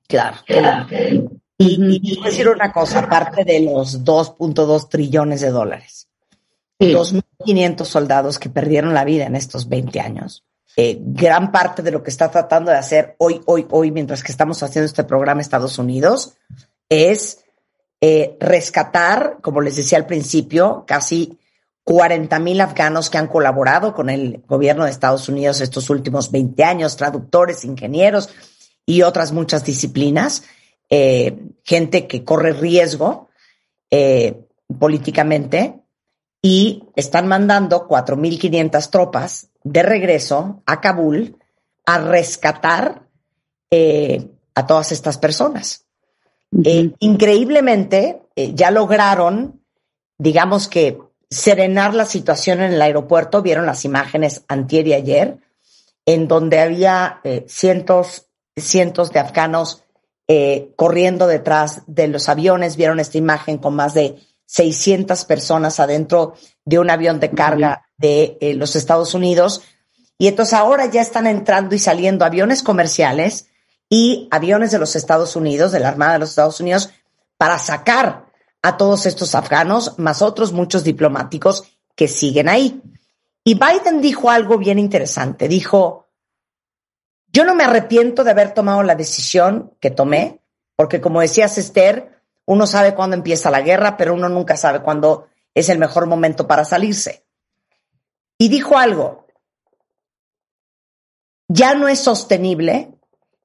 Claro, 0.08 0.38
claro. 0.46 0.86
Y, 1.58 2.00
y, 2.12 2.22
decir 2.22 2.48
una 2.48 2.72
cosa, 2.72 3.00
aparte 3.00 3.44
de 3.44 3.60
los 3.60 4.04
2.2 4.04 4.88
trillones 4.88 5.40
de 5.40 5.50
dólares, 5.50 6.08
2.500 6.78 7.84
soldados 7.84 8.38
que 8.38 8.48
perdieron 8.48 8.94
la 8.94 9.04
vida 9.04 9.26
en 9.26 9.34
estos 9.34 9.68
20 9.68 10.00
años. 10.00 10.44
Eh, 10.76 10.96
gran 11.00 11.50
parte 11.50 11.82
de 11.82 11.90
lo 11.90 12.04
que 12.04 12.10
está 12.10 12.30
tratando 12.30 12.70
de 12.70 12.76
hacer 12.76 13.16
hoy, 13.18 13.40
hoy, 13.46 13.66
hoy, 13.70 13.90
mientras 13.90 14.22
que 14.22 14.30
estamos 14.30 14.62
haciendo 14.62 14.86
este 14.86 15.02
programa 15.02 15.40
Estados 15.40 15.76
Unidos, 15.78 16.34
es 16.88 17.44
eh, 18.00 18.36
rescatar, 18.38 19.38
como 19.40 19.60
les 19.60 19.74
decía 19.74 19.98
al 19.98 20.06
principio, 20.06 20.84
casi 20.86 21.36
40 21.82 22.38
mil 22.38 22.60
afganos 22.60 23.10
que 23.10 23.18
han 23.18 23.26
colaborado 23.26 23.92
con 23.92 24.08
el 24.08 24.44
gobierno 24.46 24.84
de 24.84 24.90
Estados 24.90 25.28
Unidos 25.28 25.60
estos 25.60 25.90
últimos 25.90 26.30
20 26.30 26.62
años, 26.62 26.96
traductores, 26.96 27.64
ingenieros 27.64 28.28
y 28.86 29.02
otras 29.02 29.32
muchas 29.32 29.64
disciplinas, 29.64 30.44
eh, 30.90 31.36
gente 31.64 32.06
que 32.06 32.24
corre 32.24 32.52
riesgo 32.52 33.28
políticamente 34.78 35.80
y 36.42 36.84
están 36.94 37.26
mandando 37.26 37.88
4.500 37.88 38.90
tropas 38.90 39.50
de 39.64 39.82
regreso 39.82 40.62
a 40.66 40.80
Kabul 40.80 41.36
a 41.84 41.98
rescatar 41.98 43.06
eh, 43.70 44.28
a 44.54 44.66
todas 44.66 44.92
estas 44.92 45.18
personas. 45.18 45.86
Eh, 46.64 46.92
increíblemente, 47.00 48.22
eh, 48.36 48.52
ya 48.54 48.70
lograron, 48.70 49.62
digamos 50.16 50.68
que, 50.68 50.98
serenar 51.30 51.94
la 51.94 52.06
situación 52.06 52.62
en 52.62 52.72
el 52.72 52.80
aeropuerto. 52.80 53.42
Vieron 53.42 53.66
las 53.66 53.84
imágenes 53.84 54.44
antier 54.48 54.86
y 54.86 54.94
ayer, 54.94 55.38
en 56.06 56.26
donde 56.26 56.58
había 56.58 57.20
cientos, 57.46 58.28
cientos 58.56 59.12
de 59.12 59.20
afganos 59.20 59.84
corriendo 60.76 61.26
detrás 61.26 61.82
de 61.86 62.08
los 62.08 62.28
aviones. 62.28 62.76
Vieron 62.76 63.00
esta 63.00 63.16
imagen 63.18 63.58
con 63.58 63.74
más 63.74 63.94
de 63.94 64.16
600 64.48 65.24
personas 65.26 65.78
adentro 65.78 66.34
de 66.64 66.78
un 66.78 66.90
avión 66.90 67.20
de 67.20 67.30
carga 67.30 67.86
de 67.98 68.38
eh, 68.40 68.54
los 68.54 68.76
Estados 68.76 69.14
Unidos. 69.14 69.62
Y 70.16 70.26
entonces 70.26 70.54
ahora 70.54 70.86
ya 70.86 71.02
están 71.02 71.26
entrando 71.26 71.74
y 71.74 71.78
saliendo 71.78 72.24
aviones 72.24 72.62
comerciales 72.62 73.46
y 73.90 74.26
aviones 74.30 74.70
de 74.70 74.78
los 74.78 74.96
Estados 74.96 75.36
Unidos, 75.36 75.70
de 75.72 75.80
la 75.80 75.88
Armada 75.88 76.14
de 76.14 76.18
los 76.20 76.30
Estados 76.30 76.60
Unidos, 76.60 76.90
para 77.36 77.58
sacar 77.58 78.26
a 78.62 78.76
todos 78.76 79.06
estos 79.06 79.34
afganos, 79.34 79.98
más 79.98 80.22
otros 80.22 80.52
muchos 80.52 80.82
diplomáticos 80.82 81.64
que 81.94 82.08
siguen 82.08 82.48
ahí. 82.48 82.82
Y 83.44 83.54
Biden 83.54 84.00
dijo 84.00 84.30
algo 84.30 84.58
bien 84.58 84.78
interesante. 84.78 85.46
Dijo, 85.46 86.07
yo 87.38 87.44
no 87.44 87.54
me 87.54 87.62
arrepiento 87.62 88.24
de 88.24 88.32
haber 88.32 88.52
tomado 88.52 88.82
la 88.82 88.96
decisión 88.96 89.72
que 89.78 89.92
tomé, 89.92 90.40
porque 90.74 91.00
como 91.00 91.20
decías 91.20 91.56
Esther, 91.56 92.20
uno 92.46 92.66
sabe 92.66 92.96
cuándo 92.96 93.14
empieza 93.14 93.48
la 93.48 93.60
guerra, 93.60 93.96
pero 93.96 94.12
uno 94.12 94.28
nunca 94.28 94.56
sabe 94.56 94.82
cuándo 94.82 95.28
es 95.54 95.68
el 95.68 95.78
mejor 95.78 96.06
momento 96.06 96.48
para 96.48 96.64
salirse. 96.64 97.24
Y 98.38 98.48
dijo 98.48 98.76
algo, 98.76 99.28
ya 101.46 101.74
no 101.74 101.86
es 101.86 102.00
sostenible 102.00 102.98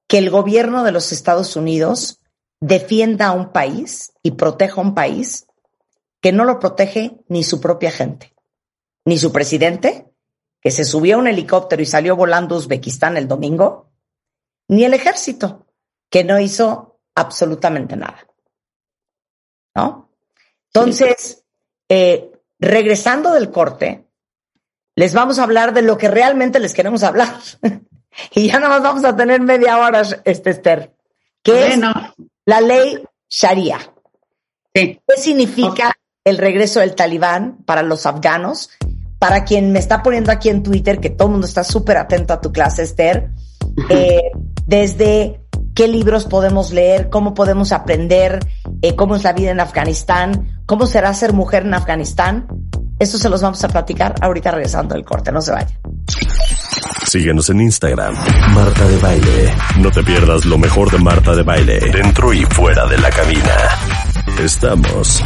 que 0.07 0.17
el 0.17 0.31
gobierno 0.31 0.83
de 0.83 0.91
los 0.91 1.11
Estados 1.11 1.55
Unidos 1.55 2.19
defienda 2.61 3.27
a 3.27 3.33
un 3.33 3.51
país 3.51 4.13
y 4.23 4.31
proteja 4.31 4.81
a 4.81 4.85
un 4.85 4.95
país 4.95 5.45
que 6.19 6.31
no 6.31 6.45
lo 6.45 6.57
protege 6.57 7.19
ni 7.27 7.43
su 7.43 7.61
propia 7.61 7.91
gente, 7.91 8.33
ni 9.05 9.19
su 9.19 9.31
presidente, 9.31 10.11
que 10.63 10.71
se 10.71 10.85
subió 10.85 11.17
a 11.17 11.19
un 11.19 11.27
helicóptero 11.27 11.81
y 11.81 11.85
salió 11.85 12.15
volando 12.15 12.55
a 12.55 12.59
Uzbekistán 12.59 13.17
el 13.17 13.27
domingo, 13.27 13.91
ni 14.69 14.85
el 14.85 14.93
ejército, 14.93 15.67
que 16.09 16.23
no 16.23 16.39
hizo 16.39 17.01
absolutamente 17.15 17.97
nada. 17.97 18.25
¿no? 19.75 20.09
Entonces, 20.67 21.43
eh, 21.89 22.31
regresando 22.59 23.33
del 23.33 23.51
corte, 23.51 24.05
les 24.95 25.13
vamos 25.13 25.37
a 25.37 25.43
hablar 25.43 25.73
de 25.73 25.81
lo 25.81 25.97
que 25.97 26.07
realmente 26.07 26.59
les 26.59 26.73
queremos 26.73 27.03
hablar. 27.03 27.39
y 28.33 28.47
ya 28.47 28.59
nada 28.59 28.69
más 28.69 28.83
vamos 28.83 29.03
a 29.03 29.15
tener 29.15 29.41
media 29.41 29.77
hora, 29.79 30.01
este 30.23 30.51
Esther, 30.51 30.95
que 31.41 31.73
es 31.73 31.79
la 32.45 32.61
ley 32.61 33.03
Sharia. 33.29 33.79
¿Qué 34.73 35.01
significa 35.17 35.93
el 36.23 36.37
regreso 36.37 36.79
del 36.79 36.95
talibán 36.95 37.57
para 37.65 37.83
los 37.83 38.05
afganos? 38.05 38.69
Para 39.23 39.45
quien 39.45 39.71
me 39.71 39.79
está 39.79 40.03
poniendo 40.03 40.33
aquí 40.33 40.49
en 40.49 40.63
Twitter, 40.63 40.99
que 40.99 41.09
todo 41.09 41.29
el 41.29 41.31
mundo 41.31 41.47
está 41.47 41.63
súper 41.63 41.95
atento 41.95 42.33
a 42.33 42.41
tu 42.41 42.51
clase, 42.51 42.83
Esther, 42.83 43.29
eh, 43.87 44.19
desde 44.67 45.39
qué 45.73 45.87
libros 45.87 46.25
podemos 46.25 46.73
leer, 46.73 47.09
cómo 47.09 47.33
podemos 47.33 47.71
aprender, 47.71 48.39
eh, 48.81 48.97
cómo 48.97 49.15
es 49.15 49.23
la 49.23 49.31
vida 49.31 49.51
en 49.51 49.61
Afganistán, 49.61 50.61
cómo 50.65 50.87
será 50.87 51.13
ser 51.13 51.31
mujer 51.31 51.63
en 51.63 51.73
Afganistán. 51.73 52.47
Eso 52.99 53.17
se 53.17 53.29
los 53.29 53.41
vamos 53.41 53.63
a 53.63 53.69
platicar 53.69 54.13
ahorita 54.19 54.51
regresando 54.51 54.93
del 54.93 55.05
corte, 55.05 55.31
no 55.31 55.41
se 55.41 55.53
vayan. 55.53 55.79
Síguenos 57.05 57.49
en 57.49 57.61
Instagram, 57.61 58.15
Marta 58.53 58.85
de 58.85 58.97
Baile. 58.97 59.53
No 59.79 59.89
te 59.89 60.03
pierdas 60.03 60.43
lo 60.43 60.57
mejor 60.57 60.91
de 60.91 60.97
Marta 60.97 61.33
de 61.33 61.43
Baile, 61.43 61.79
dentro 61.79 62.33
y 62.33 62.43
fuera 62.43 62.85
de 62.87 62.97
la 62.97 63.09
cabina. 63.09 63.55
Estamos 64.37 65.23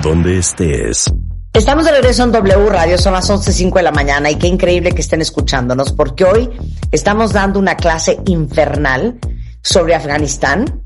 donde 0.00 0.38
estés. 0.38 1.12
Estamos 1.54 1.84
de 1.84 1.90
regreso 1.90 2.22
en 2.22 2.32
W 2.32 2.70
Radio, 2.70 2.96
son 2.96 3.12
las 3.12 3.28
11.05 3.28 3.74
de 3.74 3.82
la 3.82 3.92
mañana 3.92 4.30
y 4.30 4.36
qué 4.36 4.46
increíble 4.46 4.92
que 4.92 5.02
estén 5.02 5.20
escuchándonos 5.20 5.92
porque 5.92 6.24
hoy 6.24 6.50
estamos 6.90 7.34
dando 7.34 7.58
una 7.58 7.76
clase 7.76 8.18
infernal 8.24 9.18
sobre 9.62 9.94
Afganistán, 9.94 10.82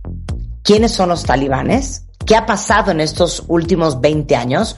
quiénes 0.65 0.91
son 0.91 1.11
los 1.11 1.23
talibanes, 1.23 2.07
qué 2.27 2.35
ha 2.35 2.47
pasado 2.47 2.91
en 2.91 3.01
estos 3.01 3.45
últimos 3.47 4.01
20 4.01 4.35
años, 4.35 4.77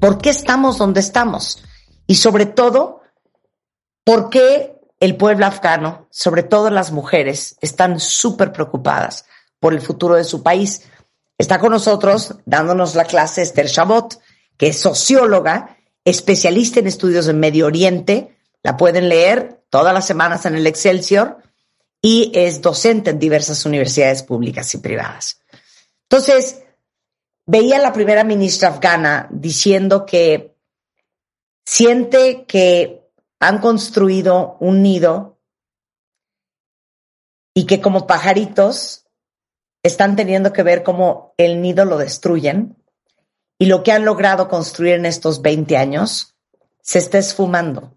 por 0.00 0.18
qué 0.18 0.30
estamos 0.30 0.78
donde 0.78 0.98
estamos 0.98 1.62
y 2.08 2.16
sobre 2.16 2.46
todo, 2.46 3.02
por 4.04 4.30
qué 4.30 4.80
el 4.98 5.16
pueblo 5.16 5.46
afgano, 5.46 6.08
sobre 6.10 6.42
todo 6.42 6.70
las 6.70 6.90
mujeres, 6.90 7.56
están 7.60 8.00
súper 8.00 8.52
preocupadas 8.52 9.26
por 9.60 9.74
el 9.74 9.80
futuro 9.80 10.16
de 10.16 10.24
su 10.24 10.42
país. 10.42 10.82
Está 11.38 11.60
con 11.60 11.70
nosotros 11.70 12.34
dándonos 12.46 12.96
la 12.96 13.04
clase 13.04 13.42
Esther 13.42 13.68
Shabot, 13.68 14.18
que 14.60 14.66
es 14.66 14.78
socióloga, 14.78 15.78
especialista 16.04 16.80
en 16.80 16.86
estudios 16.86 17.24
de 17.24 17.32
Medio 17.32 17.64
Oriente. 17.64 18.36
La 18.62 18.76
pueden 18.76 19.08
leer 19.08 19.64
todas 19.70 19.94
las 19.94 20.06
semanas 20.06 20.44
en 20.44 20.54
el 20.54 20.66
Excelsior 20.66 21.38
y 22.02 22.30
es 22.34 22.60
docente 22.60 23.08
en 23.08 23.18
diversas 23.18 23.64
universidades 23.64 24.22
públicas 24.22 24.74
y 24.74 24.78
privadas. 24.78 25.40
Entonces, 26.02 26.62
veía 27.46 27.78
a 27.78 27.80
la 27.80 27.94
primera 27.94 28.22
ministra 28.22 28.68
afgana 28.68 29.28
diciendo 29.30 30.04
que 30.04 30.54
siente 31.64 32.44
que 32.44 33.08
han 33.38 33.60
construido 33.60 34.58
un 34.60 34.82
nido 34.82 35.38
y 37.54 37.64
que 37.64 37.80
como 37.80 38.06
pajaritos 38.06 39.06
están 39.82 40.16
teniendo 40.16 40.52
que 40.52 40.62
ver 40.62 40.82
cómo 40.82 41.32
el 41.38 41.62
nido 41.62 41.86
lo 41.86 41.96
destruyen 41.96 42.76
y 43.60 43.66
lo 43.66 43.82
que 43.82 43.92
han 43.92 44.06
logrado 44.06 44.48
construir 44.48 44.94
en 44.94 45.04
estos 45.04 45.42
20 45.42 45.76
años 45.76 46.34
se 46.80 46.98
está 46.98 47.18
esfumando. 47.18 47.94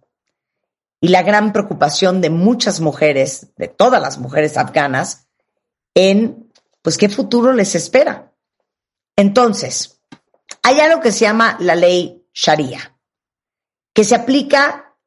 Y 0.99 1.07
la 1.07 1.23
gran 1.23 1.53
preocupación 1.53 2.19
de 2.19 2.29
muchas 2.29 2.81
mujeres, 2.81 3.47
de 3.55 3.69
todas 3.69 4.01
las 4.01 4.17
mujeres 4.17 4.57
afganas, 4.57 5.25
en, 5.95 6.51
pues, 6.81 6.97
qué 6.97 7.07
futuro 7.07 7.53
les 7.53 7.75
espera. 7.75 8.33
Entonces, 9.15 10.01
hay 10.63 10.81
algo 10.81 10.99
que 10.99 11.13
se 11.13 11.21
llama 11.21 11.55
la 11.61 11.75
ley 11.75 12.27
Sharia, 12.33 12.97
que 13.93 14.03
se 14.03 14.15
aplica 14.15 14.97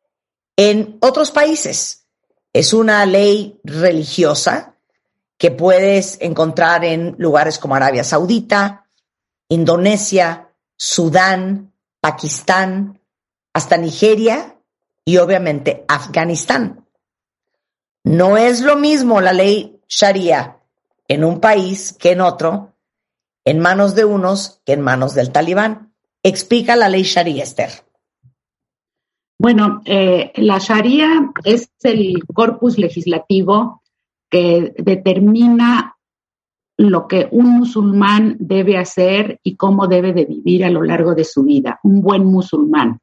en 0.57 0.97
otros 1.03 1.33
países. 1.33 2.07
Es 2.55 2.73
una 2.73 3.05
ley 3.05 3.61
religiosa 3.63 4.75
que 5.37 5.51
puedes 5.51 6.17
encontrar 6.23 6.83
en 6.87 7.15
lugares 7.19 7.59
como 7.59 7.75
Arabia 7.75 8.05
Saudita, 8.05 8.87
Indonesia, 9.51 10.46
Sudán, 10.77 11.73
Pakistán, 12.01 13.01
hasta 13.53 13.77
Nigeria 13.77 14.57
y 15.05 15.17
obviamente 15.17 15.85
Afganistán. 15.89 16.87
No 18.05 18.37
es 18.37 18.61
lo 18.61 18.77
mismo 18.77 19.21
la 19.21 19.33
ley 19.33 19.81
Sharia 19.89 20.59
en 21.09 21.25
un 21.25 21.41
país 21.41 21.93
que 21.99 22.13
en 22.13 22.21
otro, 22.21 22.75
en 23.45 23.59
manos 23.61 23.95
de 23.95 24.05
unos 24.05 24.61
que 24.65 24.75
en 24.75 24.81
manos 24.81 25.15
del 25.15 25.33
talibán. 25.33 25.93
Explica 26.23 26.77
la 26.77 26.89
ley 26.89 27.03
Sharia, 27.03 27.45
Esther. 27.45 27.71
Bueno, 29.39 29.83
eh, 29.85 30.33
la 30.37 30.59
Sharia 30.59 31.33
es 31.45 31.71
el 31.83 32.25
corpus 32.33 32.79
legislativo 32.79 33.83
que 34.29 34.75
determina 34.79 35.96
lo 36.77 37.09
que 37.09 37.29
un 37.31 37.59
musulmán 37.59 38.37
debe 38.39 38.77
hacer 38.77 39.41
y 39.43 39.57
cómo 39.57 39.87
debe 39.87 40.13
de 40.13 40.27
vivir 40.27 40.65
a 40.65 40.71
lo 40.71 40.83
largo 40.83 41.15
de 41.15 41.25
su 41.25 41.43
vida, 41.45 41.81
un 41.83 42.03
buen 42.03 42.25
musulmán. 42.25 43.01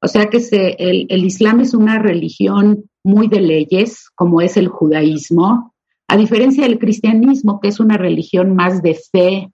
O 0.00 0.08
sea 0.08 0.26
que 0.26 0.38
el, 0.78 1.06
el, 1.08 1.24
Islam 1.24 1.60
es 1.60 1.74
una 1.74 1.98
religión 1.98 2.90
muy 3.02 3.28
de 3.28 3.40
leyes, 3.40 4.10
como 4.14 4.40
es 4.40 4.56
el 4.56 4.68
judaísmo, 4.68 5.72
a 6.08 6.16
diferencia 6.16 6.64
del 6.64 6.78
cristianismo, 6.78 7.60
que 7.60 7.68
es 7.68 7.80
una 7.80 7.96
religión 7.96 8.54
más 8.54 8.82
de 8.82 8.94
fe 8.94 9.50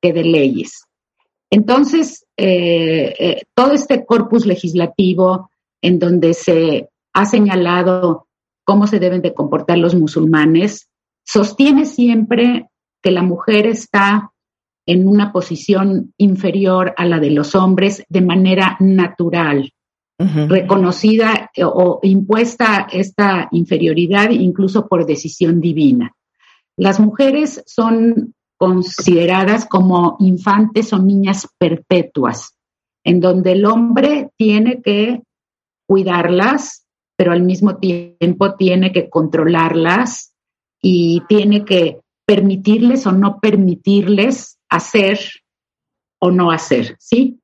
que 0.00 0.12
de 0.12 0.24
leyes. 0.24 0.84
Entonces, 1.50 2.26
eh, 2.36 3.14
eh, 3.18 3.42
todo 3.54 3.72
este 3.72 4.04
corpus 4.06 4.46
legislativo 4.46 5.50
en 5.82 5.98
donde 5.98 6.34
se 6.34 6.88
ha 7.12 7.26
señalado 7.26 8.28
cómo 8.64 8.86
se 8.86 9.00
deben 9.00 9.22
de 9.22 9.34
comportar 9.34 9.78
los 9.78 9.96
musulmanes, 9.96 10.88
sostiene 11.24 11.86
siempre 11.86 12.69
que 13.02 13.10
la 13.10 13.22
mujer 13.22 13.66
está 13.66 14.32
en 14.86 15.06
una 15.06 15.32
posición 15.32 16.14
inferior 16.16 16.94
a 16.96 17.04
la 17.06 17.20
de 17.20 17.30
los 17.30 17.54
hombres 17.54 18.04
de 18.08 18.20
manera 18.22 18.76
natural, 18.80 19.72
reconocida 20.18 21.50
o, 21.62 21.66
o 21.66 22.00
impuesta 22.02 22.88
esta 22.92 23.48
inferioridad 23.52 24.30
incluso 24.30 24.86
por 24.86 25.06
decisión 25.06 25.60
divina. 25.60 26.12
Las 26.76 27.00
mujeres 27.00 27.62
son 27.66 28.34
consideradas 28.58 29.64
como 29.64 30.16
infantes 30.20 30.92
o 30.92 30.98
niñas 30.98 31.48
perpetuas, 31.56 32.54
en 33.02 33.20
donde 33.20 33.52
el 33.52 33.64
hombre 33.64 34.30
tiene 34.36 34.82
que 34.82 35.22
cuidarlas, 35.86 36.86
pero 37.16 37.32
al 37.32 37.42
mismo 37.42 37.78
tiempo 37.78 38.54
tiene 38.56 38.92
que 38.92 39.08
controlarlas 39.08 40.34
y 40.82 41.22
tiene 41.28 41.64
que 41.64 41.99
permitirles 42.30 43.08
o 43.08 43.12
no 43.12 43.40
permitirles 43.40 44.60
hacer 44.68 45.18
o 46.20 46.30
no 46.30 46.52
hacer, 46.52 46.94
¿sí? 47.00 47.40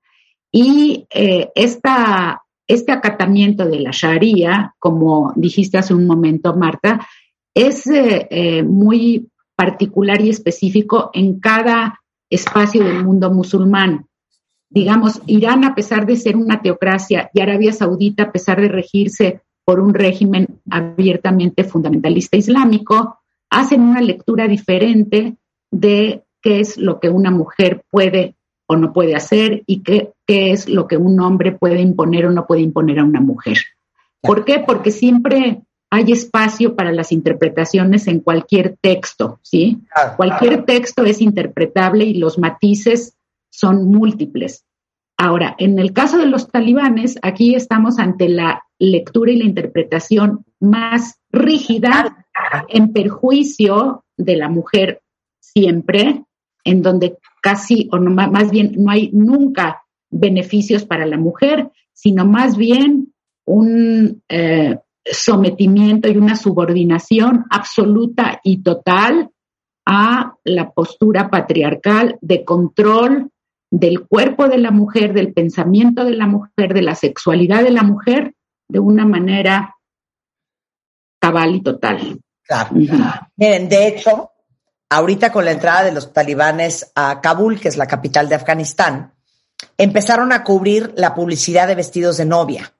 Y 0.52 1.08
eh, 1.12 1.50
esta, 1.56 2.44
este 2.68 2.92
acatamiento 2.92 3.66
de 3.66 3.80
la 3.80 3.90
Sharia, 3.92 4.76
como 4.78 5.32
dijiste 5.34 5.76
hace 5.76 5.92
un 5.92 6.06
momento, 6.06 6.54
Marta, 6.54 7.04
es 7.52 7.84
eh, 7.88 8.28
eh, 8.30 8.62
muy 8.62 9.28
particular 9.56 10.20
y 10.20 10.30
específico 10.30 11.10
en 11.14 11.40
cada 11.40 12.00
espacio 12.30 12.84
del 12.84 13.04
mundo 13.04 13.32
musulmán. 13.32 14.06
Digamos, 14.70 15.20
Irán, 15.26 15.64
a 15.64 15.74
pesar 15.74 16.06
de 16.06 16.14
ser 16.14 16.36
una 16.36 16.62
teocracia, 16.62 17.28
y 17.34 17.40
Arabia 17.40 17.72
Saudita, 17.72 18.22
a 18.22 18.30
pesar 18.30 18.60
de 18.60 18.68
regirse 18.68 19.40
por 19.64 19.80
un 19.80 19.94
régimen 19.94 20.60
abiertamente 20.70 21.64
fundamentalista 21.64 22.36
islámico, 22.36 23.18
hacen 23.50 23.82
una 23.82 24.00
lectura 24.00 24.48
diferente 24.48 25.36
de 25.70 26.24
qué 26.42 26.60
es 26.60 26.76
lo 26.76 27.00
que 27.00 27.08
una 27.08 27.30
mujer 27.30 27.84
puede 27.90 28.34
o 28.66 28.76
no 28.76 28.92
puede 28.92 29.14
hacer 29.14 29.62
y 29.66 29.82
qué, 29.82 30.12
qué 30.26 30.50
es 30.50 30.68
lo 30.68 30.88
que 30.88 30.96
un 30.96 31.20
hombre 31.20 31.52
puede 31.52 31.80
imponer 31.80 32.26
o 32.26 32.32
no 32.32 32.46
puede 32.46 32.62
imponer 32.62 32.98
a 32.98 33.04
una 33.04 33.20
mujer. 33.20 33.58
¿Por 34.20 34.44
qué? 34.44 34.58
Porque 34.66 34.90
siempre 34.90 35.62
hay 35.90 36.12
espacio 36.12 36.74
para 36.74 36.92
las 36.92 37.12
interpretaciones 37.12 38.08
en 38.08 38.20
cualquier 38.20 38.76
texto, 38.80 39.38
¿sí? 39.42 39.78
Cualquier 40.16 40.64
texto 40.64 41.04
es 41.04 41.20
interpretable 41.20 42.04
y 42.04 42.14
los 42.14 42.38
matices 42.38 43.16
son 43.50 43.86
múltiples. 43.88 44.64
Ahora, 45.16 45.54
en 45.58 45.78
el 45.78 45.92
caso 45.92 46.18
de 46.18 46.26
los 46.26 46.50
talibanes, 46.50 47.18
aquí 47.22 47.54
estamos 47.54 47.98
ante 47.98 48.28
la 48.28 48.64
lectura 48.78 49.30
y 49.32 49.36
la 49.36 49.44
interpretación 49.44 50.44
más 50.60 51.20
rígida 51.36 52.26
en 52.68 52.92
perjuicio 52.92 54.04
de 54.16 54.36
la 54.36 54.48
mujer 54.48 55.02
siempre, 55.40 56.24
en 56.64 56.82
donde 56.82 57.18
casi, 57.42 57.88
o 57.92 57.98
no, 57.98 58.10
más 58.10 58.50
bien, 58.50 58.74
no 58.76 58.90
hay 58.90 59.10
nunca 59.12 59.82
beneficios 60.10 60.84
para 60.84 61.06
la 61.06 61.16
mujer, 61.16 61.70
sino 61.92 62.26
más 62.26 62.56
bien 62.56 63.12
un, 63.44 64.22
eh, 64.28 64.76
sometimiento 65.10 66.08
y 66.08 66.16
una 66.16 66.36
subordinación 66.36 67.44
absoluta 67.50 68.40
y 68.42 68.62
total 68.62 69.30
a 69.86 70.34
la 70.44 70.70
postura 70.70 71.30
patriarcal 71.30 72.18
de 72.20 72.44
control 72.44 73.30
del 73.70 74.06
cuerpo 74.06 74.48
de 74.48 74.58
la 74.58 74.70
mujer, 74.70 75.12
del 75.12 75.32
pensamiento 75.32 76.04
de 76.04 76.16
la 76.16 76.26
mujer, 76.26 76.74
de 76.74 76.82
la 76.82 76.94
sexualidad 76.94 77.62
de 77.62 77.70
la 77.70 77.82
mujer, 77.82 78.34
de 78.68 78.80
una 78.80 79.06
manera 79.06 79.75
cabal 81.18 81.56
y 81.56 81.62
total. 81.62 82.20
Claro. 82.42 82.70
Miren, 83.36 83.68
de 83.68 83.88
hecho, 83.88 84.30
ahorita 84.88 85.32
con 85.32 85.44
la 85.44 85.52
entrada 85.52 85.84
de 85.84 85.92
los 85.92 86.12
talibanes 86.12 86.92
a 86.94 87.20
Kabul, 87.20 87.60
que 87.60 87.68
es 87.68 87.76
la 87.76 87.86
capital 87.86 88.28
de 88.28 88.36
Afganistán, 88.36 89.14
empezaron 89.76 90.32
a 90.32 90.44
cubrir 90.44 90.92
la 90.96 91.14
publicidad 91.14 91.66
de 91.66 91.74
vestidos 91.74 92.18
de 92.18 92.24
novia 92.24 92.72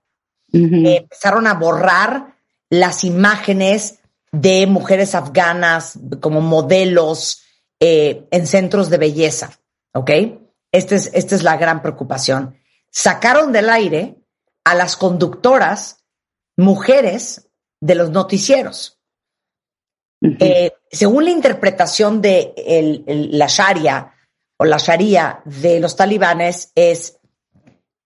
empezaron 0.53 1.47
a 1.47 1.55
borrar 1.55 2.37
las 2.71 3.05
imágenes 3.05 3.99
de 4.33 4.67
mujeres 4.67 5.15
afganas 5.15 5.99
como 6.21 6.41
modelos 6.41 7.43
eh, 7.81 8.27
en 8.31 8.47
centros 8.47 8.91
de 8.91 8.99
belleza, 8.99 9.53
¿ok? 9.93 10.11
Esta 10.73 10.95
es, 10.95 11.11
esta 11.15 11.35
es 11.35 11.43
la 11.43 11.57
gran 11.57 11.83
preocupación. 11.83 12.57
Sacaron 12.91 13.53
del 13.53 13.71
aire 13.71 14.17
a 14.65 14.75
las 14.75 14.97
conductoras 14.97 16.05
mujeres 16.57 17.46
de 17.81 17.95
los 17.95 18.11
noticieros. 18.11 18.99
Eh, 20.23 20.73
según 20.91 21.25
la 21.25 21.31
interpretación 21.31 22.23
de 22.23 23.05
la 23.07 23.47
Sharia 23.47 24.13
o 24.57 24.65
la 24.65 24.79
Sharia 24.79 25.43
de 25.45 25.79
los 25.81 25.95
talibanes, 25.95 26.73
es 26.75 27.19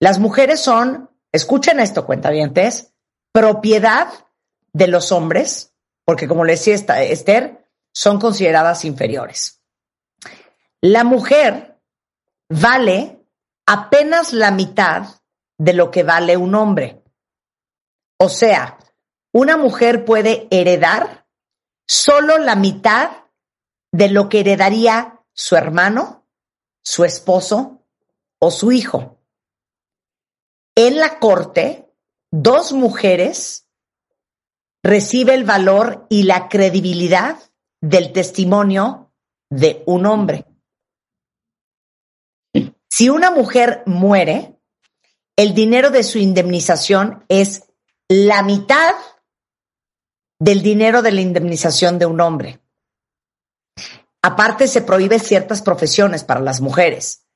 las 0.00 0.18
mujeres 0.18 0.60
son 0.60 1.10
escuchen 1.32 1.80
esto, 1.80 2.06
cuentavientes, 2.06 2.92
propiedad 3.32 4.08
de 4.72 4.88
los 4.88 5.12
hombres, 5.12 5.74
porque 6.04 6.28
como 6.28 6.44
le 6.44 6.52
decía 6.52 6.74
Esther, 6.74 7.66
son 7.92 8.20
consideradas 8.20 8.84
inferiores. 8.84 9.60
La 10.80 11.04
mujer 11.04 11.78
vale 12.48 13.20
apenas 13.66 14.32
la 14.32 14.50
mitad 14.50 15.20
de 15.58 15.72
lo 15.74 15.90
que 15.90 16.02
vale 16.02 16.36
un 16.36 16.54
hombre. 16.54 17.02
O 18.18 18.28
sea, 18.28 18.78
una 19.33 19.57
mujer 19.57 20.05
puede 20.05 20.49
heredar 20.51 21.26
solo 21.87 22.39
la 22.39 22.57
mitad 22.57 23.11
de 23.93 24.09
lo 24.09 24.28
que 24.28 24.41
heredaría 24.41 25.20
su 25.33 25.57
hermano, 25.57 26.26
su 26.83 27.05
esposo 27.05 27.83
o 28.39 28.51
su 28.51 28.72
hijo 28.72 29.20
en 30.87 30.99
la 30.99 31.18
corte, 31.18 31.93
dos 32.31 32.72
mujeres 32.72 33.68
recibe 34.83 35.35
el 35.35 35.45
valor 35.45 36.07
y 36.09 36.22
la 36.22 36.49
credibilidad 36.49 37.37
del 37.83 38.12
testimonio 38.12 39.12
de 39.51 39.83
un 39.87 40.07
hombre. 40.07 40.47
Si 42.89 43.11
una 43.11 43.31
mujer 43.31 43.83
muere, 43.87 44.59
el 45.37 45.55
dinero 45.55 45.91
de 45.91 46.03
su 46.03 46.18
indemnización 46.18 47.24
es 47.28 47.64
la 48.09 48.43
mitad 48.43 48.95
del 50.41 50.62
dinero 50.62 51.03
de 51.03 51.12
la 51.12 51.20
indemnización 51.20 51.99
de 51.99 52.07
un 52.07 52.20
hombre. 52.20 52.61
Aparte, 54.22 54.66
se 54.66 54.80
prohíbe 54.80 55.18
ciertas 55.18 55.62
profesiones 55.62 56.24
para 56.24 56.41
las 56.41 56.61
mujeres. 56.61 57.26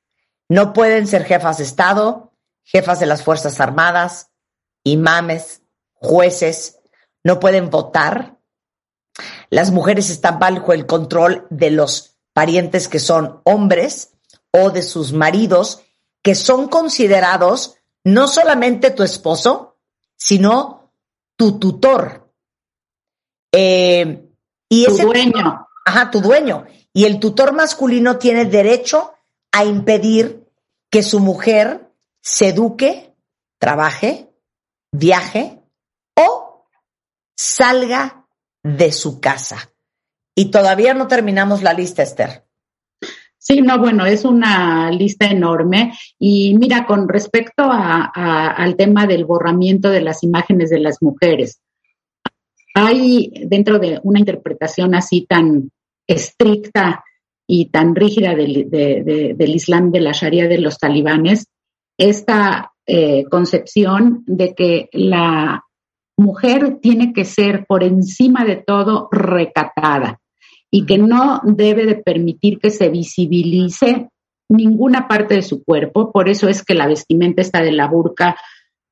No 0.49 0.73
pueden 0.73 1.07
ser 1.07 1.23
jefas 1.23 1.59
de 1.59 1.63
Estado, 1.63 2.33
jefas 2.63 2.99
de 2.99 3.05
las 3.05 3.23
Fuerzas 3.23 3.59
Armadas, 3.59 4.31
imames, 4.83 5.61
jueces, 5.93 6.79
no 7.23 7.39
pueden 7.39 7.69
votar. 7.69 8.39
Las 9.49 9.71
mujeres 9.71 10.09
están 10.09 10.39
bajo 10.39 10.73
el 10.73 10.85
control 10.87 11.47
de 11.49 11.69
los 11.71 12.17
parientes 12.33 12.87
que 12.87 12.99
son 12.99 13.39
hombres 13.43 14.13
o 14.51 14.71
de 14.71 14.81
sus 14.81 15.13
maridos, 15.13 15.83
que 16.23 16.33
son 16.33 16.67
considerados 16.69 17.75
no 18.03 18.27
solamente 18.27 18.91
tu 18.91 19.03
esposo, 19.03 19.77
sino 20.15 20.91
tu 21.35 21.59
tutor. 21.59 22.24
Eh, 23.55 24.29
y 24.69 24.85
tu 24.85 24.97
dueño. 24.97 25.67
Ajá, 25.85 26.11
tu 26.11 26.21
dueño. 26.21 26.65
Y 26.93 27.05
el 27.05 27.19
tutor 27.19 27.53
masculino 27.53 28.17
tiene 28.17 28.45
derecho 28.45 29.13
a 29.51 29.65
impedir 29.65 30.49
que 30.89 31.03
su 31.03 31.19
mujer 31.19 31.91
se 32.21 32.49
eduque, 32.49 33.13
trabaje, 33.59 34.33
viaje 34.91 35.61
o 36.17 36.65
salga 37.37 38.25
de 38.63 38.91
su 38.91 39.19
casa. 39.19 39.71
Y 40.35 40.51
todavía 40.51 40.93
no 40.93 41.07
terminamos 41.07 41.63
la 41.63 41.73
lista, 41.73 42.03
Esther. 42.03 42.45
Sí, 43.37 43.61
no, 43.61 43.77
bueno, 43.77 44.05
es 44.07 44.25
una 44.25 44.89
lista 44.89 45.27
enorme. 45.27 45.93
Y 46.17 46.55
mira, 46.55 46.85
con 46.87 47.07
respecto 47.07 47.63
al 47.69 48.75
tema 48.75 49.05
del 49.05 49.25
borramiento 49.25 49.91
de 49.91 50.01
las 50.01 50.23
imágenes 50.23 50.71
de 50.71 50.79
las 50.79 51.01
mujeres, 51.01 51.61
hay 52.75 53.31
dentro 53.47 53.79
de 53.79 53.99
una 54.03 54.19
interpretación 54.19 54.93
así 54.95 55.25
tan 55.27 55.71
estricta 56.05 57.03
y 57.47 57.69
tan 57.71 57.95
rígida 57.95 58.35
del, 58.35 58.69
del 58.69 59.55
Islam, 59.55 59.91
de 59.91 60.01
la 60.01 60.11
Sharia 60.11 60.47
de 60.47 60.57
los 60.57 60.77
talibanes, 60.77 61.47
esta 61.97 62.73
eh, 62.85 63.23
concepción 63.31 64.23
de 64.27 64.53
que 64.53 64.89
la 64.91 65.63
mujer 66.17 66.79
tiene 66.81 67.13
que 67.13 67.25
ser 67.25 67.65
por 67.65 67.83
encima 67.83 68.43
de 68.45 68.57
todo 68.57 69.07
recatada 69.11 70.19
y 70.69 70.85
que 70.85 70.97
no 70.97 71.41
debe 71.43 71.85
de 71.85 71.95
permitir 71.95 72.59
que 72.59 72.71
se 72.71 72.89
visibilice 72.89 74.09
ninguna 74.49 75.07
parte 75.07 75.35
de 75.35 75.41
su 75.41 75.63
cuerpo. 75.63 76.11
Por 76.11 76.29
eso 76.29 76.49
es 76.49 76.63
que 76.63 76.75
la 76.75 76.87
vestimenta 76.87 77.41
está 77.41 77.61
de 77.61 77.71
la 77.71 77.87
burka, 77.87 78.37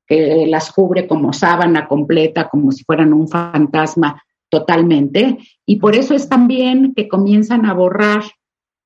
que 0.08 0.46
las 0.48 0.72
cubre 0.72 1.08
como 1.08 1.34
sábana 1.34 1.88
completa, 1.88 2.50
como 2.50 2.72
si 2.72 2.84
fueran 2.84 3.14
un 3.14 3.28
fantasma 3.28 4.22
totalmente. 4.50 5.40
Y 5.66 5.78
por 5.78 5.96
eso 5.96 6.14
es 6.14 6.30
también 6.30 6.94
que 6.96 7.08
comienzan 7.08 7.66
a 7.66 7.74
borrar 7.74 8.24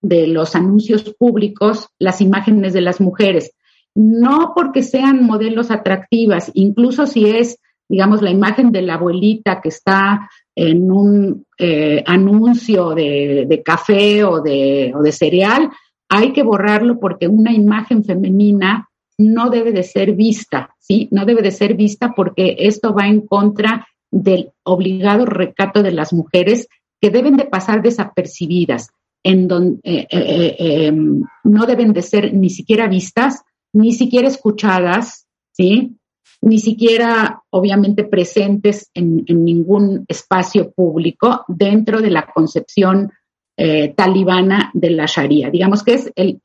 de 0.01 0.27
los 0.27 0.55
anuncios 0.55 1.13
públicos 1.17 1.89
las 1.99 2.21
imágenes 2.21 2.73
de 2.73 2.81
las 2.81 3.01
mujeres. 3.01 3.51
No 3.95 4.53
porque 4.55 4.83
sean 4.83 5.23
modelos 5.23 5.71
atractivas, 5.71 6.51
incluso 6.53 7.07
si 7.07 7.29
es, 7.29 7.59
digamos, 7.89 8.21
la 8.21 8.29
imagen 8.29 8.71
de 8.71 8.83
la 8.83 8.93
abuelita 8.93 9.59
que 9.59 9.69
está 9.69 10.29
en 10.55 10.91
un 10.91 11.45
eh, 11.57 12.03
anuncio 12.05 12.91
de, 12.91 13.61
café 13.65 14.23
o 14.23 14.41
de, 14.41 14.93
o 14.95 15.01
de 15.01 15.11
cereal, 15.11 15.69
hay 16.09 16.31
que 16.31 16.43
borrarlo 16.43 16.99
porque 16.99 17.27
una 17.27 17.51
imagen 17.51 18.03
femenina 18.03 18.87
no 19.17 19.49
debe 19.49 19.71
de 19.71 19.83
ser 19.83 20.13
vista, 20.13 20.75
¿sí? 20.79 21.07
No 21.11 21.25
debe 21.25 21.41
de 21.41 21.51
ser 21.51 21.75
vista 21.75 22.13
porque 22.15 22.55
esto 22.59 22.93
va 22.93 23.07
en 23.07 23.21
contra 23.21 23.87
del 24.11 24.51
obligado 24.63 25.25
recato 25.25 25.83
de 25.83 25.91
las 25.91 26.13
mujeres 26.13 26.67
que 27.01 27.09
deben 27.09 27.37
de 27.37 27.45
pasar 27.45 27.81
desapercibidas, 27.81 28.89
en 29.23 29.47
donde 29.47 29.79
eh, 29.83 30.07
eh, 30.09 30.55
em, 30.87 31.23
no 31.43 31.65
deben 31.65 31.93
de 31.93 32.01
ser 32.01 32.33
ni 32.33 32.49
siquiera 32.49 32.87
vistas, 32.87 33.43
ni 33.73 33.93
siquiera 33.93 34.27
escuchadas, 34.27 35.27
¿sí? 35.51 35.97
ni 36.41 36.59
siquiera 36.59 37.41
obviamente 37.49 38.03
presentes 38.03 38.89
en, 38.93 39.25
ningún 39.27 40.05
espacio 40.07 40.71
público 40.71 41.43
dentro 41.47 42.01
de 42.01 42.11
la 42.11 42.27
concepción 42.27 43.11
eh, 43.57 43.93
talibana 43.95 44.71
de 44.73 44.91
la 44.91 45.05
Sharia. 45.05 45.49
Digamos 45.49 45.83
que 45.83 45.93
es 45.95 46.11
el, 46.15 46.41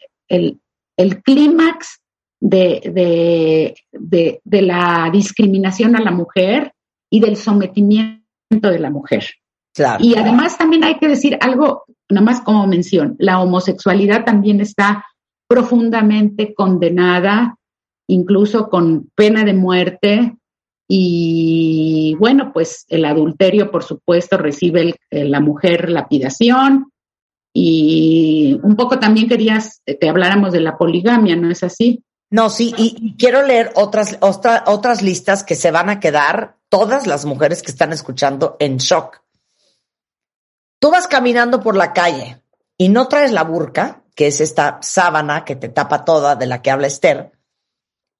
clímax 1.24 2.00
de, 2.42 3.74
de, 3.92 4.62
la 4.62 5.10
discriminación 5.12 5.94
a 5.96 6.00
la 6.00 6.10
mujer 6.10 6.72
y 7.10 7.20
del 7.20 7.36
sometimiento 7.36 8.22
de 8.62 8.78
la 8.78 8.90
mujer. 8.90 9.24
Y 10.00 10.16
además 10.16 10.58
también 10.58 10.84
hay 10.84 10.98
que 10.98 11.08
decir 11.08 11.38
algo, 11.40 11.84
nada 12.10 12.24
más 12.24 12.40
como 12.40 12.66
mención, 12.66 13.16
la 13.18 13.40
homosexualidad 13.40 14.24
también 14.24 14.60
está 14.60 15.06
profundamente 15.48 16.52
condenada 16.52 17.56
incluso 18.08 18.68
con 18.68 19.10
pena 19.14 19.44
de 19.44 19.54
muerte. 19.54 20.36
Y 20.88 22.16
bueno, 22.18 22.52
pues 22.52 22.84
el 22.88 23.04
adulterio, 23.04 23.70
por 23.70 23.84
supuesto, 23.84 24.36
recibe 24.36 24.96
la 25.10 25.40
mujer 25.40 25.88
lapidación. 25.88 26.90
Y 27.54 28.58
un 28.62 28.76
poco 28.76 28.98
también 28.98 29.28
querías 29.28 29.82
que 29.86 30.08
habláramos 30.08 30.52
de 30.52 30.60
la 30.60 30.76
poligamia, 30.76 31.36
¿no 31.36 31.50
es 31.50 31.62
así? 31.62 32.02
No, 32.32 32.48
sí, 32.48 32.74
y, 32.78 33.14
quiero 33.18 33.42
leer 33.42 33.72
otras, 33.74 34.16
otras 34.22 35.02
listas 35.02 35.44
que 35.44 35.54
se 35.54 35.70
van 35.70 35.90
a 35.90 36.00
quedar 36.00 36.56
todas 36.70 37.06
las 37.06 37.26
mujeres 37.26 37.60
que 37.60 37.70
están 37.70 37.92
escuchando 37.92 38.56
en 38.58 38.78
shock. 38.78 39.22
Tú 40.78 40.90
vas 40.90 41.06
caminando 41.06 41.62
por 41.62 41.76
la 41.76 41.92
calle 41.92 42.42
y 42.78 42.88
no 42.88 43.06
traes 43.06 43.32
la 43.32 43.44
burka, 43.44 44.02
que 44.14 44.28
es 44.28 44.40
esta 44.40 44.78
sábana 44.80 45.44
que 45.44 45.56
te 45.56 45.68
tapa 45.68 46.06
toda 46.06 46.34
de 46.34 46.46
la 46.46 46.62
que 46.62 46.70
habla 46.70 46.86
Esther, 46.86 47.32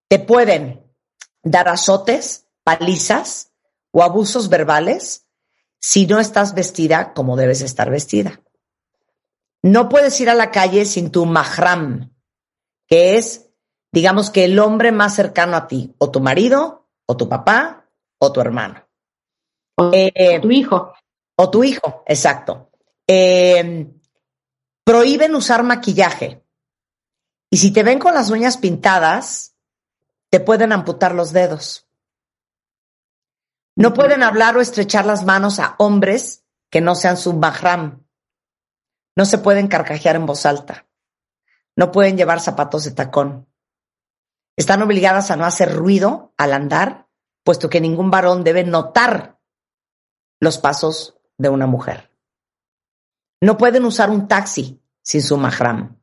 te 0.09 0.19
pueden 0.19 0.87
dar 1.43 1.71
azotes, 1.71 2.47
palizas 2.65 3.51
o 3.93 4.03
abusos 4.03 4.51
verbales 4.51 5.27
si 5.81 6.07
no 6.07 6.21
estás 6.21 6.53
vestida 6.53 7.15
como 7.15 7.35
debes 7.35 7.63
estar 7.63 7.89
vestida. 7.89 8.43
No 9.63 9.89
puedes 9.89 10.21
ir 10.21 10.29
a 10.29 10.35
la 10.35 10.51
calle 10.51 10.85
sin 10.85 11.11
tu 11.11 11.25
mahram, 11.25 12.13
que 12.87 13.17
es, 13.17 13.49
digamos 13.93 14.31
que 14.31 14.47
el 14.47 14.59
hombre 14.59 14.91
más 14.91 15.15
cercano 15.15 15.57
a 15.57 15.69
ti, 15.69 15.95
o 15.99 16.11
tu 16.11 16.21
marido, 16.21 16.89
o 17.07 17.17
tu 17.17 17.29
papá, 17.29 17.87
o 18.19 18.33
tu 18.33 18.41
hermano. 18.41 18.87
O 19.77 19.91
eh, 19.93 20.41
tu 20.41 20.51
hijo. 20.51 20.95
O 21.37 21.51
tu 21.51 21.63
hijo, 21.63 22.03
exacto. 22.07 22.71
Eh, 23.07 23.91
prohíben 24.85 25.35
usar 25.35 25.63
maquillaje. 25.63 26.43
Y 27.51 27.59
si 27.59 27.73
te 27.73 27.83
ven 27.83 27.99
con 27.99 28.15
las 28.15 28.31
uñas 28.31 28.57
pintadas, 28.57 29.55
te 30.31 30.41
pueden 30.41 30.73
amputar 30.73 31.15
los 31.15 31.33
dedos. 31.33 31.87
No 33.77 33.93
pueden 33.95 34.23
hablar 34.23 34.57
o 34.57 34.61
estrechar 34.61 35.05
las 35.05 35.25
manos 35.25 35.59
a 35.59 35.75
hombres 35.79 36.45
que 36.71 36.81
no 36.81 36.95
sean 36.95 37.17
su 37.17 37.33
mahram. 37.35 38.07
No 39.17 39.27
se 39.27 39.39
pueden 39.39 39.69
carcajear 39.69 40.17
en 40.17 40.27
voz 40.27 40.47
alta. 40.47 40.87
No 41.77 41.91
pueden 41.93 42.17
llevar 42.17 42.41
zapatos 42.41 42.85
de 42.85 42.93
tacón. 42.93 43.47
Están 44.57 44.83
obligadas 44.83 45.31
a 45.31 45.37
no 45.37 45.45
hacer 45.45 45.75
ruido 45.75 46.33
al 46.37 46.53
andar, 46.53 47.09
puesto 47.45 47.71
que 47.71 47.81
ningún 47.81 48.11
varón 48.11 48.45
debe 48.45 48.65
notar 48.65 49.39
los 50.41 50.59
pasos 50.59 51.17
de 51.39 51.49
una 51.49 51.67
mujer. 51.67 52.11
No 53.41 53.57
pueden 53.57 53.85
usar 53.85 54.11
un 54.11 54.29
taxi 54.29 54.81
sin 55.03 55.23
su 55.23 55.37
mahram. 55.37 56.01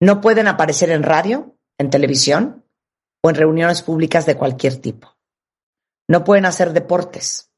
No 0.00 0.20
pueden 0.20 0.48
aparecer 0.48 0.90
en 0.90 1.02
radio, 1.02 1.56
en 1.78 1.90
televisión, 1.90 2.64
o 3.22 3.30
en 3.30 3.36
reuniones 3.36 3.82
públicas 3.82 4.26
de 4.26 4.36
cualquier 4.36 4.80
tipo. 4.80 5.16
No 6.08 6.24
pueden 6.24 6.46
hacer 6.46 6.72
deportes. 6.72 7.50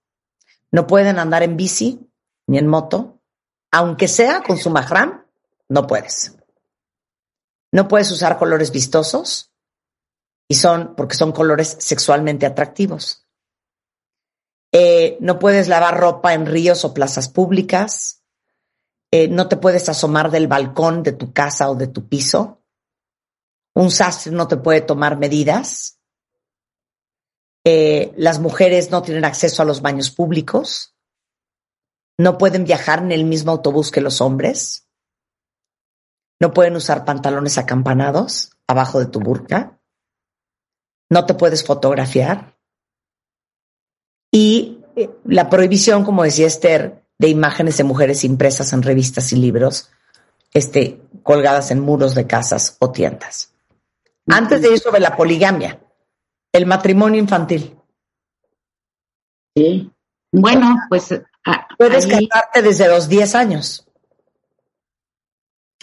No 0.73 0.87
pueden 0.87 1.19
andar 1.19 1.43
en 1.43 1.57
bici 1.57 2.11
ni 2.47 2.59
en 2.59 2.67
moto. 2.67 3.21
Aunque 3.73 4.09
sea 4.09 4.43
con 4.43 4.59
su 4.59 4.71
mahram, 4.71 5.25
no 5.69 5.87
puedes. 5.87 6.37
No 7.73 7.89
puedes 7.89 8.11
usar 8.11 8.39
colores 8.39 8.71
vistosos 8.71 9.53
y 10.49 10.55
son 10.55 10.95
porque 10.97 11.15
son 11.15 11.33
colores 11.33 11.77
sexualmente 11.79 12.47
atractivos. 12.47 13.27
Eh, 14.73 15.17
no 15.21 15.39
puedes 15.39 15.69
lavar 15.69 15.99
ropa 15.99 16.35
en 16.35 16.47
ríos 16.47 16.85
o 16.85 16.95
plazas 16.95 17.29
públicas. 17.29 18.25
Eh, 19.13 19.29
no 19.29 19.49
te 19.49 19.57
puedes 19.57 19.89
asomar 19.89 20.31
del 20.31 20.47
balcón 20.47 21.03
de 21.03 21.13
tu 21.13 21.33
casa 21.33 21.71
o 21.71 21.75
de 21.75 21.89
tu 21.89 22.09
piso. 22.09 22.63
Un 23.75 23.91
sastre 23.91 24.33
no 24.33 24.49
te 24.49 24.57
puede 24.57 24.81
tomar 24.81 25.17
medidas. 25.17 26.01
Eh, 27.65 28.13
las 28.17 28.41
mujeres 28.41 28.91
no 28.91 29.03
tienen 29.03 29.25
acceso 29.25 29.63
a 29.63 29.65
los 29.65 29.83
baños 29.83 30.11
públicos. 30.11 30.97
No 32.19 32.39
pueden 32.39 32.65
viajar 32.65 33.01
en 33.01 33.13
el 33.13 33.25
mismo 33.25 33.53
autobús 33.53 33.91
que 33.91 34.01
los 34.01 34.21
hombres. 34.21 34.90
No 36.41 36.53
pueden 36.53 36.75
usar 36.75 37.05
pantalones 37.05 37.59
acampanados 37.59 38.57
abajo 38.67 38.99
de 38.99 39.07
tu 39.07 39.21
burka. 39.21 39.79
No 41.11 41.27
te 41.27 41.35
puedes 41.35 41.65
fotografiar. 41.65 42.57
Y 44.33 44.81
eh, 44.97 45.11
la 45.25 45.51
prohibición, 45.51 46.05
como 46.05 46.23
decía 46.23 46.47
Esther, 46.47 47.05
de 47.19 47.29
imágenes 47.29 47.77
de 47.77 47.85
mujeres 47.85 48.25
impresas 48.25 48.73
en 48.73 48.83
revistas 48.83 49.33
y 49.33 49.37
libros, 49.37 49.91
este, 50.55 51.03
colgadas 51.23 51.71
en 51.71 51.81
muros 51.81 52.15
de 52.15 52.27
casas 52.27 52.77
o 52.81 52.91
tiendas. 52.91 53.53
Antes 54.27 54.63
de 54.63 54.73
ir 54.73 54.79
sobre 54.79 55.01
la 55.01 55.17
poligamia, 55.17 55.81
el 56.53 56.67
matrimonio 56.67 57.21
infantil. 57.21 57.77
Sí. 59.55 59.91
Bueno, 60.33 60.77
pues. 60.89 61.13
Ah, 61.45 61.67
Puedes 61.77 62.07
casarte 62.07 62.63
desde 62.63 62.89
los 62.89 63.09
10 63.09 63.35
años. 63.35 63.90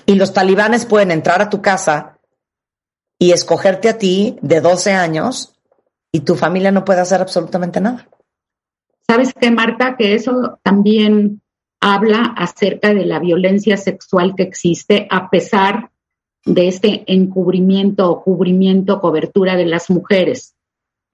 Y 0.07 0.15
los 0.15 0.33
talibanes 0.33 0.85
pueden 0.85 1.11
entrar 1.11 1.41
a 1.41 1.49
tu 1.49 1.61
casa 1.61 2.17
y 3.19 3.33
escogerte 3.33 3.89
a 3.89 3.97
ti 3.97 4.39
de 4.41 4.61
12 4.61 4.93
años 4.93 5.53
y 6.11 6.21
tu 6.21 6.35
familia 6.35 6.71
no 6.71 6.85
puede 6.85 7.01
hacer 7.01 7.21
absolutamente 7.21 7.81
nada. 7.81 8.09
¿Sabes 9.05 9.33
qué, 9.33 9.51
Marta? 9.51 9.95
Que 9.97 10.15
eso 10.15 10.59
también 10.63 11.41
habla 11.79 12.33
acerca 12.37 12.93
de 12.93 13.05
la 13.05 13.19
violencia 13.19 13.77
sexual 13.77 14.33
que 14.35 14.43
existe 14.43 15.07
a 15.11 15.29
pesar 15.29 15.91
de 16.45 16.69
este 16.69 17.03
encubrimiento 17.07 18.09
o 18.09 18.23
cubrimiento, 18.23 19.01
cobertura 19.01 19.55
de 19.57 19.65
las 19.65 19.89
mujeres. 19.89 20.55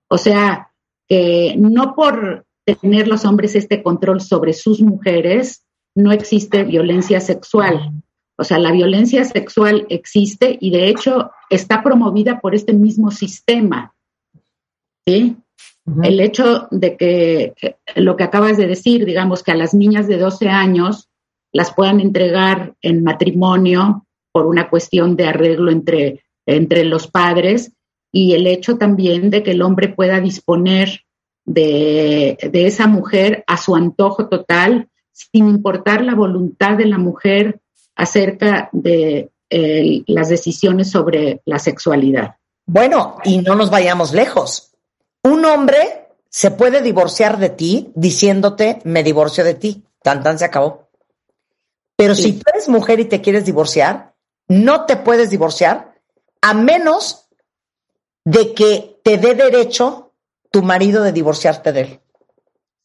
O 0.08 0.20
sea, 0.20 0.72
que 1.10 1.56
no 1.58 1.96
por 1.96 2.46
tener 2.64 3.08
los 3.08 3.26
hombres 3.26 3.56
este 3.56 3.82
control 3.82 4.22
sobre 4.22 4.54
sus 4.54 4.82
mujeres, 4.82 5.66
no 5.96 6.12
existe 6.12 6.64
violencia 6.64 7.20
sexual. 7.20 7.92
O 8.38 8.44
sea, 8.44 8.58
la 8.60 8.72
violencia 8.72 9.24
sexual 9.26 9.86
existe 9.90 10.58
y 10.60 10.72
de 10.72 10.88
hecho 10.88 11.32
está 11.50 11.84
promovida 11.84 12.40
por 12.40 12.56
este 12.56 12.74
mismo 12.74 13.12
sistema. 13.12 13.94
¿sí? 15.06 15.38
El 16.02 16.20
hecho 16.20 16.68
de 16.72 16.98
que 16.98 17.54
lo 17.96 18.16
que 18.16 18.24
acabas 18.24 18.58
de 18.58 18.68
decir, 18.68 19.06
digamos 19.06 19.44
que 19.44 19.52
a 19.52 19.56
las 19.56 19.74
niñas 19.74 20.08
de 20.08 20.18
12 20.18 20.50
años 20.50 21.10
las 21.52 21.74
puedan 21.74 22.00
entregar 22.00 22.74
en 22.82 23.04
matrimonio 23.04 24.08
por 24.32 24.48
una 24.48 24.70
cuestión 24.70 25.16
de 25.16 25.28
arreglo 25.28 25.72
entre, 25.72 26.24
entre 26.48 26.86
los 26.86 27.08
padres 27.08 27.74
y 28.12 28.34
el 28.34 28.48
hecho 28.48 28.78
también 28.78 29.30
de 29.30 29.44
que 29.44 29.52
el 29.52 29.62
hombre 29.62 29.90
pueda 29.90 30.20
disponer 30.20 31.02
de, 31.46 32.38
de 32.52 32.66
esa 32.66 32.88
mujer 32.88 33.44
a 33.48 33.58
su 33.58 33.76
antojo 33.76 34.30
total, 34.30 34.88
sin 35.12 35.50
importar 35.50 36.04
la 36.04 36.16
voluntad 36.16 36.78
de 36.78 36.86
la 36.86 36.98
mujer 36.98 37.60
acerca 37.96 38.70
de 38.72 39.30
eh, 39.50 40.04
las 40.08 40.30
decisiones 40.30 40.90
sobre 40.90 41.42
la 41.46 41.60
sexualidad. 41.60 42.36
Bueno, 42.66 43.18
y 43.24 43.40
no 43.40 43.56
nos 43.56 43.70
vayamos 43.70 44.14
lejos. 44.14 44.72
Un 45.24 45.46
hombre 45.46 46.08
se 46.30 46.52
puede 46.52 46.82
divorciar 46.82 47.38
de 47.38 47.50
ti 47.50 47.92
diciéndote 47.96 48.80
me 48.86 49.04
divorcio 49.04 49.44
de 49.44 49.54
ti. 49.54 49.84
Tan 50.02 50.24
tan 50.24 50.40
se 50.40 50.46
acabó. 50.46 50.90
Pero 51.96 52.16
si 52.16 52.34
tú 52.34 52.44
eres 52.52 52.68
mujer 52.68 53.00
y 53.00 53.06
te 53.06 53.22
quieres 53.22 53.46
divorciar, 53.46 54.14
no 54.48 54.86
te 54.86 54.98
puedes 54.98 55.30
divorciar 55.30 55.94
a 56.42 56.54
menos 56.54 57.30
de 58.26 58.54
que 58.54 59.00
te 59.04 59.18
dé 59.18 59.36
derecho 59.36 60.12
tu 60.52 60.64
marido 60.64 61.04
de 61.04 61.12
divorciarte 61.12 61.72
de 61.72 61.82
él. 61.82 62.00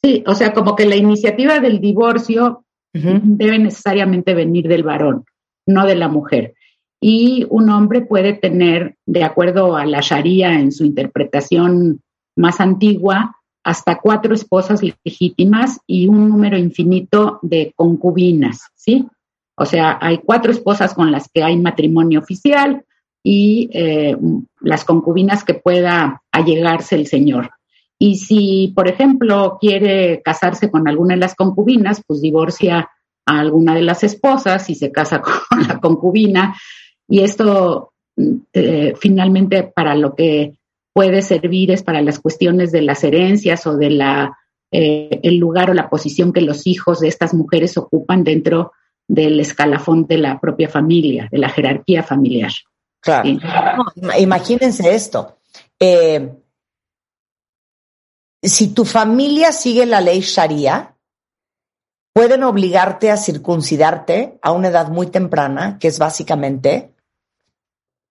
Sí, 0.02 0.24
o 0.26 0.34
sea, 0.34 0.52
como 0.52 0.76
que 0.76 0.86
la 0.86 0.96
iniciativa 0.96 1.58
del 1.58 1.80
divorcio 1.80 2.64
debe 3.02 3.58
necesariamente 3.58 4.34
venir 4.34 4.68
del 4.68 4.82
varón, 4.82 5.24
no 5.66 5.86
de 5.86 5.94
la 5.94 6.08
mujer. 6.08 6.54
Y 7.00 7.46
un 7.50 7.70
hombre 7.70 8.00
puede 8.00 8.32
tener, 8.32 8.96
de 9.06 9.24
acuerdo 9.24 9.76
a 9.76 9.86
la 9.86 10.00
Sharia 10.00 10.58
en 10.58 10.72
su 10.72 10.84
interpretación 10.84 12.00
más 12.36 12.60
antigua, 12.60 13.36
hasta 13.64 13.98
cuatro 14.00 14.34
esposas 14.34 14.80
legítimas 15.04 15.78
y 15.86 16.06
un 16.06 16.28
número 16.28 16.56
infinito 16.56 17.38
de 17.42 17.72
concubinas, 17.76 18.62
¿sí? 18.74 19.06
O 19.56 19.66
sea, 19.66 19.98
hay 20.00 20.18
cuatro 20.18 20.52
esposas 20.52 20.94
con 20.94 21.10
las 21.10 21.28
que 21.28 21.42
hay 21.42 21.56
matrimonio 21.56 22.20
oficial 22.20 22.84
y 23.22 23.68
eh, 23.72 24.16
las 24.60 24.84
concubinas 24.84 25.44
que 25.44 25.54
pueda 25.54 26.22
allegarse 26.32 26.94
el 26.94 27.06
señor. 27.06 27.50
Y 27.98 28.16
si, 28.16 28.72
por 28.74 28.88
ejemplo, 28.88 29.58
quiere 29.60 30.22
casarse 30.22 30.70
con 30.70 30.86
alguna 30.86 31.14
de 31.14 31.20
las 31.20 31.34
concubinas, 31.34 32.02
pues 32.06 32.20
divorcia 32.20 32.88
a 33.26 33.38
alguna 33.40 33.74
de 33.74 33.82
las 33.82 34.04
esposas 34.04 34.70
y 34.70 34.74
se 34.74 34.92
casa 34.92 35.20
con 35.50 35.66
la 35.66 35.80
concubina. 35.80 36.56
Y 37.08 37.20
esto 37.20 37.92
eh, 38.52 38.94
finalmente 38.98 39.62
para 39.62 39.94
lo 39.94 40.14
que 40.14 40.58
puede 40.92 41.22
servir 41.22 41.70
es 41.70 41.82
para 41.82 42.02
las 42.02 42.18
cuestiones 42.18 42.72
de 42.72 42.82
las 42.82 43.04
herencias 43.04 43.66
o 43.66 43.76
de 43.76 43.90
la 43.90 44.36
eh, 44.70 45.20
el 45.22 45.36
lugar 45.36 45.70
o 45.70 45.74
la 45.74 45.88
posición 45.88 46.32
que 46.32 46.42
los 46.42 46.66
hijos 46.66 47.00
de 47.00 47.08
estas 47.08 47.32
mujeres 47.32 47.78
ocupan 47.78 48.22
dentro 48.22 48.72
del 49.06 49.40
escalafón 49.40 50.06
de 50.06 50.18
la 50.18 50.38
propia 50.38 50.68
familia, 50.68 51.28
de 51.30 51.38
la 51.38 51.48
jerarquía 51.48 52.02
familiar. 52.02 52.50
Claro. 53.00 53.30
imagínense 54.18 54.94
esto. 54.94 55.38
Eh, 55.80 56.28
si 58.42 58.72
tu 58.74 58.84
familia 58.84 59.52
sigue 59.52 59.86
la 59.86 60.00
ley 60.00 60.20
Sharia, 60.20 60.94
pueden 62.12 62.42
obligarte 62.42 63.10
a 63.10 63.16
circuncidarte 63.16 64.38
a 64.42 64.52
una 64.52 64.68
edad 64.68 64.88
muy 64.88 65.06
temprana, 65.06 65.78
que 65.78 65.88
es 65.88 65.98
básicamente 65.98 66.92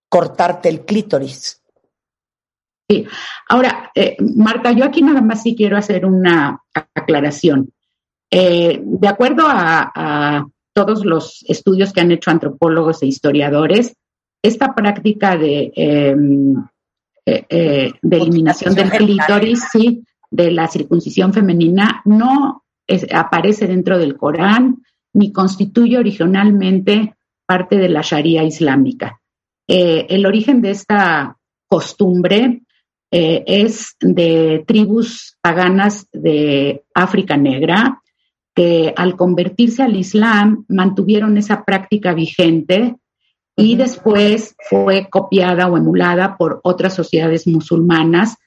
cortarte 0.10 0.70
el 0.70 0.86
clítoris. 0.86 1.62
Sí. 2.90 3.06
Ahora, 3.50 3.92
eh, 3.94 4.16
Marta, 4.20 4.72
yo 4.72 4.86
aquí 4.86 5.02
nada 5.02 5.22
más 5.22 5.44
sí 5.44 5.56
quiero 5.56 5.76
hacer 5.76 6.06
una 6.06 6.64
aclaración. 6.74 7.74
Eh, 8.32 8.80
de 8.82 9.08
acuerdo 9.08 9.44
a, 9.46 10.46
todos 10.74 11.04
los 11.04 11.44
estudios 11.48 11.92
que 11.92 12.02
han 12.02 12.12
hecho 12.12 12.30
antropólogos 12.30 13.02
e 13.02 13.08
historiadores, 13.08 13.96
esta 14.44 14.76
práctica 14.76 15.36
de, 15.36 15.72
em, 15.76 16.54
eh, 17.26 17.92
de 18.00 18.18
eliminación 18.18 18.76
del 18.76 18.92
clítoris, 18.92 19.64
sí, 19.72 20.04
de 20.30 20.52
la 20.52 20.68
circuncisión 20.68 21.34
femenina 21.34 22.02
no 22.06 22.64
aparece 23.14 23.68
dentro 23.68 23.98
del 23.98 24.18
Corán 24.18 24.84
ni 25.14 25.32
constituye 25.32 25.98
originalmente 25.98 27.16
parte 27.46 27.78
de 27.78 27.90
la 27.90 28.02
Sharia 28.02 28.44
islámica. 28.44 29.20
Eh, 29.68 30.06
el 30.10 30.26
origen 30.26 30.62
de 30.62 30.72
esta 30.72 31.38
costumbre 31.68 32.62
eh, 33.12 33.44
es 33.48 33.96
de 34.00 34.64
tribus 34.68 35.38
paganas 35.42 36.08
de 36.12 36.84
África 36.94 37.38
Negra 37.38 38.02
que 38.54 38.94
al 38.96 39.16
convertirse 39.16 39.84
al 39.84 39.96
Islam 39.96 40.66
mantuvieron 40.68 41.38
esa 41.38 41.64
práctica 41.64 42.14
vigente 42.14 42.96
y 43.56 43.76
después 43.76 44.56
fue 44.70 45.08
copiada 45.10 45.68
o 45.68 45.78
emulada 45.78 46.38
por 46.38 46.60
otras 46.64 46.94
sociedades 46.94 47.48
musulmanas 47.48 48.38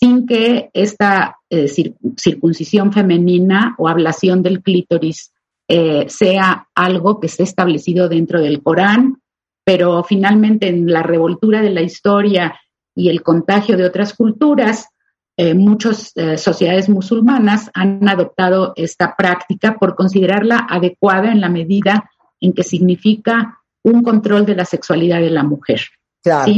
sin 0.00 0.26
que 0.26 0.70
esta 0.72 1.38
eh, 1.50 1.68
circuncisión 1.68 2.92
femenina 2.92 3.74
o 3.78 3.88
ablación 3.88 4.42
del 4.42 4.62
clítoris 4.62 5.32
eh, 5.68 6.06
sea 6.08 6.66
algo 6.74 7.20
que 7.20 7.26
esté 7.26 7.42
establecido 7.42 8.08
dentro 8.08 8.40
del 8.40 8.62
Corán, 8.62 9.20
pero 9.64 10.02
finalmente 10.02 10.68
en 10.68 10.90
la 10.90 11.02
revoltura 11.02 11.60
de 11.60 11.70
la 11.70 11.82
historia 11.82 12.58
y 12.94 13.10
el 13.10 13.22
contagio 13.22 13.76
de 13.76 13.84
otras 13.84 14.14
culturas, 14.14 14.88
eh, 15.36 15.54
muchas 15.54 16.12
sociedades 16.36 16.88
musulmanas 16.88 17.70
han 17.74 18.06
adoptado 18.08 18.72
esta 18.76 19.14
práctica 19.16 19.78
por 19.78 19.94
considerarla 19.94 20.66
adecuada 20.68 21.32
en 21.32 21.40
la 21.40 21.48
medida 21.48 22.10
en 22.40 22.52
que 22.54 22.64
significa 22.64 23.60
un 23.82 24.02
control 24.02 24.46
de 24.46 24.56
la 24.56 24.64
sexualidad 24.64 25.20
de 25.20 25.30
la 25.30 25.42
mujer. 25.42 25.80
Claro. 26.22 26.52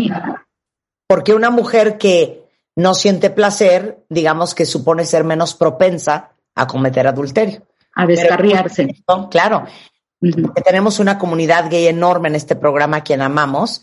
Porque 1.06 1.34
una 1.34 1.50
mujer 1.50 1.98
que 1.98 2.43
no 2.76 2.94
siente 2.94 3.30
placer, 3.30 4.04
digamos 4.08 4.54
que 4.54 4.66
supone 4.66 5.04
ser 5.04 5.24
menos 5.24 5.54
propensa 5.54 6.32
a 6.54 6.66
cometer 6.66 7.06
adulterio. 7.06 7.66
A 7.94 8.06
descarriarse. 8.06 8.88
claro, 9.30 9.66
tenemos 10.64 10.98
una 10.98 11.18
comunidad 11.18 11.70
gay 11.70 11.86
enorme 11.86 12.28
en 12.28 12.34
este 12.34 12.56
programa 12.56 12.98
a 12.98 13.04
quien 13.04 13.22
amamos. 13.22 13.82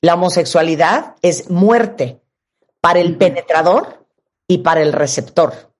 La 0.00 0.14
homosexualidad 0.14 1.16
es 1.20 1.50
muerte 1.50 2.22
para 2.80 3.00
el 3.00 3.16
penetrador 3.16 4.06
y 4.46 4.58
para 4.58 4.80
el 4.80 4.92
receptor. 4.92 5.72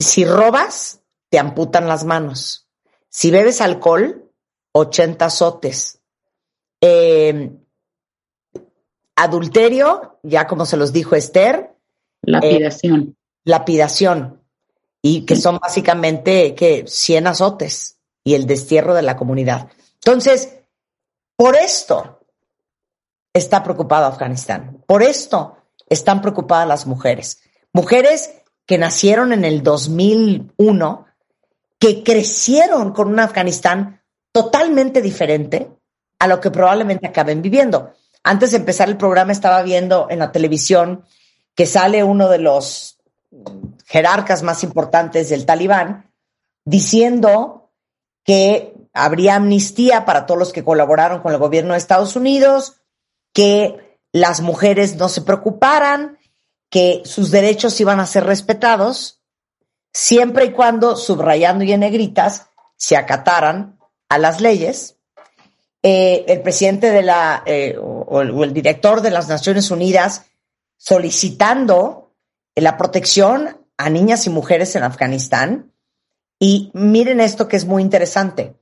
Si 0.00 0.24
robas, 0.24 1.00
te 1.30 1.38
amputan 1.38 1.86
las 1.86 2.04
manos. 2.04 2.68
Si 3.08 3.30
bebes 3.30 3.60
alcohol, 3.60 4.28
80 4.72 5.24
azotes. 5.24 6.00
Eh, 6.80 7.50
Adulterio, 9.16 10.18
ya 10.22 10.46
como 10.46 10.66
se 10.66 10.76
los 10.76 10.92
dijo 10.92 11.14
Esther. 11.14 11.74
Lapidación. 12.22 13.00
Eh, 13.00 13.14
lapidación. 13.44 14.40
Y 15.02 15.26
que 15.26 15.36
son 15.36 15.58
básicamente 15.58 16.54
que 16.54 16.84
100 16.86 17.26
azotes 17.26 17.98
y 18.24 18.34
el 18.34 18.46
destierro 18.46 18.94
de 18.94 19.02
la 19.02 19.16
comunidad. 19.16 19.68
Entonces, 19.94 20.58
por 21.36 21.56
esto 21.56 22.20
está 23.32 23.62
preocupado 23.62 24.06
Afganistán. 24.06 24.82
Por 24.86 25.02
esto 25.02 25.56
están 25.88 26.20
preocupadas 26.20 26.68
las 26.68 26.86
mujeres. 26.86 27.40
Mujeres 27.72 28.42
que 28.66 28.78
nacieron 28.78 29.32
en 29.32 29.44
el 29.44 29.62
2001, 29.62 31.06
que 31.78 32.02
crecieron 32.02 32.92
con 32.92 33.08
un 33.08 33.18
Afganistán 33.18 34.02
totalmente 34.30 35.02
diferente 35.02 35.70
a 36.18 36.26
lo 36.26 36.40
que 36.40 36.50
probablemente 36.50 37.06
acaben 37.06 37.42
viviendo. 37.42 37.92
Antes 38.24 38.52
de 38.52 38.58
empezar 38.58 38.88
el 38.88 38.96
programa 38.96 39.32
estaba 39.32 39.62
viendo 39.62 40.06
en 40.10 40.20
la 40.20 40.32
televisión 40.32 41.04
que 41.54 41.66
sale 41.66 42.04
uno 42.04 42.28
de 42.28 42.38
los 42.38 42.98
jerarcas 43.86 44.42
más 44.42 44.62
importantes 44.64 45.28
del 45.28 45.46
talibán 45.46 46.10
diciendo 46.64 47.70
que 48.24 48.74
habría 48.92 49.36
amnistía 49.36 50.04
para 50.04 50.26
todos 50.26 50.38
los 50.38 50.52
que 50.52 50.64
colaboraron 50.64 51.20
con 51.20 51.32
el 51.32 51.38
gobierno 51.38 51.72
de 51.72 51.78
Estados 51.78 52.14
Unidos, 52.14 52.76
que 53.32 53.98
las 54.12 54.40
mujeres 54.40 54.96
no 54.96 55.08
se 55.08 55.22
preocuparan, 55.22 56.18
que 56.68 57.02
sus 57.04 57.30
derechos 57.30 57.80
iban 57.80 58.00
a 58.00 58.06
ser 58.06 58.24
respetados, 58.24 59.20
siempre 59.92 60.46
y 60.46 60.52
cuando, 60.52 60.96
subrayando 60.96 61.64
y 61.64 61.72
en 61.72 61.80
negritas, 61.80 62.46
se 62.76 62.96
acataran 62.96 63.78
a 64.08 64.18
las 64.18 64.40
leyes. 64.40 64.96
Eh, 65.82 66.24
el 66.28 66.42
presidente 66.42 66.90
de 66.90 67.02
la, 67.02 67.42
eh, 67.44 67.76
o, 67.76 68.22
el 68.22 68.52
director 68.52 69.00
de 69.00 69.10
las 69.10 69.28
Naciones 69.28 69.70
Unidas 69.70 70.26
solicitando 70.76 72.12
la 72.54 72.76
protección 72.76 73.56
a 73.76 73.90
niñas 73.90 74.26
y 74.26 74.30
mujeres 74.30 74.76
en 74.76 74.84
Afganistán. 74.84 75.72
Y 76.38 76.70
miren 76.74 77.20
esto 77.20 77.48
que 77.48 77.56
es 77.56 77.64
muy 77.64 77.82
interesante. 77.82 78.54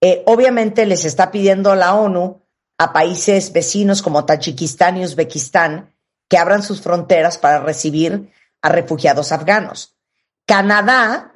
Eh, 0.00 0.22
obviamente 0.26 0.86
les 0.86 1.04
está 1.04 1.30
pidiendo 1.30 1.74
la 1.74 1.94
ONU 1.94 2.40
a 2.78 2.92
países 2.92 3.52
vecinos 3.52 4.02
como 4.02 4.24
Tayikistán 4.24 4.96
y 4.96 5.04
Uzbekistán 5.04 5.94
que 6.28 6.38
abran 6.38 6.62
sus 6.62 6.80
fronteras 6.80 7.38
para 7.38 7.60
recibir 7.60 8.32
a 8.62 8.68
refugiados 8.70 9.32
afganos. 9.32 9.94
Canadá, 10.46 11.34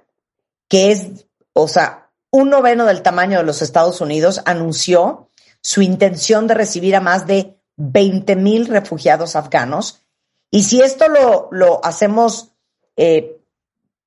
que 0.69 0.93
es, 0.93 1.27
o 1.53 1.69
sea, 1.69 2.08
un 2.31 2.51
noveno 2.51 2.85
del 2.85 3.03
tamaño 3.03 3.39
de 3.39 3.45
los 3.45 3.63
Estados 3.63 4.01
Unidos, 4.01 4.41
anunció 4.45 5.31
su 5.61 5.83
intención 5.83 6.47
de 6.47 6.55
recibir 6.55 6.97
a 6.97 7.01
más 7.01 7.27
de 7.27 7.59
20 7.77 8.37
mil 8.37 8.67
refugiados 8.67 9.37
afganos. 9.37 10.03
Y 10.51 10.65
si 10.65 10.81
esto 10.81 11.09
lo, 11.09 11.49
lo 11.51 11.85
hacemos 11.85 12.53
eh, 12.97 13.41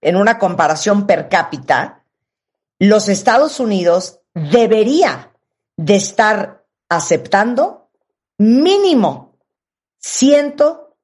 en 0.01 0.15
una 0.15 0.37
comparación 0.37 1.07
per 1.07 1.29
cápita, 1.29 2.03
los 2.79 3.07
Estados 3.09 3.59
Unidos 3.59 4.19
debería 4.33 5.31
de 5.77 5.95
estar 5.95 6.65
aceptando 6.89 7.89
mínimo 8.37 9.35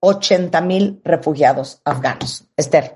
180 0.01 0.61
mil 0.61 1.01
refugiados 1.03 1.81
afganos. 1.83 2.47
Esther. 2.55 2.95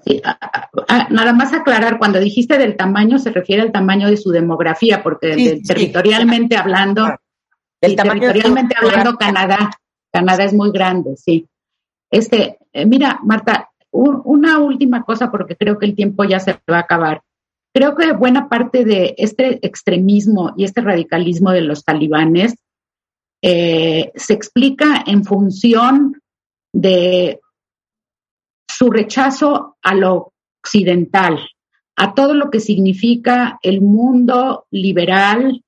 nada 1.09 1.33
más 1.33 1.53
aclarar, 1.53 1.97
cuando 1.97 2.19
dijiste 2.19 2.57
del 2.57 2.77
tamaño, 2.77 3.17
se 3.17 3.31
refiere 3.31 3.61
al 3.61 3.71
tamaño 3.71 4.09
de 4.09 4.17
su 4.17 4.31
demografía, 4.31 5.01
porque 5.01 5.61
territorialmente 5.65 6.55
hablando, 6.55 7.15
territorialmente 7.79 8.75
hablando, 8.79 9.15
Canadá, 9.15 9.71
Canadá 10.11 10.43
es 10.43 10.53
muy 10.53 10.71
grande, 10.71 11.15
sí. 11.17 11.47
Este, 12.09 12.59
eh, 12.73 12.85
mira, 12.85 13.19
Marta, 13.23 13.69
una 13.91 14.59
última 14.59 15.03
cosa, 15.03 15.31
porque 15.31 15.55
creo 15.55 15.77
que 15.77 15.85
el 15.85 15.95
tiempo 15.95 16.23
ya 16.23 16.39
se 16.39 16.53
va 16.69 16.77
a 16.77 16.81
acabar. 16.81 17.21
Creo 17.73 17.95
que 17.95 18.11
buena 18.11 18.49
parte 18.49 18.83
de 18.83 19.15
este 19.17 19.65
extremismo 19.65 20.53
y 20.57 20.65
este 20.65 20.81
radicalismo 20.81 21.51
de 21.51 21.61
los 21.61 21.83
talibanes 21.83 22.55
eh, 23.41 24.11
se 24.15 24.33
explica 24.33 25.03
en 25.07 25.23
función 25.23 26.21
de 26.73 27.39
su 28.67 28.89
rechazo 28.89 29.77
a 29.81 29.93
lo 29.93 30.33
occidental, 30.63 31.39
a 31.95 32.13
todo 32.13 32.33
lo 32.33 32.49
que 32.49 32.59
significa 32.59 33.59
el 33.61 33.81
mundo 33.81 34.65
liberal, 34.71 35.63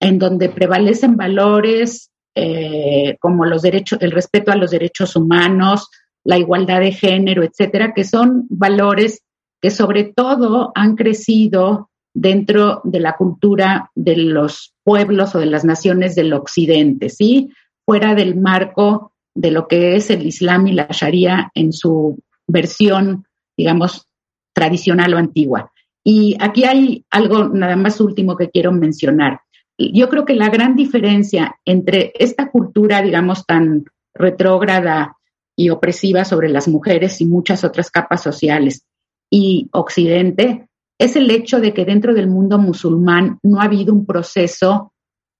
en 0.00 0.18
donde 0.18 0.48
prevalecen 0.48 1.16
valores 1.16 2.10
eh, 2.34 3.16
como 3.20 3.44
los 3.46 3.62
derechos, 3.62 3.98
el 4.02 4.10
respeto 4.10 4.50
a 4.52 4.56
los 4.56 4.70
derechos 4.70 5.16
humanos, 5.16 5.88
la 6.24 6.38
igualdad 6.38 6.80
de 6.80 6.92
género, 6.92 7.42
etcétera, 7.42 7.92
que 7.94 8.04
son 8.04 8.46
valores 8.48 9.22
que 9.60 9.70
sobre 9.70 10.04
todo 10.04 10.72
han 10.74 10.96
crecido 10.96 11.90
dentro 12.12 12.80
de 12.84 13.00
la 13.00 13.16
cultura 13.16 13.90
de 13.94 14.16
los 14.16 14.74
pueblos 14.84 15.34
o 15.34 15.38
de 15.38 15.46
las 15.46 15.64
naciones 15.64 16.14
del 16.14 16.32
occidente, 16.32 17.08
¿sí? 17.08 17.50
Fuera 17.84 18.14
del 18.14 18.36
marco 18.36 19.13
de 19.34 19.50
lo 19.50 19.66
que 19.68 19.96
es 19.96 20.10
el 20.10 20.26
Islam 20.26 20.66
y 20.66 20.72
la 20.72 20.88
Sharia 20.90 21.50
en 21.54 21.72
su 21.72 22.18
versión, 22.46 23.24
digamos, 23.56 24.06
tradicional 24.54 25.14
o 25.14 25.18
antigua. 25.18 25.72
Y 26.04 26.36
aquí 26.38 26.64
hay 26.64 27.04
algo 27.10 27.48
nada 27.48 27.76
más 27.76 28.00
último 28.00 28.36
que 28.36 28.50
quiero 28.50 28.72
mencionar. 28.72 29.40
Yo 29.76 30.08
creo 30.08 30.24
que 30.24 30.34
la 30.34 30.50
gran 30.50 30.76
diferencia 30.76 31.56
entre 31.64 32.12
esta 32.18 32.50
cultura, 32.50 33.02
digamos, 33.02 33.44
tan 33.44 33.84
retrógrada 34.14 35.16
y 35.56 35.70
opresiva 35.70 36.24
sobre 36.24 36.48
las 36.48 36.68
mujeres 36.68 37.20
y 37.20 37.26
muchas 37.26 37.64
otras 37.64 37.90
capas 37.90 38.22
sociales 38.22 38.86
y 39.30 39.68
Occidente 39.72 40.68
es 40.96 41.16
el 41.16 41.28
hecho 41.28 41.58
de 41.58 41.74
que 41.74 41.84
dentro 41.84 42.14
del 42.14 42.28
mundo 42.28 42.56
musulmán 42.56 43.40
no 43.42 43.60
ha 43.60 43.64
habido 43.64 43.92
un 43.92 44.06
proceso 44.06 44.92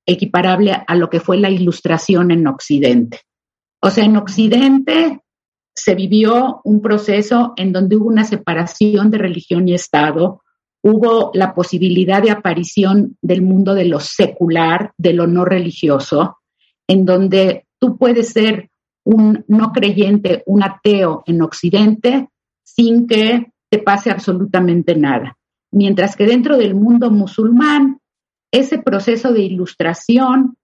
equiparable 0.04 0.72
a 0.84 0.96
lo 0.96 1.08
que 1.08 1.20
fue 1.20 1.38
la 1.38 1.48
ilustración 1.48 2.32
en 2.32 2.46
Occidente. 2.48 3.20
O 3.84 3.90
sea, 3.90 4.06
en 4.06 4.16
Occidente 4.16 5.20
se 5.76 5.94
vivió 5.94 6.62
un 6.64 6.80
proceso 6.80 7.52
en 7.54 7.70
donde 7.70 7.96
hubo 7.96 8.06
una 8.06 8.24
separación 8.24 9.10
de 9.10 9.18
religión 9.18 9.68
y 9.68 9.74
Estado, 9.74 10.42
hubo 10.82 11.30
la 11.34 11.54
posibilidad 11.54 12.22
de 12.22 12.30
aparición 12.30 13.18
del 13.20 13.42
mundo 13.42 13.74
de 13.74 13.84
lo 13.84 14.00
secular, 14.00 14.94
de 14.96 15.12
lo 15.12 15.26
no 15.26 15.44
religioso, 15.44 16.38
en 16.88 17.04
donde 17.04 17.66
tú 17.78 17.98
puedes 17.98 18.30
ser 18.30 18.70
un 19.04 19.44
no 19.48 19.70
creyente, 19.70 20.42
un 20.46 20.62
ateo 20.62 21.22
en 21.26 21.42
Occidente, 21.42 22.30
sin 22.62 23.06
que 23.06 23.52
pase 23.84 24.10
absolutamente 24.10 24.96
nada. 24.96 25.36
Mientras 25.70 26.16
que 26.16 26.24
dentro 26.24 26.56
del 26.56 26.74
mundo 26.74 27.10
musulmán, 27.10 28.00
ese 28.50 28.78
proceso 28.78 29.30
de 29.34 29.42
ilustración 29.42 30.56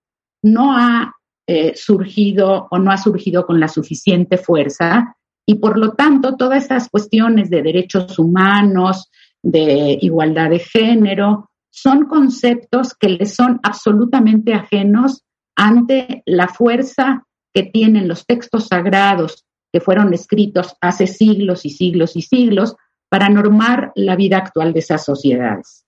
no 0.43 0.75
ha 0.75 1.17
eh, 1.47 1.75
surgido 1.75 2.69
o 2.71 2.79
no 2.79 2.91
ha 2.91 2.97
surgido 2.97 3.47
con 3.47 3.59
la 3.59 3.69
suficiente 3.69 4.39
fuerza 4.39 5.17
y 5.47 5.57
por 5.57 5.79
lo 5.79 5.93
tanto 5.93 6.37
todas 6.37 6.63
estas 6.63 6.89
cuestiones 6.89 7.51
de 7.51 7.63
derechos 7.63 8.19
humanos, 8.19 9.11
de 9.43 9.99
igualdad 10.01 10.51
de 10.51 10.61
género, 10.61 11.51
son 11.71 12.07
conceptos 12.07 12.95
que 12.95 13.09
le 13.09 13.27
son 13.27 13.59
absolutamente 13.63 14.55
ajenos 14.55 15.25
ante 15.57 16.23
la 16.27 16.49
fuerza 16.49 17.25
que 17.53 17.65
tienen 17.65 18.07
los 18.07 18.27
textos 18.27 18.69
sagrados 18.69 19.45
que 19.73 19.81
fueron 19.81 20.13
escritos 20.15 20.77
hace 20.81 21.07
siglos 21.07 21.65
y 21.65 21.71
siglos 21.71 22.17
y 22.17 22.23
siglos 22.23 22.77
para 23.09 23.29
normar 23.29 23.93
la 23.95 24.17
vida 24.17 24.39
actual 24.39 24.73
de 24.73 24.81
esas 24.81 25.05
sociedades. 25.05 25.85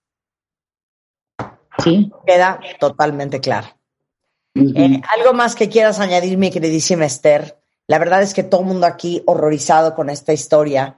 ¿Sí? 1.79 2.11
Queda 2.25 2.59
totalmente 2.79 3.39
claro. 3.39 3.67
Eh, 4.55 5.01
¿Algo 5.17 5.33
más 5.33 5.55
que 5.55 5.69
quieras 5.69 5.99
añadir, 5.99 6.37
mi 6.37 6.51
queridísima 6.51 7.05
Esther? 7.05 7.57
La 7.87 7.99
verdad 7.99 8.21
es 8.21 8.33
que 8.33 8.43
todo 8.43 8.61
el 8.61 8.67
mundo 8.67 8.85
aquí 8.85 9.23
horrorizado 9.25 9.95
con 9.95 10.09
esta 10.09 10.33
historia 10.33 10.97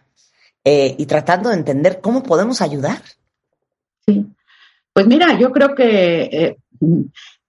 eh, 0.64 0.96
y 0.98 1.06
tratando 1.06 1.50
de 1.50 1.56
entender 1.56 2.00
cómo 2.02 2.24
podemos 2.24 2.62
ayudar. 2.62 3.02
Sí. 4.06 4.26
Pues 4.94 5.08
mira, 5.08 5.38
yo 5.38 5.52
creo 5.52 5.76
que 5.76 6.22
eh, 6.24 6.58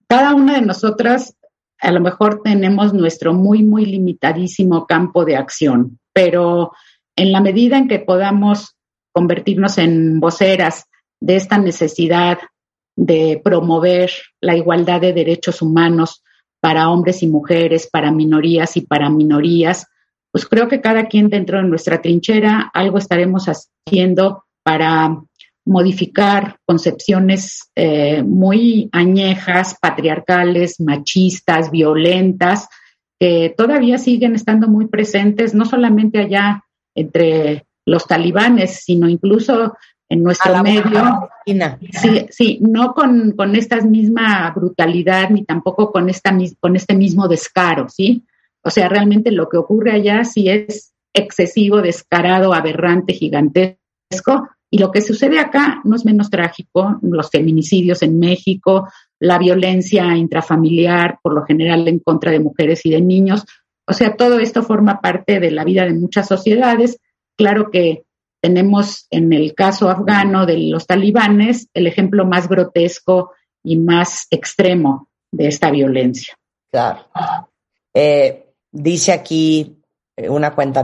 cada 0.07 0.33
una 0.33 0.55
de 0.55 0.61
nosotras 0.61 1.35
a 1.79 1.91
lo 1.91 2.01
mejor 2.01 2.41
tenemos 2.43 2.93
nuestro 2.93 3.33
muy, 3.33 3.63
muy 3.63 3.85
limitadísimo 3.85 4.87
campo 4.87 5.25
de 5.25 5.35
acción, 5.35 5.99
pero 6.11 6.71
en 7.15 7.31
la 7.31 7.41
medida 7.41 7.77
en 7.77 7.87
que 7.87 7.99
podamos 7.99 8.75
convertirnos 9.11 9.77
en 9.77 10.19
voceras 10.19 10.85
de 11.19 11.35
esta 11.35 11.57
necesidad 11.57 12.39
de 12.97 13.39
promover 13.41 14.11
la 14.41 14.57
igualdad 14.57 14.99
de 14.99 15.13
derechos 15.13 15.61
humanos 15.61 16.23
para 16.59 16.89
hombres 16.89 17.23
y 17.23 17.27
mujeres, 17.27 17.87
para 17.89 18.11
minorías 18.11 18.75
y 18.75 18.81
para 18.81 19.09
minorías, 19.09 19.85
pues 20.31 20.45
creo 20.45 20.67
que 20.67 20.81
cada 20.81 21.07
quien 21.07 21.29
dentro 21.29 21.57
de 21.57 21.67
nuestra 21.67 22.01
trinchera 22.01 22.69
algo 22.73 22.97
estaremos 22.97 23.45
haciendo 23.45 24.43
para 24.63 25.21
modificar 25.65 26.57
concepciones 26.65 27.69
eh, 27.75 28.23
muy 28.23 28.89
añejas, 28.91 29.75
patriarcales, 29.79 30.79
machistas, 30.79 31.69
violentas, 31.69 32.67
que 33.19 33.53
todavía 33.55 33.97
siguen 33.97 34.35
estando 34.35 34.67
muy 34.67 34.87
presentes, 34.87 35.53
no 35.53 35.65
solamente 35.65 36.19
allá 36.19 36.63
entre 36.95 37.65
los 37.85 38.05
talibanes, 38.05 38.83
sino 38.83 39.07
incluso 39.07 39.75
en 40.09 40.23
nuestro 40.23 40.61
medio. 40.63 41.29
Sí, 41.91 42.25
sí, 42.29 42.59
no 42.61 42.93
con, 42.93 43.31
con 43.31 43.55
esta 43.55 43.81
misma 43.81 44.51
brutalidad 44.55 45.29
ni 45.29 45.43
tampoco 45.43 45.91
con, 45.91 46.09
esta, 46.09 46.35
con 46.59 46.75
este 46.75 46.95
mismo 46.95 47.27
descaro, 47.27 47.87
¿sí? 47.89 48.25
O 48.63 48.69
sea, 48.69 48.89
realmente 48.89 49.31
lo 49.31 49.47
que 49.47 49.57
ocurre 49.57 49.91
allá 49.91 50.23
sí 50.23 50.49
es 50.49 50.93
excesivo, 51.13 51.81
descarado, 51.81 52.53
aberrante, 52.53 53.13
gigantesco. 53.13 54.49
Y 54.69 54.79
lo 54.79 54.91
que 54.91 55.01
sucede 55.01 55.39
acá 55.39 55.79
no 55.85 55.95
es 55.95 56.05
menos 56.05 56.29
trágico, 56.29 56.99
los 57.01 57.29
feminicidios 57.29 58.03
en 58.03 58.19
México, 58.19 58.89
la 59.19 59.37
violencia 59.37 60.15
intrafamiliar, 60.17 61.19
por 61.23 61.33
lo 61.33 61.45
general 61.45 61.87
en 61.87 61.99
contra 61.99 62.31
de 62.31 62.41
mujeres 62.41 62.85
y 62.85 62.89
de 62.89 63.01
niños. 63.01 63.45
O 63.87 63.93
sea, 63.93 64.17
todo 64.17 64.39
esto 64.39 64.63
forma 64.63 64.99
parte 64.99 65.39
de 65.39 65.51
la 65.51 65.63
vida 65.63 65.85
de 65.85 65.93
muchas 65.93 66.27
sociedades. 66.27 66.99
Claro 67.37 67.71
que 67.71 68.03
tenemos 68.41 69.07
en 69.09 69.33
el 69.33 69.53
caso 69.55 69.89
afgano 69.89 70.45
de 70.45 70.57
los 70.57 70.85
talibanes 70.87 71.67
el 71.73 71.87
ejemplo 71.87 72.25
más 72.25 72.47
grotesco 72.47 73.31
y 73.63 73.77
más 73.77 74.27
extremo 74.29 75.09
de 75.31 75.47
esta 75.47 75.71
violencia. 75.71 76.37
Claro. 76.71 77.07
Eh, 77.93 78.53
dice 78.71 79.11
aquí 79.11 79.81
eh, 80.15 80.29
una 80.29 80.53
cuenta 80.53 80.83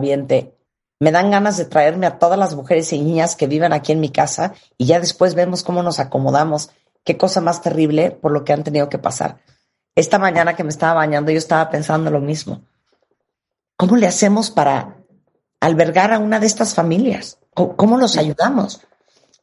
me 0.99 1.11
dan 1.11 1.31
ganas 1.31 1.57
de 1.57 1.65
traerme 1.65 2.07
a 2.07 2.17
todas 2.17 2.39
las 2.39 2.55
mujeres 2.55 2.91
y 2.93 2.99
niñas 3.01 3.35
que 3.35 3.47
viven 3.47 3.73
aquí 3.73 3.91
en 3.91 3.99
mi 3.99 4.09
casa 4.09 4.53
y 4.77 4.85
ya 4.85 4.99
después 4.99 5.35
vemos 5.35 5.63
cómo 5.63 5.83
nos 5.83 5.99
acomodamos. 5.99 6.71
Qué 7.03 7.17
cosa 7.17 7.41
más 7.41 7.61
terrible 7.61 8.11
por 8.11 8.31
lo 8.31 8.45
que 8.45 8.53
han 8.53 8.63
tenido 8.63 8.87
que 8.87 8.97
pasar. 8.97 9.39
Esta 9.95 10.17
mañana 10.17 10.55
que 10.55 10.63
me 10.63 10.69
estaba 10.69 10.93
bañando 10.93 11.31
yo 11.31 11.37
estaba 11.37 11.69
pensando 11.69 12.09
lo 12.09 12.21
mismo. 12.21 12.61
¿Cómo 13.75 13.97
le 13.97 14.07
hacemos 14.07 14.49
para 14.49 14.97
albergar 15.59 16.13
a 16.13 16.19
una 16.19 16.39
de 16.39 16.47
estas 16.47 16.73
familias? 16.73 17.39
¿Cómo, 17.53 17.97
los 17.97 18.17
ayudamos? 18.17 18.81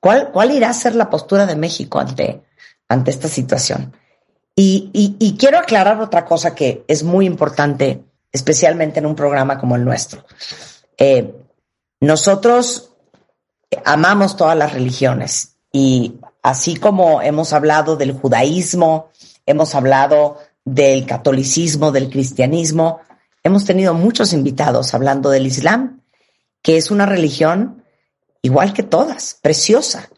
¿Cuál, 0.01 0.31
¿Cuál 0.33 0.53
irá 0.53 0.71
a 0.71 0.75
ser 0.75 0.95
la 0.95 1.11
postura 1.11 1.47
de 1.47 1.57
México 1.57 2.01
ante, 2.01 2.43
ante 2.89 3.11
esta 3.11 3.29
situación? 3.29 3.95
Y, 4.63 5.37
quiero 5.39 5.59
aclarar 5.59 6.01
otra 6.01 6.25
cosa 6.27 6.55
que 6.55 6.85
es 6.87 7.03
muy 7.03 7.25
importante, 7.25 8.05
especialmente 8.31 8.99
en 8.99 9.07
un 9.07 9.15
programa 9.15 9.59
como 9.59 9.77
el 9.77 9.85
nuestro. 9.85 10.25
Eh, 10.99 11.35
nosotros 12.01 12.91
amamos 13.85 14.37
todas 14.37 14.57
las 14.57 14.75
religiones 14.75 15.57
y 15.73 16.17
así 16.43 16.77
como 16.77 17.23
hemos 17.23 17.53
hablado 17.53 17.97
del 17.97 18.13
judaísmo, 18.13 19.11
hemos 19.47 19.75
hablado 19.75 20.39
del 20.65 21.07
catolicismo, 21.07 21.91
del 21.91 22.11
cristianismo, 22.11 23.01
hemos 23.43 23.65
tenido 23.65 23.95
muchos 23.95 24.33
invitados 24.35 24.93
hablando 24.93 25.31
del 25.31 25.47
Islam, 25.47 26.03
que 26.63 26.77
es 26.77 26.91
una 26.91 27.07
religión 27.07 27.80
igual 28.43 28.73
que 28.73 28.83
todas, 28.83 29.39
preciosa, 29.41 30.09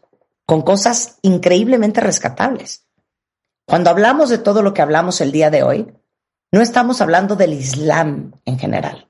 con 0.45 0.61
cosas 0.61 1.17
increíblemente 1.21 2.01
rescatables. 2.01 2.85
Cuando 3.65 3.89
hablamos 3.89 4.29
de 4.29 4.37
todo 4.37 4.61
lo 4.61 4.73
que 4.73 4.81
hablamos 4.81 5.21
el 5.21 5.31
día 5.31 5.49
de 5.49 5.63
hoy, 5.63 5.93
no 6.51 6.61
estamos 6.61 7.01
hablando 7.01 7.35
del 7.35 7.53
Islam 7.53 8.33
en 8.45 8.59
general. 8.59 9.09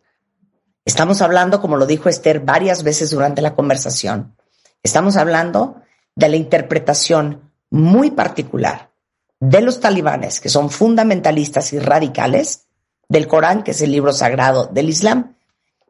Estamos 0.86 1.22
hablando, 1.22 1.62
como 1.62 1.78
lo 1.78 1.86
dijo 1.86 2.10
Esther 2.10 2.40
varias 2.40 2.84
veces 2.84 3.10
durante 3.10 3.42
la 3.42 3.56
conversación, 3.56 4.36
estamos 4.84 5.18
hablando 5.18 5.82
de 6.16 6.30
la 6.30 6.36
interpretación 6.36 7.52
muy 7.70 8.12
particular 8.12 8.92
de 9.40 9.62
los 9.62 9.80
talibanes, 9.80 10.40
que 10.40 10.50
son 10.50 10.70
fundamentalistas 10.70 11.74
y 11.74 11.80
radicales, 11.80 12.68
del 13.10 13.28
Corán, 13.28 13.64
que 13.64 13.72
es 13.72 13.82
el 13.82 13.92
libro 13.92 14.14
sagrado 14.14 14.68
del 14.68 14.90
Islam, 14.90 15.36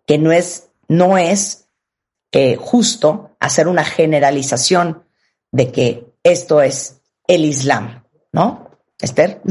que 0.06 0.18
no 0.18 0.32
es, 0.32 0.70
no 0.88 1.18
es 1.18 1.63
eh, 2.34 2.58
justo 2.60 3.32
hacer 3.40 3.68
una 3.68 3.86
generalización 3.86 5.04
de 5.52 5.72
que 5.72 6.06
esto 6.24 6.62
es 6.62 7.02
el 7.28 7.46
Islam. 7.46 8.04
¿no? 8.34 8.72
Esther. 9.00 9.42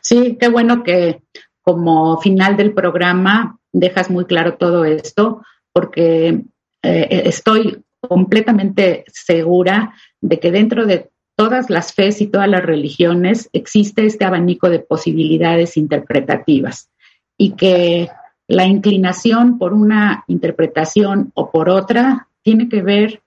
Sí, 0.00 0.36
qué 0.38 0.48
bueno 0.48 0.82
que 0.82 1.22
como 1.62 2.20
final 2.20 2.56
del 2.56 2.74
programa 2.74 3.58
dejas 3.72 4.10
muy 4.10 4.26
claro 4.26 4.54
todo 4.54 4.84
esto, 4.84 5.42
porque 5.72 6.42
eh, 6.82 7.22
estoy 7.24 7.82
completamente 8.00 9.04
segura 9.06 9.94
de 10.20 10.40
que 10.40 10.50
dentro 10.50 10.86
de 10.86 11.10
todas 11.36 11.70
las 11.70 11.94
fes 11.94 12.20
y 12.20 12.26
todas 12.26 12.48
las 12.48 12.62
religiones 12.62 13.48
existe 13.52 14.04
este 14.04 14.24
abanico 14.24 14.68
de 14.68 14.80
posibilidades 14.80 15.76
interpretativas 15.76 16.90
y 17.38 17.52
que 17.52 18.08
la 18.52 18.66
inclinación 18.66 19.56
por 19.56 19.72
una 19.72 20.24
interpretación 20.26 21.32
o 21.32 21.50
por 21.50 21.70
otra 21.70 22.28
tiene 22.42 22.68
que 22.68 22.82
ver 22.82 23.22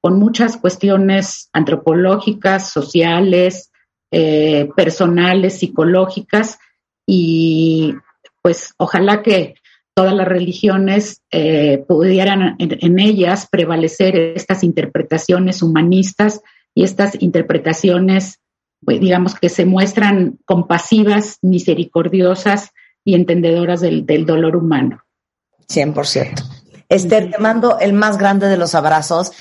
con 0.00 0.18
muchas 0.18 0.56
cuestiones 0.56 1.50
antropológicas, 1.52 2.70
sociales, 2.70 3.70
eh, 4.10 4.70
personales, 4.74 5.58
psicológicas, 5.58 6.58
y 7.06 7.94
pues 8.40 8.72
ojalá 8.78 9.22
que 9.22 9.56
todas 9.94 10.14
las 10.14 10.26
religiones 10.26 11.20
eh, 11.30 11.84
pudieran 11.86 12.56
en, 12.58 12.98
ellas 12.98 13.48
prevalecer 13.52 14.16
estas 14.16 14.64
interpretaciones 14.64 15.62
humanistas 15.62 16.40
y 16.74 16.84
estas 16.84 17.20
interpretaciones, 17.20 18.40
pues, 18.82 18.98
digamos, 18.98 19.34
que 19.34 19.50
se 19.50 19.66
muestran 19.66 20.38
compasivas, 20.46 21.36
misericordiosas 21.42 22.70
y 23.04 23.14
entendedoras 23.14 23.80
del, 23.80 24.06
del 24.06 24.26
dolor 24.26 24.56
humano. 24.56 25.02
100%. 25.68 26.42
Esther, 26.88 27.30
te 27.30 27.38
mando 27.38 27.78
el 27.78 27.92
más 27.92 28.18
grande 28.18 28.48
de 28.48 28.56
los 28.56 28.74
abrazos. 28.74 29.32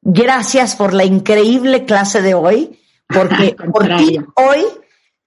Gracias 0.00 0.76
por 0.76 0.94
la 0.94 1.04
increíble 1.04 1.84
clase 1.84 2.22
de 2.22 2.34
hoy 2.34 2.78
porque 3.08 3.56
por 3.72 3.88
ti 3.96 4.18
hoy 4.36 4.64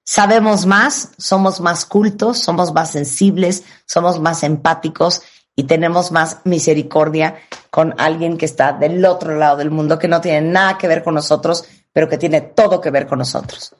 sabemos 0.03 0.65
más, 0.65 1.11
somos 1.17 1.59
más 1.59 1.85
cultos, 1.85 2.39
somos 2.39 2.73
más 2.73 2.91
sensibles, 2.91 3.63
somos 3.85 4.19
más 4.19 4.43
empáticos 4.43 5.21
y 5.55 5.63
tenemos 5.63 6.11
más 6.11 6.39
misericordia 6.45 7.35
con 7.69 7.93
alguien 7.97 8.37
que 8.37 8.45
está 8.45 8.71
del 8.73 9.03
otro 9.05 9.35
lado 9.35 9.57
del 9.57 9.71
mundo, 9.71 9.99
que 9.99 10.07
no 10.07 10.21
tiene 10.21 10.41
nada 10.41 10.77
que 10.77 10.87
ver 10.87 11.03
con 11.03 11.15
nosotros, 11.15 11.65
pero 11.91 12.07
que 12.07 12.17
tiene 12.17 12.41
todo 12.41 12.79
que 12.79 12.91
ver 12.91 13.07
con 13.07 13.19
nosotros. 13.19 13.75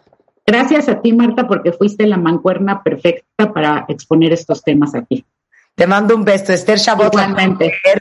Gracias 0.48 0.88
a 0.88 1.02
ti, 1.02 1.12
Marta, 1.12 1.45
porque 1.45 1.74
fuiste 1.74 2.08
la 2.08 2.16
mancuerna 2.16 2.82
perfecta 2.82 3.54
para 3.54 3.86
exponer 3.89 4.32
estos 4.32 4.64
temas 4.64 4.95
aquí. 4.95 5.26
Te 5.76 5.86
mando 5.86 6.16
un 6.16 6.24
beso, 6.24 6.54
Esther 6.54 6.80
Chabot. 6.80 7.14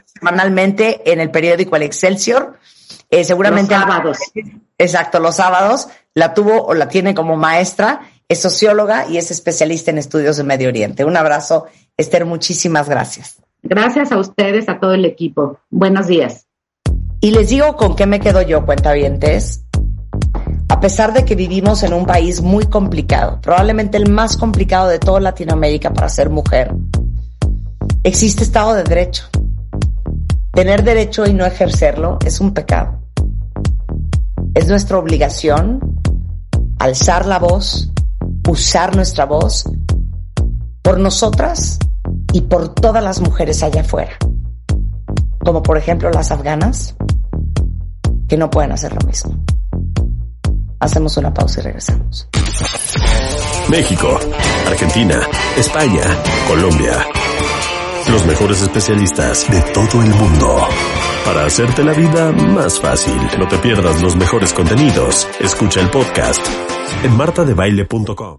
Semanalmente 0.05 1.11
en 1.11 1.19
el 1.19 1.29
periódico 1.29 1.75
El 1.75 1.83
Excelsior. 1.83 2.57
Eh, 3.09 3.25
seguramente. 3.25 3.75
Los 3.75 3.83
sábados. 3.83 4.17
Exacto, 4.77 5.19
los 5.19 5.35
sábados. 5.35 5.89
La 6.13 6.33
tuvo 6.33 6.63
o 6.63 6.73
la 6.73 6.87
tiene 6.87 7.13
como 7.13 7.35
maestra. 7.35 8.01
Es 8.29 8.41
socióloga 8.41 9.07
y 9.09 9.17
es 9.17 9.29
especialista 9.29 9.91
en 9.91 9.97
estudios 9.97 10.37
de 10.37 10.43
Medio 10.43 10.69
Oriente. 10.69 11.03
Un 11.03 11.17
abrazo, 11.17 11.67
Esther. 11.97 12.25
Muchísimas 12.25 12.89
gracias. 12.89 13.37
Gracias 13.61 14.11
a 14.13 14.17
ustedes, 14.17 14.69
a 14.69 14.79
todo 14.79 14.93
el 14.93 15.03
equipo. 15.03 15.59
Buenos 15.69 16.07
días. 16.07 16.47
Y 17.19 17.31
les 17.31 17.49
digo 17.49 17.75
con 17.75 17.95
qué 17.95 18.05
me 18.05 18.19
quedo 18.19 18.41
yo, 18.41 18.65
cuentavientes. 18.65 19.66
A 20.69 20.79
pesar 20.79 21.13
de 21.13 21.23
que 21.23 21.35
vivimos 21.35 21.83
en 21.83 21.93
un 21.93 22.05
país 22.05 22.41
muy 22.41 22.65
complicado, 22.65 23.39
probablemente 23.41 23.97
el 23.97 24.09
más 24.09 24.35
complicado 24.35 24.89
de 24.89 24.99
toda 24.99 25.19
Latinoamérica 25.19 25.93
para 25.93 26.09
ser 26.09 26.29
mujer, 26.29 26.75
existe 28.03 28.43
Estado 28.43 28.73
de 28.73 28.83
Derecho. 28.83 29.23
Tener 30.53 30.83
derecho 30.83 31.25
y 31.25 31.33
no 31.33 31.45
ejercerlo 31.45 32.17
es 32.25 32.41
un 32.41 32.53
pecado. 32.53 32.99
Es 34.53 34.67
nuestra 34.67 34.97
obligación 34.97 36.01
alzar 36.79 37.25
la 37.25 37.39
voz, 37.39 37.91
usar 38.49 38.95
nuestra 38.95 39.25
voz 39.25 39.69
por 40.81 40.99
nosotras 40.99 41.79
y 42.33 42.41
por 42.41 42.73
todas 42.73 43.03
las 43.03 43.21
mujeres 43.21 43.63
allá 43.63 43.81
afuera. 43.81 44.17
Como 45.39 45.63
por 45.63 45.77
ejemplo 45.77 46.09
las 46.09 46.31
afganas, 46.31 46.95
que 48.27 48.37
no 48.37 48.49
pueden 48.49 48.71
hacer 48.71 48.93
lo 48.93 49.07
mismo. 49.07 49.35
Hacemos 50.79 51.17
una 51.17 51.33
pausa 51.33 51.59
y 51.59 51.63
regresamos. 51.63 52.27
México, 53.69 54.19
Argentina, 54.67 55.19
España, 55.57 56.03
Colombia. 56.47 57.05
Los 58.09 58.25
mejores 58.25 58.61
especialistas 58.61 59.49
de 59.49 59.61
todo 59.73 60.01
el 60.01 60.09
mundo. 60.09 60.67
Para 61.25 61.45
hacerte 61.45 61.83
la 61.83 61.93
vida 61.93 62.31
más 62.31 62.79
fácil, 62.79 63.17
no 63.37 63.47
te 63.47 63.57
pierdas 63.57 64.01
los 64.01 64.15
mejores 64.15 64.53
contenidos. 64.53 65.27
Escucha 65.41 65.81
el 65.81 65.89
podcast 65.89 66.45
en 67.03 67.17
martadebaile.com. 67.17 68.35